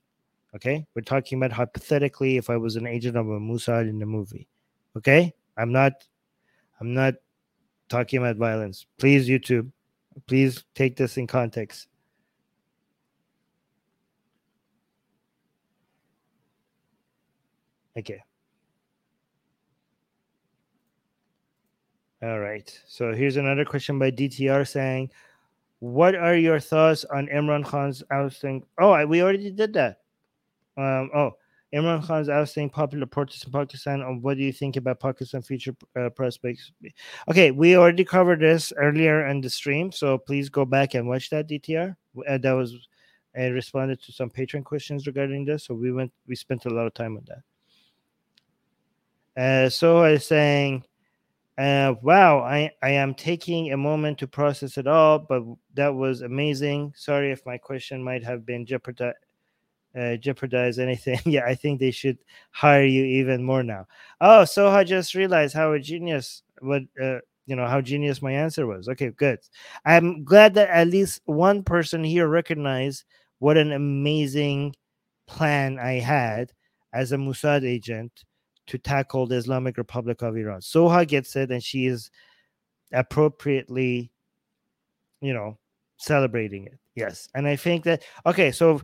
[0.54, 4.06] okay, we're talking about hypothetically if I was an agent of a Mossad in the
[4.06, 4.48] movie.
[4.96, 5.34] Okay?
[5.56, 5.92] I'm not
[6.80, 7.14] I'm not
[7.88, 8.86] talking about violence.
[8.98, 9.70] Please, YouTube,
[10.26, 11.88] Please take this in context.
[17.96, 18.22] Okay.
[22.22, 22.80] All right.
[22.88, 25.10] So here's another question by DTR saying,
[25.80, 30.00] "What are your thoughts on Imran Khan's ousting?" Oh, we already did that.
[30.76, 31.36] Um, oh,
[31.74, 34.00] Imran Khan's ousting popular protests in Pakistan.
[34.00, 36.70] And what do you think about Pakistan future uh, prospects?
[37.28, 41.30] Okay, we already covered this earlier in the stream, so please go back and watch
[41.30, 41.96] that DTR.
[42.28, 42.88] Uh, that was
[43.36, 45.64] uh, responded to some patron questions regarding this.
[45.64, 47.42] So we went, we spent a lot of time on that.
[49.36, 50.84] Uh, so I was saying,
[51.58, 55.42] uh, wow, I, I am taking a moment to process it all, but
[55.74, 56.92] that was amazing.
[56.94, 59.16] Sorry if my question might have been jeopardized
[59.98, 61.20] uh, jeopardize anything.
[61.26, 62.18] yeah, I think they should
[62.50, 63.86] hire you even more now.
[64.20, 68.32] Oh, so I just realized how a genius what uh, you know how genius my
[68.32, 68.88] answer was.
[68.88, 69.38] Okay, good.
[69.84, 73.04] I'm glad that at least one person here recognized
[73.38, 74.74] what an amazing
[75.26, 76.52] plan I had
[76.92, 78.24] as a Mossad agent
[78.66, 80.60] to tackle the Islamic Republic of Iran.
[80.60, 82.10] Soha gets it, and she is
[82.92, 84.10] appropriately,
[85.20, 85.58] you know,
[85.98, 86.78] celebrating it.
[86.94, 88.52] Yes, and I think that okay.
[88.52, 88.80] So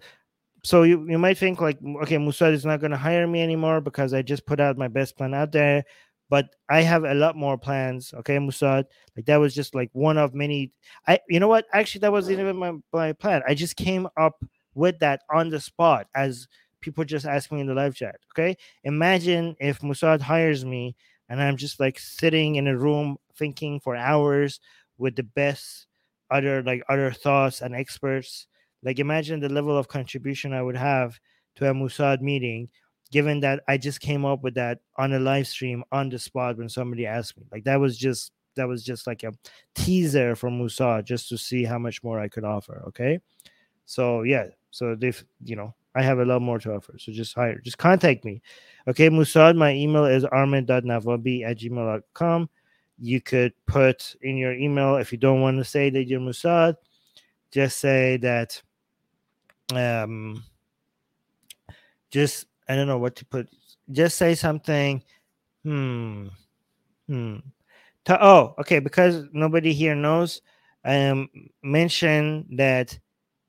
[0.62, 3.81] so you, you might think like okay Mossad is not going to hire me anymore
[3.81, 5.85] because i just put out my best plan out there.
[6.28, 8.85] But i have a lot more plans okay Mossad?
[9.16, 10.73] Like that was just like one of many
[11.07, 11.66] i you know what?
[11.73, 13.43] Actually that wasn't even my, my plan.
[13.47, 14.43] I just came up
[14.74, 16.47] with that on the spot as
[16.81, 18.57] people just ask me in the live chat okay?
[18.85, 20.97] Imagine if Mossad hires me
[21.31, 24.61] and i'm just like sitting in a room thinking for hours
[24.99, 25.87] with the best
[26.31, 28.47] other like other thoughts and experts
[28.82, 31.19] like imagine the level of contribution I would have
[31.57, 32.69] to a Mossad meeting,
[33.11, 36.59] given that I just came up with that on a live stream on the spot
[36.59, 37.44] when somebody asked me.
[37.51, 39.32] Like that was just that was just like a
[39.74, 42.82] teaser from Mossad just to see how much more I could offer.
[42.89, 43.20] Okay.
[43.86, 46.94] So yeah, so they've you know I have a lot more to offer.
[46.98, 48.43] So just hire, just contact me.
[48.86, 52.48] Okay, Mossad, my email is armin.navabi at gmail.com.
[52.98, 56.77] You could put in your email if you don't want to say that you're Mossad,
[57.51, 58.62] just say that
[59.76, 60.42] um
[62.10, 63.48] just i don't know what to put
[63.90, 65.02] just say something
[65.64, 66.28] hmm
[67.09, 67.36] hmm
[68.09, 70.42] oh okay because nobody here knows
[70.84, 71.28] um
[71.62, 72.98] mention that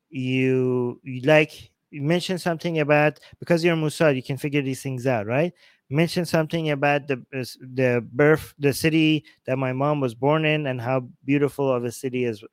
[0.09, 5.07] you you like you mention something about because you're Mossad, you can figure these things
[5.07, 5.53] out, right?
[5.89, 10.81] Mention something about the the birth, the city that my mom was born in, and
[10.81, 12.43] how beautiful of a city is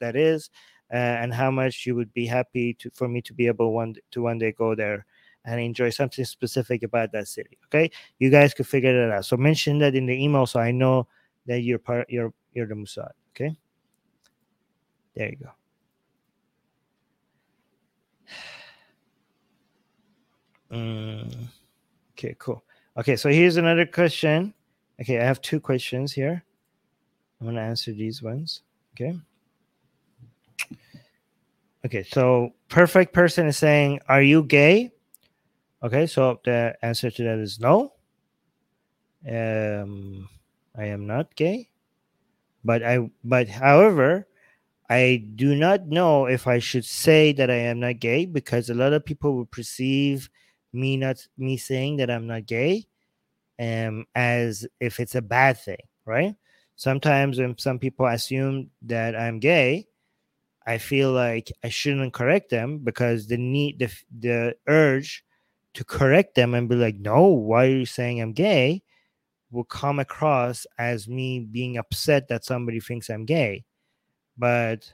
[0.00, 0.48] that is, uh,
[0.94, 4.22] and how much you would be happy to for me to be able one to
[4.22, 5.04] one day go there
[5.44, 7.58] and enjoy something specific about that city.
[7.66, 9.24] Okay, you guys could figure that out.
[9.24, 11.08] So mention that in the email so I know
[11.46, 13.10] that you're part you're you're the Mossad.
[13.30, 13.56] Okay,
[15.14, 15.50] there you go.
[20.72, 21.46] Mm,
[22.12, 22.64] okay, cool.
[22.96, 24.52] Okay, so here's another question.
[25.00, 26.42] Okay, I have two questions here.
[27.40, 28.62] I'm gonna answer these ones.
[28.94, 29.16] Okay.
[31.84, 34.90] Okay, so perfect person is saying, Are you gay?
[35.82, 37.92] Okay, so the answer to that is no.
[39.28, 40.28] Um,
[40.76, 41.68] I am not gay.
[42.64, 44.26] But I but however,
[44.88, 48.74] I do not know if I should say that I am not gay because a
[48.74, 50.30] lot of people will perceive
[50.72, 52.86] me not me saying that I'm not gay
[53.60, 56.34] um as if it's a bad thing, right?
[56.76, 59.86] Sometimes when some people assume that I'm gay,
[60.66, 65.24] I feel like I shouldn't correct them because the need the the urge
[65.74, 68.82] to correct them and be like, no, why are you saying I'm gay?
[69.54, 73.64] will come across as me being upset that somebody thinks I'm gay.
[74.36, 74.92] But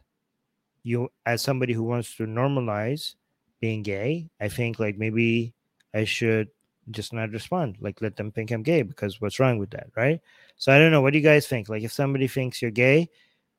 [0.82, 3.14] you as somebody who wants to normalize
[3.60, 5.54] being gay, I think like maybe
[5.94, 6.48] I should
[6.90, 7.76] just not respond.
[7.80, 10.20] Like let them think I'm gay because what's wrong with that, right?
[10.56, 11.00] So I don't know.
[11.00, 11.68] What do you guys think?
[11.68, 13.08] Like if somebody thinks you're gay,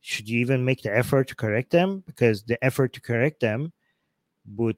[0.01, 2.03] should you even make the effort to correct them?
[2.05, 3.71] Because the effort to correct them
[4.55, 4.77] would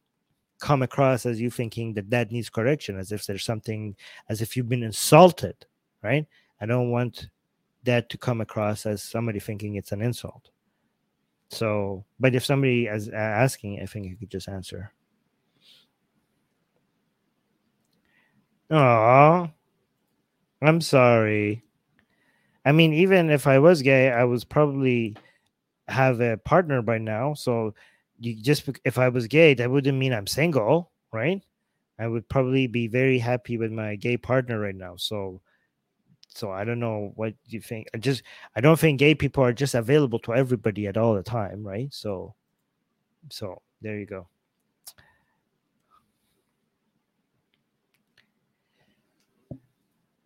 [0.59, 3.95] come across as you thinking that that needs correction, as if there's something,
[4.29, 5.65] as if you've been insulted,
[6.01, 6.25] right?
[6.61, 7.29] I don't want
[7.83, 10.49] that to come across as somebody thinking it's an insult.
[11.49, 14.91] So, but if somebody is asking, I think you could just answer.
[18.71, 19.49] Oh,
[20.61, 21.63] I'm sorry.
[22.65, 25.15] I mean, even if I was gay, I was probably
[25.87, 27.33] have a partner by now.
[27.35, 27.73] So,
[28.19, 31.43] you just if I was gay, that wouldn't mean I'm single, right?
[31.99, 34.95] I would probably be very happy with my gay partner right now.
[34.97, 35.41] So,
[36.29, 37.87] so I don't know what you think.
[37.93, 38.23] I just
[38.55, 41.93] I don't think gay people are just available to everybody at all the time, right?
[41.93, 42.35] So,
[43.29, 44.27] so there you go.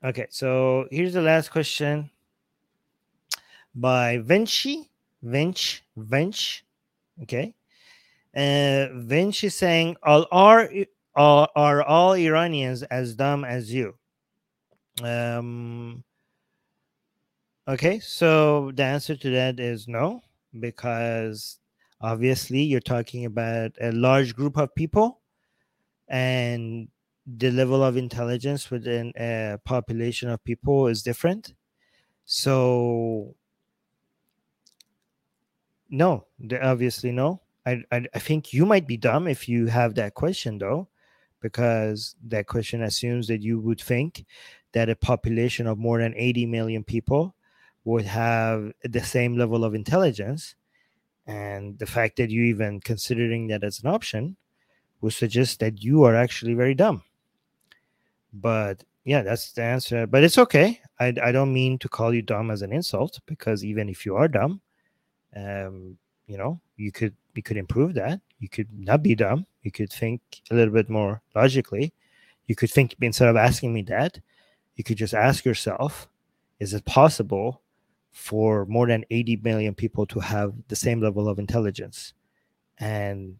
[0.04, 2.10] Okay, so here's the last question
[3.78, 4.90] by Vinci.
[5.22, 6.62] Vinci, Vinci.
[7.24, 7.54] Okay.
[8.36, 10.70] Uh, Vinci saying, all are,
[11.16, 13.96] are, are all Iranians as dumb as you?
[15.02, 16.04] Um,
[17.68, 20.22] okay, so the answer to that is no,
[20.60, 21.60] because
[22.02, 25.20] obviously you're talking about a large group of people
[26.08, 26.88] and
[27.26, 31.54] the level of intelligence within a population of people is different.
[32.26, 33.36] So,
[35.90, 36.26] no,
[36.62, 37.42] obviously no.
[37.66, 40.88] I, I, I think you might be dumb if you have that question though,
[41.42, 44.26] because that question assumes that you would think
[44.74, 47.36] that a population of more than 80 million people
[47.84, 50.56] would have the same level of intelligence.
[51.26, 54.38] And the fact that you even considering that as an option
[55.02, 57.04] would suggest that you are actually very dumb.
[58.34, 60.08] But yeah, that's the answer.
[60.08, 60.82] But it's okay.
[61.00, 64.16] I, I don't mean to call you dumb as an insult because even if you
[64.16, 64.62] are dumb,
[65.38, 65.98] um,
[66.28, 68.22] you know, you could you could improve that.
[68.40, 69.46] You could not be dumb.
[69.64, 71.94] You could think a little bit more logically.
[72.48, 74.20] You could think instead of asking me that,
[74.76, 76.08] you could just ask yourself,
[76.60, 77.62] is it possible
[78.12, 82.14] for more than 80 million people to have the same level of intelligence?
[82.80, 83.38] And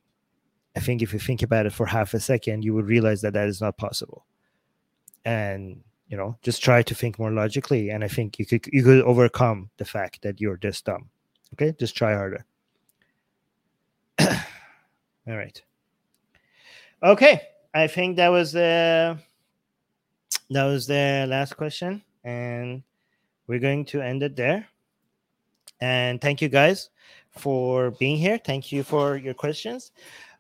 [0.76, 3.34] I think if you think about it for half a second, you would realize that
[3.34, 4.26] that is not possible
[5.28, 8.82] and you know just try to think more logically and i think you could you
[8.82, 11.10] could overcome the fact that you're this dumb
[11.54, 12.46] okay just try harder.
[14.20, 14.38] All
[15.28, 15.62] right.
[17.04, 17.42] Okay
[17.74, 19.16] i think that was the
[20.50, 22.82] that was the last question and
[23.48, 24.68] we're going to end it there.
[25.80, 26.90] And thank you guys
[27.32, 28.38] for being here.
[28.38, 29.92] Thank you for your questions.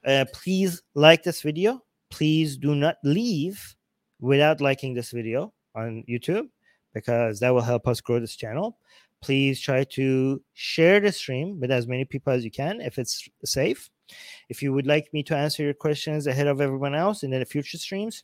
[0.06, 1.84] Uh, please like this video.
[2.10, 3.76] Please do not leave
[4.20, 6.50] without liking this video on YouTube
[6.94, 8.78] because that will help us grow this channel.
[9.28, 13.28] Please try to share the stream with as many people as you can if it's
[13.44, 13.90] safe.
[14.48, 17.44] If you would like me to answer your questions ahead of everyone else in the
[17.44, 18.24] future streams,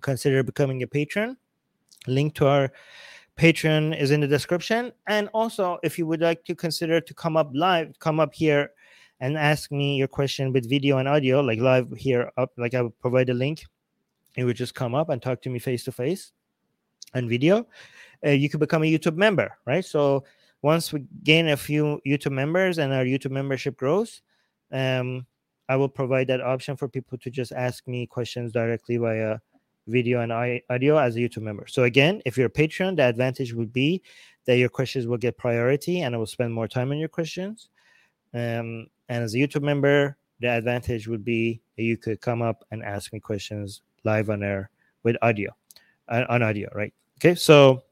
[0.00, 1.36] consider becoming a patron.
[2.06, 2.72] Link to our
[3.36, 4.92] Patreon is in the description.
[5.06, 8.70] And also, if you would like to consider to come up live, come up here
[9.20, 12.80] and ask me your question with video and audio, like live here up, like I
[12.80, 13.64] will provide a link
[14.36, 16.32] it would just come up and talk to me face to face
[17.14, 17.66] and video.
[18.24, 19.84] Uh, you could become a YouTube member, right?
[19.84, 20.24] So
[20.62, 24.22] once we gain a few YouTube members and our YouTube membership grows,
[24.70, 25.26] um,
[25.68, 29.38] I will provide that option for people to just ask me questions directly via
[29.88, 30.32] video and
[30.70, 31.66] audio as a YouTube member.
[31.66, 34.02] So again, if you're a patron, the advantage would be
[34.46, 37.68] that your questions will get priority and I will spend more time on your questions.
[38.34, 42.64] Um, and as a YouTube member, the advantage would be that you could come up
[42.70, 44.70] and ask me questions live on air
[45.04, 45.50] with audio,
[46.08, 46.92] uh, on audio, right?
[47.18, 47.82] Okay, so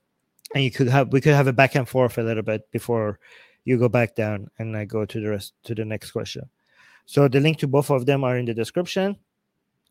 [0.55, 3.18] and you could have we could have a back and forth a little bit before
[3.64, 6.48] you go back down and I go to the rest to the next question.
[7.06, 9.16] So the link to both of them are in the description.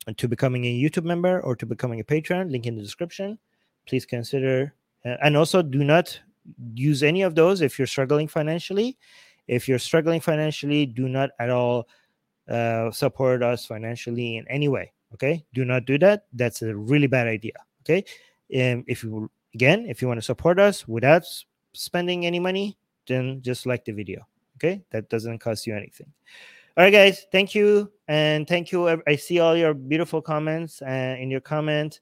[0.07, 3.37] And to becoming a YouTube member or to becoming a patron, link in the description.
[3.85, 4.73] Please consider
[5.05, 6.19] uh, and also do not
[6.73, 8.97] use any of those if you're struggling financially.
[9.47, 11.87] If you're struggling financially, do not at all
[12.47, 14.93] uh, support us financially in any way.
[15.13, 16.25] Okay, do not do that.
[16.33, 17.53] That's a really bad idea.
[17.81, 18.03] Okay,
[18.55, 21.23] um, if you again, if you want to support us without
[21.73, 22.77] spending any money,
[23.07, 24.27] then just like the video.
[24.57, 26.11] Okay, that doesn't cost you anything.
[26.77, 29.01] All right, guys, thank you and thank you.
[29.07, 32.01] I see all your beautiful comments uh, in your comment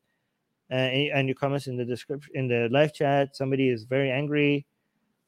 [0.72, 3.36] uh, and your comments in the description in the live chat.
[3.36, 4.66] Somebody is very angry.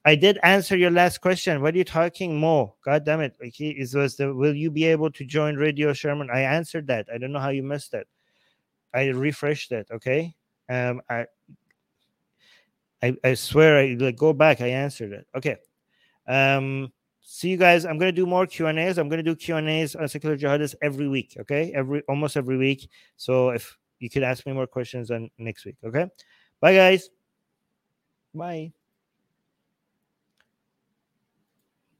[0.05, 1.61] I did answer your last question.
[1.61, 2.75] What are you talking, Mo?
[2.83, 3.35] God damn it!
[3.41, 6.29] Like he is was the will you be able to join Radio Sherman?
[6.31, 7.07] I answered that.
[7.13, 8.07] I don't know how you missed it.
[8.93, 9.87] I refreshed it.
[9.91, 10.35] Okay.
[10.69, 11.01] Um.
[11.09, 11.25] I.
[13.01, 14.61] I, I swear I like go back.
[14.61, 15.27] I answered it.
[15.35, 15.57] Okay.
[16.27, 16.91] Um.
[17.21, 17.85] See you guys.
[17.85, 18.97] I'm gonna do more Q and A's.
[18.97, 21.37] I'm gonna do Q and A's on secular jihadists every week.
[21.39, 21.71] Okay.
[21.73, 22.89] Every almost every week.
[23.17, 25.77] So if you could ask me more questions on next week.
[25.83, 26.07] Okay.
[26.59, 27.09] Bye guys.
[28.33, 28.73] Bye.